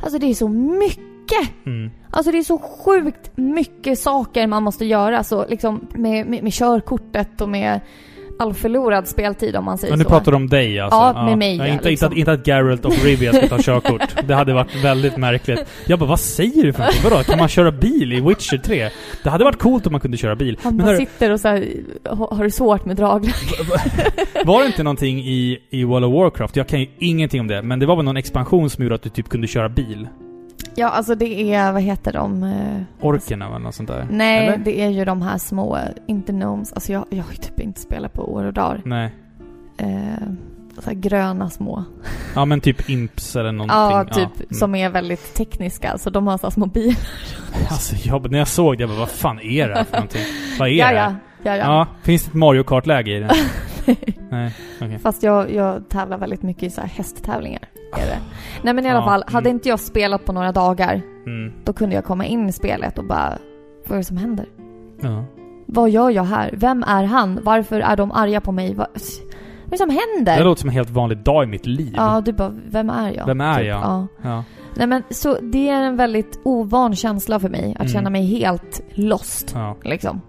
[0.03, 1.67] Alltså det är så mycket!
[1.67, 1.91] Mm.
[2.11, 6.53] Alltså det är så sjukt mycket saker man måste göra så liksom med, med, med
[6.53, 7.81] körkortet och med
[8.43, 10.11] all förlorad speltid om man säger Och nu så.
[10.11, 10.99] pratar du om dig alltså?
[10.99, 12.07] Ja, med mig, Ja, inte, liksom.
[12.07, 14.03] inte, att, inte att Geralt och Rivia ska ta körkort.
[14.27, 15.65] Det hade varit väldigt märkligt.
[15.87, 17.01] Jag bara, vad säger du för någonting?
[17.11, 17.23] Vadå?
[17.23, 18.89] Kan man köra bil i Witcher 3?
[19.23, 20.59] Det hade varit coolt om man kunde köra bil.
[20.63, 21.65] Han Men bara hörru, sitter och så här,
[22.31, 23.35] har det svårt med draglar.
[24.47, 26.57] var det inte någonting i, i World of Warcraft?
[26.57, 29.03] Jag kan ju ingenting om det, men det var väl någon expansion som gjorde att
[29.03, 30.09] du typ kunde köra bil?
[30.75, 32.43] Ja, alltså det är, vad heter de?
[32.43, 34.07] eh, Orkerna eller något sånt där?
[34.11, 34.59] Nej, Eller?
[34.59, 36.73] det är ju de här små, inte gnomes.
[36.73, 38.81] Alltså jag, jag har ju typ inte spelat på år och dagar.
[38.85, 39.13] Nej.
[39.79, 39.89] Eh,
[40.79, 41.85] så här gröna små.
[42.35, 43.77] Ja men typ imps eller någonting.
[43.77, 44.37] Ja, typ.
[44.37, 44.47] mm.
[44.51, 45.99] Som är väldigt tekniska.
[45.99, 46.97] Så de har så här små bilar.
[47.71, 50.23] Alltså jag, när jag såg det, jag bara, vad fan är det här för någonting?
[50.59, 50.95] Vad är Ja, det?
[50.95, 51.03] ja.
[51.03, 51.17] här?
[51.43, 51.65] Ja, ja.
[51.65, 53.31] Ja, finns det ett Mario Kart-läge i den?
[54.31, 54.99] Nej, okej.
[54.99, 57.63] Fast jag, jag tävlar väldigt mycket i så här hästtävlingar.
[57.97, 58.19] Det.
[58.63, 59.57] Nej men i alla Ja, fall, hade mm.
[59.57, 61.53] inte jag spelat på några dagar, Mm.
[61.65, 63.39] då kunde jag komma in i spelet och bara,
[63.87, 64.47] vad är det som händer?
[65.01, 65.25] Ja.
[65.67, 66.51] Vad gör jag här?
[66.57, 67.41] Vem är han?
[67.43, 68.75] Varför är de arga på mig?
[68.75, 70.37] Vad, vad är det som händer?
[70.39, 71.95] Det låter som en helt vanlig dag i mitt liv.
[71.97, 73.27] Ja, du bara, vem är jag?
[73.27, 73.81] Vem är Typ, jag?
[73.81, 74.07] Ja.
[74.23, 74.45] Ja.
[74.77, 77.89] Nej men så det är en väldigt ovan känsla för mig, att Mm.
[77.93, 79.57] känna mig helt lost.
[79.85, 80.21] Liksom.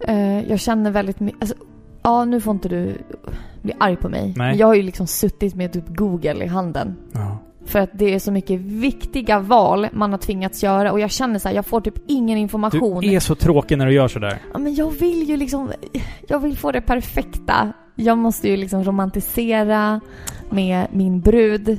[0.00, 1.56] Eh, jag känner väldigt mycket, alltså,
[2.02, 2.94] ja nu får inte du
[3.62, 4.22] bli arg på mig.
[4.22, 4.34] Nej.
[4.36, 6.96] Men jag har ju liksom suttit med typ Google i handen.
[7.12, 7.38] ja.
[7.66, 11.38] För att det är så mycket viktiga val man har tvingats göra och jag känner
[11.38, 13.00] så här, jag får typ ingen information.
[13.00, 14.38] Du är så tråkig när du gör sådär.
[14.52, 15.72] Ja, men jag vill ju liksom,
[16.28, 17.72] jag vill få det perfekta.
[17.94, 20.00] Jag måste ju liksom romantisera
[20.50, 21.78] med min brud,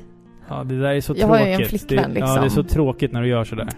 [0.49, 1.59] Ja, det där är så Jag har tråkigt.
[1.59, 2.63] ju en flickvän, det, Ja, det är liksom.
[2.63, 3.69] så tråkigt när du gör sådär.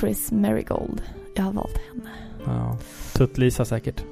[0.00, 1.02] Triss Marigold.
[1.36, 2.10] Jag har valt henne.
[2.44, 2.78] Ja.
[3.14, 4.04] Tutt-Lisa säkert.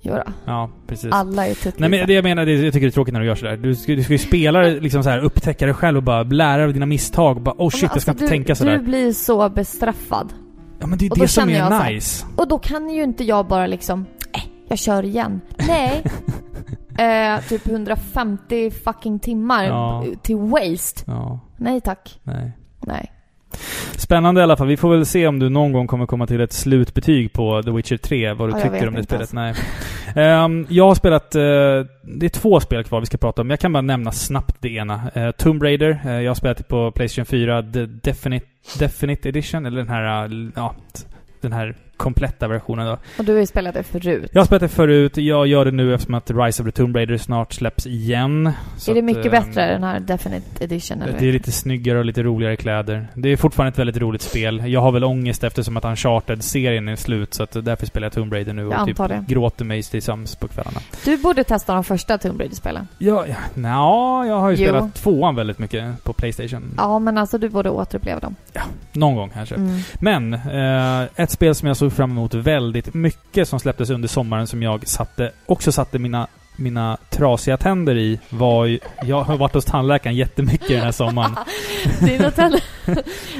[0.00, 1.12] Jodå, Ja, precis.
[1.12, 1.76] alla är tuttlisa.
[1.78, 3.56] Nej men det jag menar, det, jag tycker det är tråkigt när du gör sådär.
[3.56, 6.56] Du ska, du ska ju spela liksom så här, upptäcka dig själv och bara lära
[6.56, 7.36] dig av dina misstag.
[7.36, 8.78] Och bara, oh Ja, shit, men jag ska alltså, inte du, tänka sådär.
[8.78, 10.32] Du blir så bestraffad.
[10.80, 12.26] Ja men det är och det som är här- nice.
[12.36, 15.40] Och då kan ju inte jag bara liksom, eh, jag kör igen.
[15.68, 16.02] Nej.
[17.36, 20.04] eh, typ 150 fucking timmar Ja.
[20.22, 21.02] till waste.
[21.06, 22.20] Ja, Nej tack.
[22.22, 22.52] nej.
[22.86, 23.12] Nej.
[23.96, 24.66] Spännande i alla fall.
[24.66, 27.70] Vi får väl se om du någon gång kommer komma till ett slutbetyg på The
[27.70, 28.32] Witcher 3.
[28.32, 29.32] Vad du Ja, tycker om det spelet.
[29.32, 29.54] Nej.
[30.16, 31.34] Ehm, jag har spelat...
[31.34, 31.40] eh,
[32.02, 33.50] det är två spel kvar vi ska prata om.
[33.50, 35.10] Jag kan bara nämna snabbt det ena.
[35.16, 36.00] Uh, Tomb Raider.
[36.04, 37.62] Eh, jag har spelat det på Playstation 4.
[37.62, 38.46] The Definite,
[38.78, 39.66] Definite Edition.
[39.66, 40.30] Eller den här...
[40.56, 40.74] ja,
[41.40, 42.98] den här kompletta versionen då.
[43.18, 44.30] Och du har ju spelat det förut.
[44.32, 45.16] Jag har spelat det förut.
[45.16, 48.52] Jag gör det nu eftersom att Rise of the Tomb Raider snart släpps igen.
[48.76, 51.18] Så är det att, mycket ehm, bättre den här Definite Edition eller?
[51.18, 53.06] det är lite snyggare och lite roligare kläder.
[53.14, 54.62] Det är fortfarande ett väldigt roligt spel.
[54.66, 58.32] Jag har väl ångest eftersom att Uncharted-serien är slut, så att därför spelar jag Tomb
[58.32, 59.24] Raider nu och typ det.
[59.28, 60.80] gråter mig till sams på kvällarna.
[61.04, 62.88] Du borde testa de första Tomb Raider-spelen.
[62.98, 64.64] Ja, ja, nja, jag har ju Jo.
[64.64, 66.74] spelat tvåan väldigt mycket på Playstation.
[66.76, 68.36] Ja, men alltså du borde återuppleva dem.
[68.92, 69.54] Någon gång kanske.
[69.54, 69.80] Mm.
[70.00, 74.46] Men, eh, ett spel som jag såg fram emot väldigt mycket som släpptes under sommaren
[74.46, 76.26] som jag satte, också satte mina
[76.60, 81.36] mina trasiga tänder i var ju, Jag har varit hos tandläkaren jättemycket den här sommaren.
[82.00, 82.60] Dina tänder,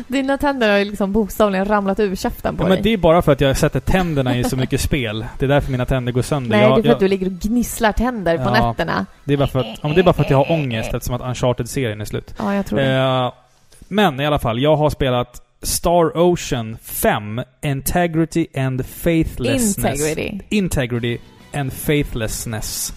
[0.07, 2.77] dina tänder har ju liksom bokstavligen ramlat ur käften på Ja, dig.
[2.77, 5.27] men det är bara för att jag sätter tänderna i så mycket spel.
[5.39, 6.51] Det är därför mina tänder går sönder.
[6.51, 8.71] Nej, jag, det är för jag, att du ligger och gnisslar tänder på Ja.
[8.71, 9.07] nätterna.
[9.25, 11.15] det, är bara för att, ja, det är bara för att jag har ångest eftersom
[11.15, 12.35] att Uncharted-serien är slut.
[12.39, 12.95] Ja, jag tror det.
[12.95, 13.33] Eh,
[13.89, 20.01] men i alla fall, jag har spelat Star Ocean 5, Integrity and Faithlessness.
[20.01, 20.41] Integrity.
[20.49, 21.19] Integrity
[21.55, 22.95] and Faithlessness.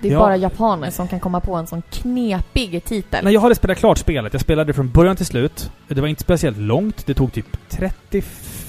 [0.00, 0.18] Det är Ja.
[0.18, 3.24] bara japaner som kan komma på en sån knepig titel.
[3.24, 4.32] Nej, jag hade spelat klart spelet.
[4.32, 5.70] Jag spelade det från början till slut.
[5.88, 7.06] Det var inte speciellt långt.
[7.06, 8.22] Det tog typ 30,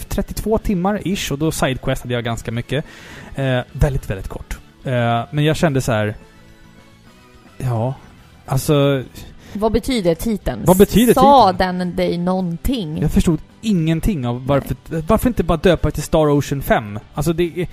[0.07, 2.86] 32 timmar ish och då sidequestade jag ganska mycket.
[3.36, 4.57] Eh, väldigt, väldigt kort.
[4.84, 6.16] Eh, men jag kände så här.
[7.57, 7.93] Ja,
[8.45, 9.03] alltså...
[9.53, 10.61] Vad betyder titeln?
[10.65, 11.77] Vad betyder Sa titeln?
[11.77, 13.01] den dig någonting?
[13.01, 14.75] Jag förstod ingenting av varför...
[15.07, 16.99] Varför inte bara döpa till Star Ocean 5?
[17.13, 17.67] Alltså det är...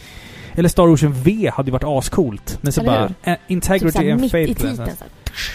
[0.55, 2.59] Eller Star Ocean V hade ju varit ascoolt.
[2.61, 3.13] Men så Eller bara...
[3.23, 3.35] hur?
[3.35, 4.33] typ Integrity såhär and mitt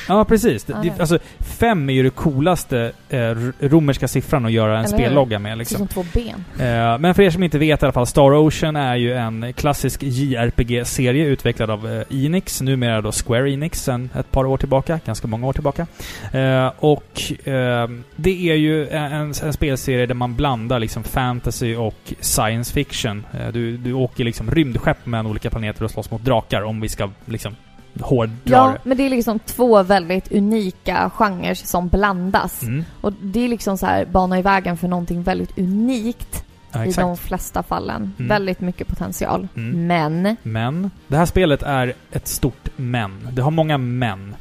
[0.08, 0.66] Ja, precis.
[0.70, 1.00] Ja, det, det.
[1.00, 3.20] alltså, fem är ju det coolaste eh,
[3.60, 5.52] romerska siffran att göra en Eller spellogga med.
[5.52, 5.78] Det är Liksom.
[5.78, 6.46] som två ben.
[6.68, 9.54] Eh, men för er som inte vet i alla fall, Star Ocean är ju en
[9.54, 15.00] klassisk JRPG-serie utvecklad av eh, Enix, numera då Square Enix sen ett par år tillbaka,
[15.06, 15.88] ganska många år tillbaka.
[16.32, 22.14] Eh, och eh, det är ju en, en spelserie där man blandar liksom fantasy och
[22.20, 23.26] science fiction.
[23.40, 26.90] Eh, du, du åker liksom rymdskepp mellan olika planeter och slåss mot drakar om vi
[26.90, 27.56] ska liksom
[28.02, 32.64] hårdra Ja, men det är liksom två väldigt unika genrer som blandas.
[32.64, 32.86] Mm.
[33.02, 36.92] Och det är liksom så här bana i vägen för någonting väldigt unikt Ja, i
[36.92, 38.14] de flesta fallen.
[38.18, 38.30] Mm.
[38.30, 39.48] Väldigt mycket potential.
[39.56, 39.88] Mm.
[39.88, 43.30] Men, Men, det här spelet är ett stort men.
[43.32, 44.36] Det har många men.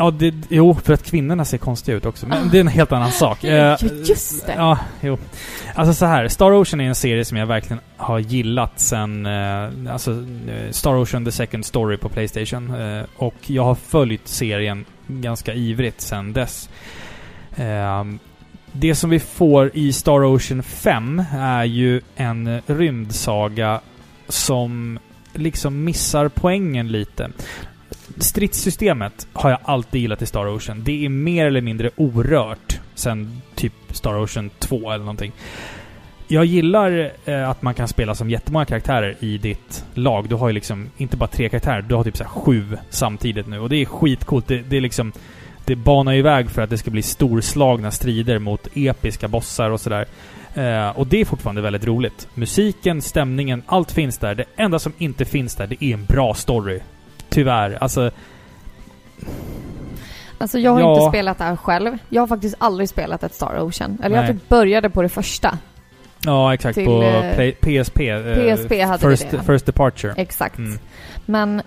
[0.00, 2.26] Ja, det, jo, för att kvinnorna ser konstiga ut också.
[2.26, 3.44] Men det är en helt annan sak.
[3.44, 4.54] Eh, just det.
[4.56, 5.18] Ja, jo.
[5.74, 9.26] Alltså så här, Star Ocean är en serie som jag verkligen har gillat sen...
[9.26, 10.10] Eh, alltså,
[10.48, 12.74] eh, Star Ocean The Second Story på Playstation.
[12.74, 16.68] Eh, och jag har följt serien ganska ivrigt sen dess.
[18.72, 23.80] Det som vi får i Star Ocean 5 är ju en rymdsaga
[24.28, 24.98] som
[25.32, 27.30] liksom missar poängen lite.
[28.18, 30.84] Stridssystemet har jag alltid gillat i Star Ocean.
[30.84, 35.32] Det är mer eller mindre orört sen typ Star Ocean 2 eller någonting.
[36.28, 40.28] Jag gillar eh, att man kan spela som jättemånga karaktärer i ditt lag.
[40.28, 43.46] Du har ju liksom inte bara tre karaktärer, du har typ så här sju samtidigt
[43.46, 43.60] nu.
[43.60, 44.48] Och det är skitcoolt.
[44.48, 45.12] Det, det är liksom...
[45.64, 49.80] Det banar ju väg för att det ska bli storslagna strider mot episka bossar och
[49.80, 50.06] sådär.
[50.54, 52.28] Eh, och det är fortfarande väldigt roligt.
[52.34, 54.34] Musiken, stämningen, allt finns där.
[54.34, 56.80] Det enda som inte finns där, det är en bra story.
[57.30, 57.78] Tyvärr.
[57.80, 58.10] Alltså,
[60.38, 60.94] Alltså jag har Ja.
[60.94, 61.98] inte spelat det här själv.
[62.08, 63.98] Jag har faktiskt aldrig spelat ett Star Ocean.
[64.02, 64.32] Eller jag Nej.
[64.34, 65.58] typ började på det första.
[66.24, 66.74] ja exakt.
[66.74, 68.00] Till, på eh, play, PSP.
[68.10, 69.42] eh, PSP hade vi first, det.
[69.42, 70.14] First Departure.
[70.16, 70.58] Exakt.
[70.58, 70.78] Mm.
[71.26, 71.62] Men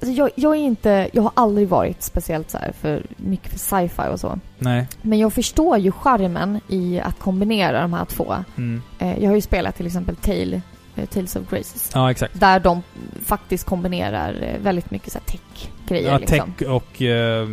[0.00, 1.08] alltså jag, jag är inte...
[1.12, 4.38] Jag har aldrig varit speciellt så här för mycket för sci-fi och så.
[4.58, 4.86] Nej.
[5.02, 8.34] Men jag förstår ju charmen i att kombinera de här två.
[8.56, 8.82] Mm.
[8.98, 10.60] Eh, jag har ju spelat till exempel Tale, eh,
[11.04, 11.90] Tales of Graces.
[11.94, 12.40] Ja, exakt.
[12.40, 12.82] Där de
[13.24, 16.52] faktiskt kombinerar eh, väldigt mycket så här tech tech-grejer Ja, liksom.
[16.58, 17.48] tech och, eh,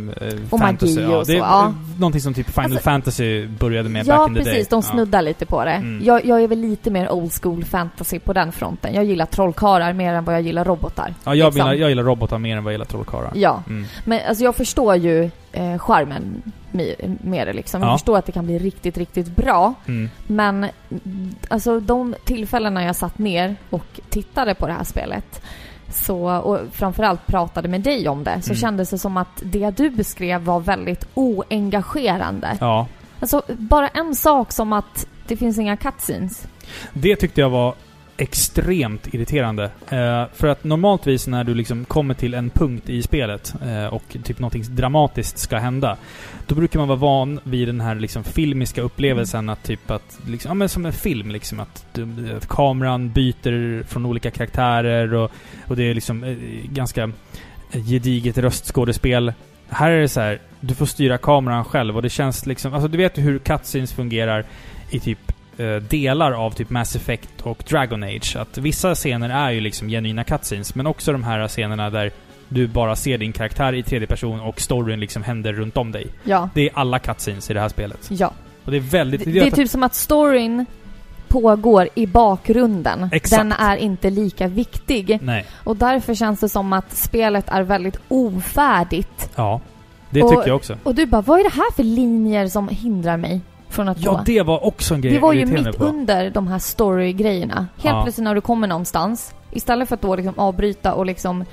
[0.50, 0.94] Och fantasy.
[1.00, 1.18] magi ja.
[1.18, 1.74] och det är så, ja.
[1.98, 4.54] någonting som typ Final Alltså- Fantasy började med Ja, back in the precis.
[4.54, 4.66] day.
[4.70, 5.70] De snuddar lite på det.
[5.70, 6.04] Mm.
[6.04, 8.94] Jag, jag är väl lite mer old school fantasy på den fronten.
[8.94, 11.14] Jag gillar trollkarlar mer än vad jag gillar robotar.
[11.24, 11.58] Ja, jag, liksom.
[11.70, 13.30] gillar, jag gillar robotar mer än vad jag gillar trollkarlar.
[13.34, 13.86] Ja, Mm.
[14.04, 17.80] men alltså jag förstår ju eh, charmen med, det liksom.
[17.82, 17.94] Jag Ja.
[17.94, 19.74] förstår att det kan bli riktigt, riktigt bra.
[19.86, 20.10] Mm.
[20.26, 20.66] Men
[21.48, 25.42] alltså de tillfällena jag satt ner och tittade på det här spelet
[25.96, 28.56] så, och framförallt pratade med dig om det, så Mm.
[28.60, 32.56] kändes det som att det du beskrev var väldigt oengagerande.
[32.60, 32.86] Ja.
[33.20, 36.46] Alltså bara en sak som att det finns inga cutscenes.
[36.92, 37.74] Det tyckte jag var
[38.16, 39.64] extremt irriterande.
[39.64, 44.16] Eh, för att normaltvis när du liksom kommer till en punkt i spelet eh, och
[44.24, 45.96] typ någonting dramatiskt ska hända.
[46.46, 50.48] Då brukar man vara van vid den här liksom filmiska upplevelsen att typ att, liksom,
[50.48, 55.30] ja men som en film liksom att, du, att kameran byter från olika karaktärer och,
[55.68, 56.36] och det är liksom eh,
[56.72, 57.02] ganska
[57.72, 59.32] eh, gediget röstskådespel.
[59.68, 62.88] Här är det så här, du får styra kameran själv och det känns liksom, alltså
[62.88, 64.44] du vet ju hur cutscenes fungerar
[64.90, 68.36] i typ eh, delar av typ Mass Effect och Dragon Age.
[68.36, 72.10] Att vissa scener är ju liksom genuina cutscenes, men också de här scenerna där
[72.48, 76.06] du bara ser din karaktär i tredje person och storyn liksom händer runt om dig.
[76.24, 76.48] Ja.
[76.54, 78.06] Det är alla cutscenes i det här spelet.
[78.10, 78.32] Ja.
[78.64, 79.24] Och det är väldigt...
[79.24, 80.66] Det, det är typ som att storyn
[81.28, 83.08] pågår i bakgrunden.
[83.12, 83.40] Exakt.
[83.40, 85.18] Den är inte lika viktig.
[85.22, 85.46] Nej.
[85.64, 89.30] Och därför känns det som att spelet är väldigt ofärdigt.
[89.34, 89.60] Ja.
[90.10, 90.76] Det Och- tycker jag också.
[90.82, 93.40] Och du bara, vad är det här för linjer som hindrar mig
[93.74, 94.22] från att Ja, gå?
[94.26, 95.84] det var också en grej Det var ju mitt på.
[95.84, 97.54] under de här story-grejerna.
[97.76, 98.02] Helt Ja.
[98.02, 101.44] plötsligt när du kommer någonstans, istället för att då liksom avbryta och liksom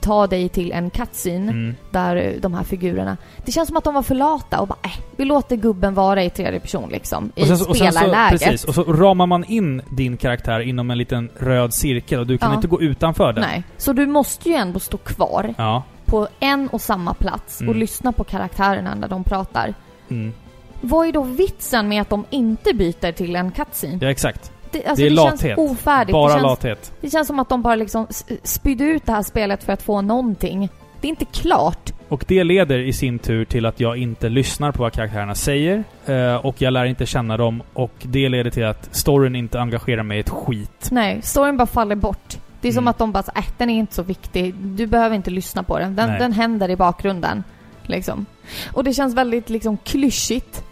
[0.00, 1.74] ta dig till en cutscene Mm.
[1.90, 3.16] där eh, de här figurerna...
[3.44, 6.22] Det känns som att de var för lata och bara äh, vi låter gubben vara
[6.24, 7.32] i tredje person liksom.
[7.34, 8.40] I Och sen, så- och så, spelarläget.
[8.40, 12.38] precis, och så ramar man in din karaktär inom en liten röd cirkel och du
[12.38, 12.56] kan Ja.
[12.56, 13.42] inte gå utanför den.
[13.50, 13.62] Nej.
[13.76, 15.82] Så du måste ju ändå stå kvar Ja.
[16.04, 17.78] på en och samma plats och Mm.
[17.78, 19.74] lyssna på karaktärerna när de pratar.
[20.10, 20.32] Mm.
[20.80, 23.98] Vad är då vitsen med att de inte byter till en cutscene?
[24.00, 24.52] Ja, exakt.
[24.70, 26.12] Det, alltså, det är det känns ofärdigt.
[26.12, 26.92] Bara det, känns, lathet.
[27.00, 28.06] det känns som att de bara liksom
[28.42, 30.68] spydde ut det här spelet för att få någonting.
[31.00, 31.92] Det är inte klart.
[32.08, 35.84] Och det leder i sin tur till att jag inte lyssnar på vad karaktärerna säger.
[36.06, 37.62] eh, Och jag lär inte känna dem.
[37.72, 40.88] Och det leder till att storyn inte engagerar mig ett skit.
[40.90, 42.36] Nej, storyn bara faller bort.
[42.60, 42.88] Det är som Mm.
[42.88, 44.54] att de bara äh, den är inte så viktig.
[44.54, 45.96] Du behöver inte lyssna på den.
[45.96, 47.44] Den, den händer i bakgrunden.
[47.82, 48.26] Liksom.
[48.72, 50.64] Och det känns väldigt liksom klyschigt.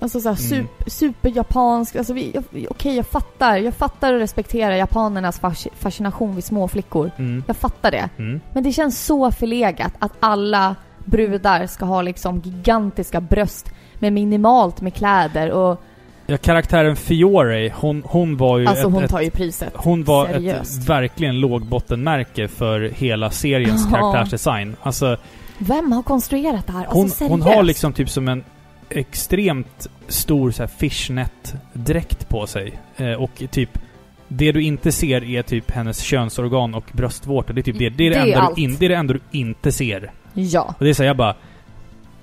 [0.00, 0.66] Alltså såhär Mm.
[0.68, 1.96] super, superjapansk.
[1.96, 3.56] Alltså vi, jag- vi- okej jag fattar.
[3.56, 7.10] Jag fattar och respekterar japanernas fas- fascination vid små flickor.
[7.18, 7.44] Mm.
[7.46, 8.08] Jag fattar det.
[8.18, 8.40] Mm.
[8.52, 14.80] Men det känns så förlegat att alla brudar ska ha liksom gigantiska bröst med minimalt
[14.80, 15.82] med kläder och
[16.30, 19.72] Ja, karaktären Fiore, hon, hon var ju alltså ett, hon tar ju priset.
[19.76, 20.82] hon var seriöst.
[20.82, 23.96] ett verkligen lågbottenmärke för hela seriens Ja.
[23.98, 24.76] karaktärsdesign.
[24.82, 25.16] Alltså,
[25.58, 26.80] Vem har konstruerat det här?
[26.80, 27.30] Alltså hon, seriöst.
[27.30, 28.44] hon har liksom typ som en
[28.90, 32.78] extremt stor så här fishnet-dräkt på sig.
[32.96, 33.78] Eh, och typ
[34.28, 37.54] det du inte ser är typ hennes könsorgan och bröstvårtor.
[37.54, 37.88] Det är typ det.
[37.88, 40.12] Det är det, Det är enda, du in, det är det enda du inte ser.
[40.34, 40.74] Ja.
[40.78, 41.34] Och det är så här, jag bara...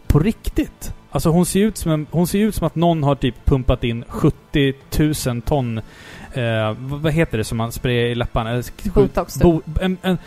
[0.08, 0.94] På riktigt?
[1.12, 3.84] Alltså hon ser ut som en, Hon ser ut som att någon har typ pumpat
[3.84, 4.74] in 70
[5.28, 5.78] 000 ton...
[6.34, 8.56] Eh, vad, heter det som man sprayar i läpparna?
[8.58, 8.64] Eh,
[8.94, 9.44] Botox typ.
[9.44, 10.18] Bo, en, en,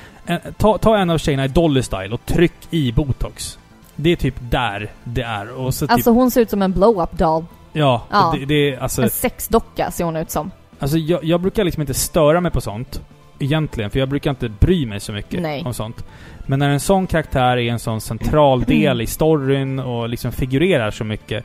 [0.59, 3.59] ta, ta en av tjejerna i Dolly Style och tryck i botox.
[4.01, 5.53] Det är typ där det är.
[5.53, 7.45] Och så typ, Alltså hon ser ut som en blow-up doll.
[7.73, 8.35] ja, ja.
[8.39, 9.03] Det, det är alltså...
[9.03, 10.51] En sexdocka ser hon ut som.
[10.79, 13.03] Alltså jag, jag brukar liksom inte störa mig på sånt.
[13.39, 15.63] Egentligen, för jag brukar inte bry mig så mycket Nej.
[15.67, 16.05] om sånt.
[16.47, 20.91] Men när en sån karaktär är en sån central del i storyn och liksom figurerar
[20.91, 21.45] så mycket.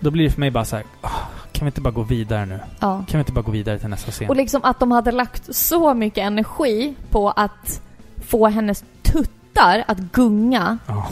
[0.00, 1.08] Då blir det för mig bara så här, "Ah,
[1.52, 2.60] kan vi inte bara gå vidare nu?
[2.80, 3.04] Ja.
[3.08, 4.28] Kan vi inte bara gå vidare till nästa scen?
[4.28, 7.80] Och liksom att de hade lagt så mycket energi på att
[8.26, 11.06] få hennes tuttar att gunga Ja.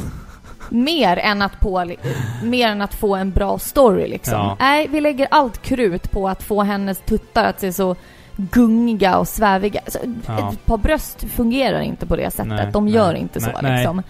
[0.72, 1.94] Mer än att, på,
[2.42, 4.34] mer än att få en bra story liksom.
[4.34, 4.56] Ja.
[4.60, 7.96] Nej, vi lägger allt krut på att få hennes tuttar att se så
[8.36, 9.80] gungiga och sväviga.
[9.84, 10.52] Alltså, Ja.
[10.52, 12.46] Ett par bröst fungerar inte på det sättet.
[12.46, 14.02] Nej, de gör nej, inte så nej, liksom.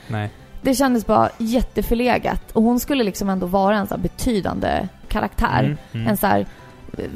[0.63, 2.51] Det kändes bara jätteförlegat.
[2.53, 5.61] Och hon skulle liksom ändå vara en så betydande karaktär.
[5.65, 6.07] Mm, mm.
[6.07, 6.47] En så här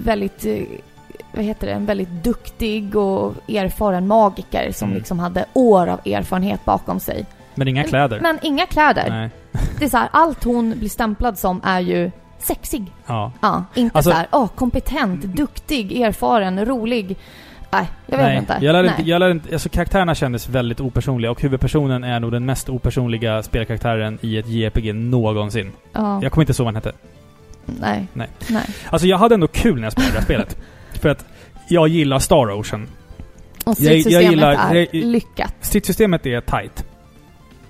[0.04, 0.46] väldigt,
[1.34, 4.98] vad heter det, en väldigt duktig och erfaren magiker som Mm.
[4.98, 7.26] liksom hade år av erfarenhet bakom sig.
[7.56, 8.20] Men inga kläder.
[8.20, 9.10] Men inga kläder.
[9.10, 9.30] Nej.
[9.78, 12.92] Det är så här, allt hon blir stämplad som är ju sexig.
[13.06, 13.32] Ja.
[13.40, 17.16] Ja, inte Alltså- så här, åh, kompetent, duktig, erfaren, rolig.
[17.70, 18.58] Nej, jag vet Nej, inte.
[18.60, 18.90] Jag lär Nej.
[18.98, 22.68] inte, jag lär inte, alltså karaktärerna kändes väldigt opersonliga och huvudpersonen är nog den mest
[22.68, 25.72] opersonliga spelkaraktären i ett JRPG någonsin.
[25.92, 26.92] Ja, Jag kommer inte ihåg vad han hette.
[27.66, 28.06] nej.
[28.12, 28.28] Nej.
[28.48, 28.62] nej.
[28.90, 30.56] Alltså jag hade ändå kul när jag spelade det här spelet.
[31.00, 31.24] För att
[31.68, 32.82] jag gillar Star Ocean.
[32.84, 32.88] Och
[33.64, 35.54] Jag- jag stridssystemet gillar- är jag- lyckat.
[35.60, 36.84] Stridssystemet är tight.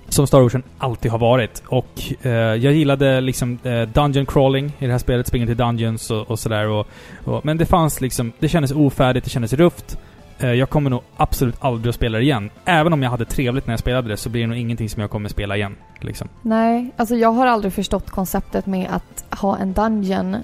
[0.09, 1.63] Som Star Ocean alltid har varit.
[1.67, 5.27] Och eh, jag gillade liksom eh, Dungeon crawling i det här spelet.
[5.27, 6.67] Springa till Dungeons och, och sådär.
[6.67, 6.87] Och,
[7.25, 8.31] och, men det fanns liksom...
[8.39, 9.97] Det kändes ofärdigt, det kändes rufft.
[10.39, 12.49] Eh, jag kommer nog absolut aldrig att spela det igen.
[12.65, 15.01] Även om jag hade trevligt när jag spelade det så blir det nog ingenting som
[15.01, 15.75] jag kommer spela igen.
[15.99, 16.27] Liksom.
[16.41, 20.37] Nej, alltså jag har aldrig förstått konceptet med att ha en dungeon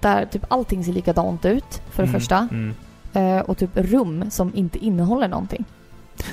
[0.00, 2.48] där typ allting ser likadant ut, för det Mm, första.
[2.50, 2.74] Mm.
[3.12, 5.64] Eh, och typ rum som inte innehåller någonting.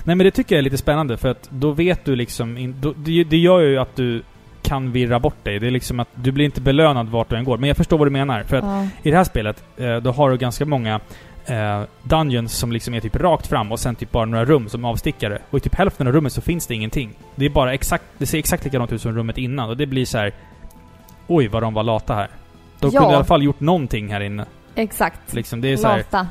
[0.04, 2.58] Nej men det tycker jag är lite spännande för att då vet du liksom...
[2.58, 4.22] In, då, det, det gör ju att du
[4.62, 5.60] kan virra bort dig.
[5.60, 7.58] Det är liksom att du blir inte belönad vart du än går.
[7.58, 8.44] Men jag förstår vad du menar.
[8.44, 8.88] För att Ja.
[9.04, 11.00] i det här spelet, eh, då har du ganska många
[11.46, 14.86] eh, dungeons som liksom är typ rakt fram och sen typ bara några rum som
[14.86, 15.40] avstickare.
[15.50, 17.12] Och i typ hälften av rummet så finns det ingenting.
[17.36, 18.04] Det är bara exakt...
[18.18, 20.32] Det ser exakt likadant ut som rummet innan och det blir så här.
[21.28, 22.28] Oj, vad de var lata här.
[22.80, 23.00] De Ja.
[23.00, 24.46] kunde i alla fall gjort någonting här inne.
[24.76, 25.34] Exakt.
[25.34, 26.28] Liksom, det är så här, Lata.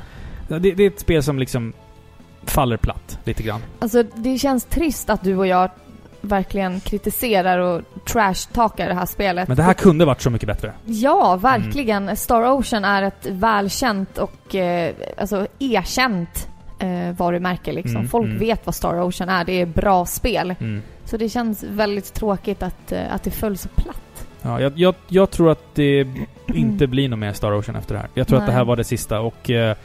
[0.47, 1.73] det, det är ett spel som liksom
[2.49, 3.61] faller platt lite grann.
[3.79, 5.69] Alltså det känns trist att du och jag
[6.21, 9.47] verkligen kritiserar och trash-talkar det här spelet.
[9.47, 10.73] Men det här kunde varit så mycket bättre.
[10.85, 12.15] Ja, verkligen.
[12.17, 16.49] Star Ocean är ett välkänt och eh, alltså erkänt
[16.79, 17.95] eh, varumärke liksom.
[17.95, 18.39] Mm, Folk mm.
[18.39, 19.45] vet vad Star Ocean är.
[19.45, 20.55] Det är bra spel.
[20.59, 20.81] Mm.
[21.05, 24.27] Så det känns väldigt tråkigt att, eh, att det föll så platt.
[24.41, 26.07] Ja, jag, jag, jag tror att det
[26.47, 28.09] inte blir något mer Star Ocean efter det här.
[28.13, 28.67] Jag tror att det här Nej.
[28.67, 29.49] var det sista och...
[29.49, 29.75] Eh,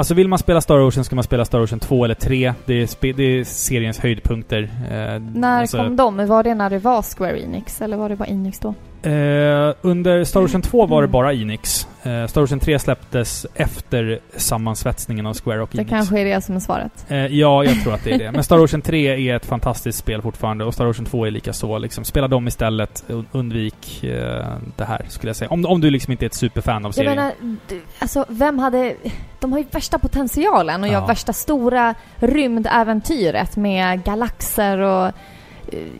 [0.00, 2.54] alltså vill man spela Star Ocean ska man spela Star Ocean 2 eller 3.
[2.66, 4.62] Det är, det är seriens höjdpunkter.
[4.62, 6.26] Eh, När alltså, kom de?
[6.26, 7.80] Var det när det var Square Enix?
[7.80, 8.74] Eller var det bara Enix då?
[9.02, 11.88] Eh, under Star Ocean 2 var det bara Enix.
[12.02, 15.90] Eh, Star Ocean 3 släpptes efter sammansvetsningen av Square och Det Enix.
[15.90, 17.04] kanske är det som är svaret.
[17.08, 18.32] Eh, ja, jag tror att det är det.
[18.32, 21.52] Men Star Ocean 3 är ett fantastiskt spel fortfarande och Star Ocean 2 är lika
[21.52, 21.78] så.
[21.78, 23.04] Liksom, spela dem istället.
[23.08, 24.46] Un- Undvik eh,
[24.76, 25.50] det här, skulle jag säga.
[25.50, 27.16] Om, om du liksom inte är ett superfan av Jag serien.
[27.16, 27.32] menar,
[27.68, 28.94] du, alltså vem hade...
[29.40, 30.92] De har ju värsta potentialen och Ja.
[30.92, 35.12] gör värsta stora rymdäventyret med galaxer och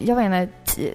[0.05, 0.49] jag vet inte,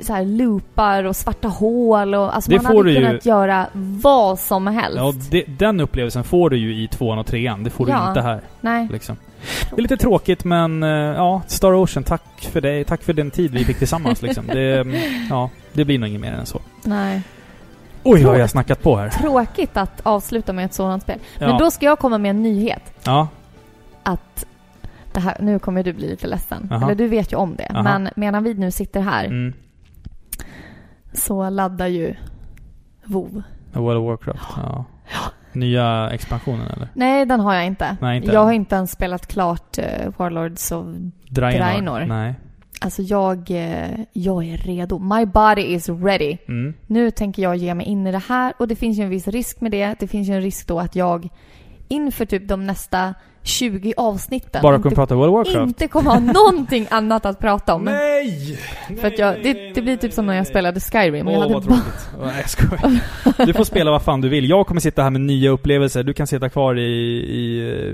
[0.06, 3.68] så här loopar och svarta hål och alltså Det man hade du ju- kunnat göra
[3.74, 4.98] vad som helst.
[4.98, 7.64] Ja, det, den upplevelsen får du ju i tvåan och trean.
[7.64, 8.02] Det får Ja.
[8.04, 8.42] du inte här.
[8.62, 8.88] Nej.
[8.92, 9.18] Liksom.
[9.70, 12.22] Det är lite tråkigt men eh, ja, Star Ocean, tack
[12.52, 12.84] för dig.
[12.84, 14.48] Tack för den tid vi fick tillsammans liksom.
[14.48, 14.96] Det, mm,
[15.30, 16.60] ja, det blir nog inget mer än så.
[16.84, 17.22] Nej.
[18.04, 19.10] Oj, vad jag snackat på här.
[19.10, 21.20] Tråkigt att avsluta med ett sådant spel.
[21.40, 21.48] Ja.
[21.48, 22.82] Men då ska jag komma med en nyhet.
[23.04, 23.28] Ja,
[24.04, 24.45] Att
[25.16, 26.68] det här, nu kommer du bli lite ledsen.
[26.72, 26.86] Aha.
[26.86, 27.68] Eller du vet ju om det.
[27.70, 27.84] Aha.
[27.84, 29.54] Men medan vi nu sitter här mm.
[31.14, 32.16] så laddar ju
[33.04, 33.44] WoW.
[33.74, 34.54] World of Warcraft.
[34.58, 34.86] Ja.
[35.54, 36.88] Nya expansionen eller?
[36.94, 37.98] Nej, den har jag inte.
[38.02, 38.46] Nej, inte jag än.
[38.46, 40.86] har inte ens spelat klart uh, Warlords of...
[41.30, 41.58] Draenor?
[41.58, 42.06] Draenor.
[42.06, 42.36] Nej.
[42.82, 45.00] Alltså jag, eh, jag är redo.
[45.00, 46.38] My body is ready.
[46.48, 46.74] Mm.
[46.88, 49.28] Nu tänker jag ge mig in i det här och det finns ju en viss
[49.28, 49.96] risk med det.
[50.00, 51.30] Det finns ju en risk då att jag
[51.88, 53.14] inför typ de nästa
[53.46, 55.68] 20 avsnitten Bara kommer prata World of Warcraft?
[55.68, 57.84] inte kommer ha någonting annat att prata om.
[57.84, 58.60] Nej!
[59.02, 61.28] För att jag, det, det blir typ som när jag spelade Skyrim.
[61.28, 62.10] jag Åh, hade vad tråkigt.
[62.24, 63.46] Nej, jag skojar.
[63.46, 64.50] Du får spela vad fan du vill.
[64.50, 66.04] Jag kommer sitta här med nya upplevelser.
[66.04, 66.82] Du kan sitta kvar i...
[66.82, 67.94] i eh,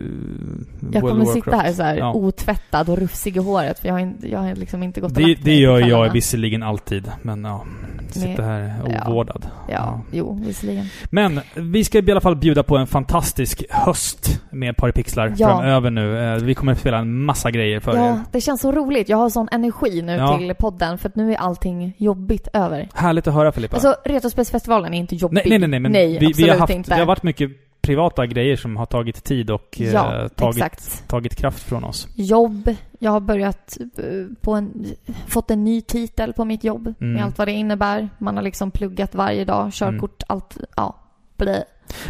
[0.94, 2.14] jag World kommer of sitta här så här Ja.
[2.14, 5.18] otvättad och rufsig i håret för jag har, inte, jag har liksom inte gått och
[5.18, 7.66] Det, det gör jag visserligen alltid, men ja.
[8.12, 9.10] Sitta här Ja.
[9.12, 9.48] ovårdad.
[9.70, 10.86] Ja, jo, visserligen.
[11.10, 15.48] Men vi ska i alla fall bjuda på en fantastisk höst med Paripixlar Ja.
[15.58, 16.34] framöver nu.
[16.34, 18.20] Eh, Vi kommer att spela en massa grejer för Ja, er.
[18.32, 19.10] det känns så roligt.
[19.10, 20.38] Jag har sån energi nu Ja.
[20.38, 22.90] till podden för att nu är allting jobbigt över.
[22.94, 23.76] Härligt att höra Filippa.
[23.76, 25.36] Alltså, Retrospelsfestivalen är inte jobbig.
[25.36, 26.90] nej, nej, nej, nej, men nej, vi, vi har haft, inte.
[26.96, 27.52] det har varit mycket
[27.82, 31.08] privata grejer som har tagit tid och eh, ja, tagit, exakt.
[31.08, 32.08] tagit kraft från oss.
[32.16, 32.76] Jobb.
[33.00, 34.04] Jag har börjat eh,
[34.42, 34.86] på en,
[35.28, 37.14] fått en ny titel på mitt jobb Mm.
[37.14, 38.10] med allt vad det innebär.
[38.18, 40.96] Man har liksom pluggat varje dag, körkort, allt, ja,
[41.38, 41.64] blä.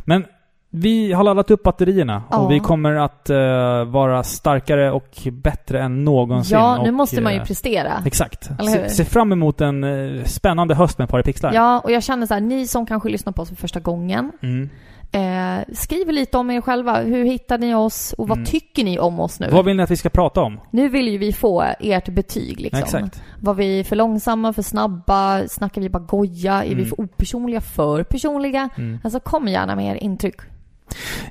[0.06, 0.26] Men
[0.74, 2.38] vi har laddat upp batterierna Ja.
[2.38, 6.58] och vi kommer att eh, vara starkare och bättre än någonsin.
[6.58, 8.04] Ja, nu och, måste man ju eh, prestera.
[8.06, 8.50] Exakt.
[8.74, 11.54] Se, se fram emot en eh, spännande höst med Paripixlar.
[11.54, 14.32] Ja, och jag känner så här, ni som kanske lyssnar på oss för första gången,
[14.42, 14.70] Mm.
[15.12, 17.02] eh, skriv lite om er själva.
[17.02, 18.46] Hur hittar ni oss och vad Mm.
[18.46, 19.48] tycker ni om oss nu?
[19.52, 20.60] Vad vill ni att vi ska prata om?
[20.72, 22.80] Nu vill ju vi få ert betyg liksom.
[22.84, 23.24] Exakt.
[23.40, 25.48] Var vi för långsamma, för snabba?
[25.48, 26.54] Snackar vi bara goja?
[26.64, 26.86] Är vi Mm.
[26.86, 28.70] för opersonliga, för personliga?
[28.78, 29.00] Mm.
[29.04, 30.36] Alltså kom gärna med er intryck.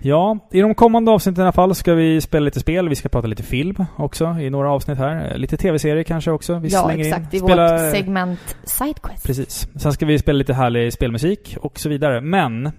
[0.03, 2.89] Ja, i de kommande avsnitten i alla fall ska vi spela lite spel.
[2.89, 5.39] Vi ska prata lite film också i några avsnitt här.
[5.39, 6.55] Lite tv-serier kanske också.
[6.59, 7.35] Vi ja, slänger exakt.
[7.35, 7.41] in.
[7.41, 9.27] I Spela- vårt segment Sidequest.
[9.27, 9.69] Precis.
[9.77, 12.21] Sen ska vi spela lite härlig spelmusik och så vidare.
[12.21, 12.71] Men...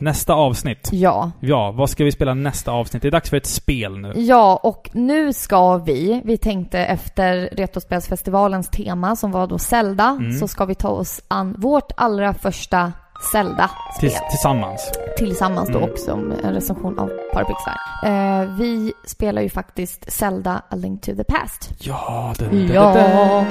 [0.00, 0.88] Nästa avsnitt.
[0.92, 1.30] Ja.
[1.40, 3.02] Ja, vad ska vi spela nästa avsnitt?
[3.02, 4.12] Det är dags för ett spel nu.
[4.16, 10.32] Ja, och nu ska vi, vi tänkte efter Retrospelsfestivalens tema som var då Zelda, Mm.
[10.32, 12.92] så ska vi ta oss an vårt allra första
[13.32, 14.10] Zelda-spel.
[14.10, 14.90] Tills, tillsammans.
[15.16, 15.90] Tillsammans då Mm.
[15.90, 16.10] också
[16.42, 17.76] en recension av Parapixlar.
[18.04, 21.70] Eh, vi spelar ju faktiskt Zelda A Link to the Past.
[21.78, 22.34] Ja.
[22.50, 23.44] Ja.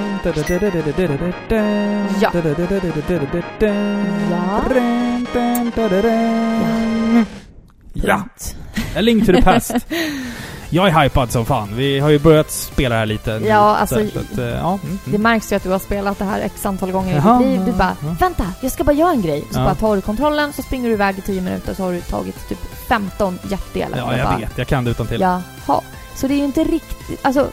[2.20, 2.30] Ja.
[8.06, 8.56] Punkt.
[8.96, 9.74] A Link to the Past.
[10.70, 11.68] Jag är hypad som fan.
[11.76, 13.38] Vi har ju börjat spela här lite.
[13.38, 13.46] nu.
[13.46, 14.78] Ja, alltså, Så, att, eh, ja.
[14.84, 15.22] Mm, Det mm.
[15.22, 17.64] märks ju att du har spelat det här x antal gånger i ditt liv.
[17.66, 18.16] Du bara, ja.
[18.20, 19.44] vänta, jag ska bara göra en grej.
[19.50, 19.64] Så Ja.
[19.64, 22.48] bara tar du kontrollen, så springer du iväg i 10 minuter så har du tagit
[22.48, 22.58] typ
[22.88, 23.98] 15 hjärtdelar.
[23.98, 24.58] Ja, jag bara, vet.
[24.58, 25.20] Jag kan det utan till.
[25.20, 25.80] Jaha.
[26.14, 27.48] Så det är ju inte riktigt, alltså,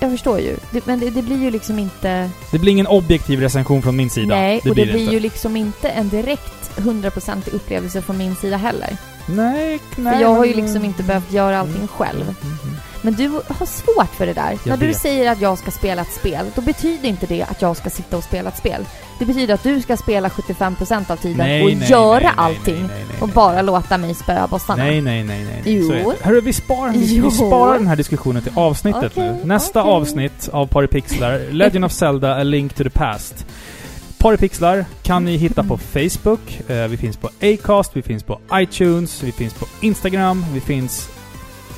[0.00, 0.56] jag förstår ju.
[0.70, 2.30] Det, men det, det blir ju liksom inte...
[2.50, 4.34] Det blir ingen objektiv recension från min sida.
[4.34, 5.14] nej, det och blir det blir inte.
[5.14, 8.96] ju liksom inte en direkt 100% upplevelse från min sida heller.
[9.26, 10.14] Nej, nej.
[10.14, 11.88] För jag har ju liksom inte behövt göra allting Mm.
[11.88, 12.22] själv.
[12.22, 12.34] Mm,
[12.64, 12.76] mm.
[13.04, 14.58] Men du har svårt för det där.
[14.66, 14.96] När du vet.
[15.00, 18.16] säger att jag ska spela ett spel, då betyder inte det att jag ska sitta
[18.16, 18.84] och spela ett spel.
[19.18, 22.32] Det betyder att du ska spela 75% av tiden Nej, och nej, göra nej, nej,
[22.36, 22.74] allting.
[22.74, 23.34] nej, nej, nej, och nej.
[23.34, 24.84] bara låta mig spöa bossarna.
[24.84, 25.62] Nej, nej, nej, nej.
[25.64, 25.92] Jo.
[25.92, 26.24] Är det.
[26.24, 27.24] Hörru, vi sparar, vi, Jo.
[27.24, 29.40] vi sparar den här diskussionen till avsnittet Okej, nu.
[29.44, 29.92] Nästa okej.
[29.92, 33.46] avsnitt av Paripixlar, Legend of Zelda, A Link to the Past.
[34.22, 39.22] Paripixlar kan ni hitta på Facebook, eh, vi finns på Acast, vi finns på iTunes,
[39.22, 41.08] vi finns på Instagram, vi finns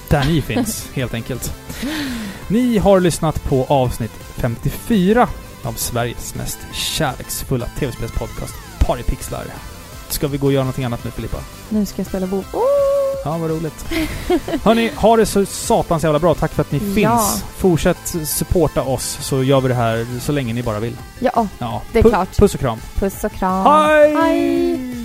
[0.09, 1.53] där ni finns, helt enkelt.
[2.49, 5.29] Ni har lyssnat på avsnitt 54
[5.63, 9.45] av Sveriges mest kärleksfulla tv-spelspodcast, Paripixlar.
[10.09, 11.39] Ska vi gå och göra någonting annat nu, Filippa?
[11.69, 12.45] Nu ska jag spela WoW.
[12.53, 13.14] Oh!
[13.25, 13.85] Ja, vad roligt.
[14.65, 16.35] Hörni, ha det så satans jävla bra.
[16.35, 16.95] Tack för att ni Ja.
[17.19, 17.45] finns.
[17.57, 20.97] Fortsätt supporta oss så gör vi det här så länge ni bara vill.
[21.19, 21.83] Ja, Ja.
[21.93, 22.37] Det är Pu- klart.
[22.37, 22.79] Puss och kram.
[22.95, 23.67] puss och kram.
[23.67, 24.15] Hej!
[24.17, 25.04] Hej!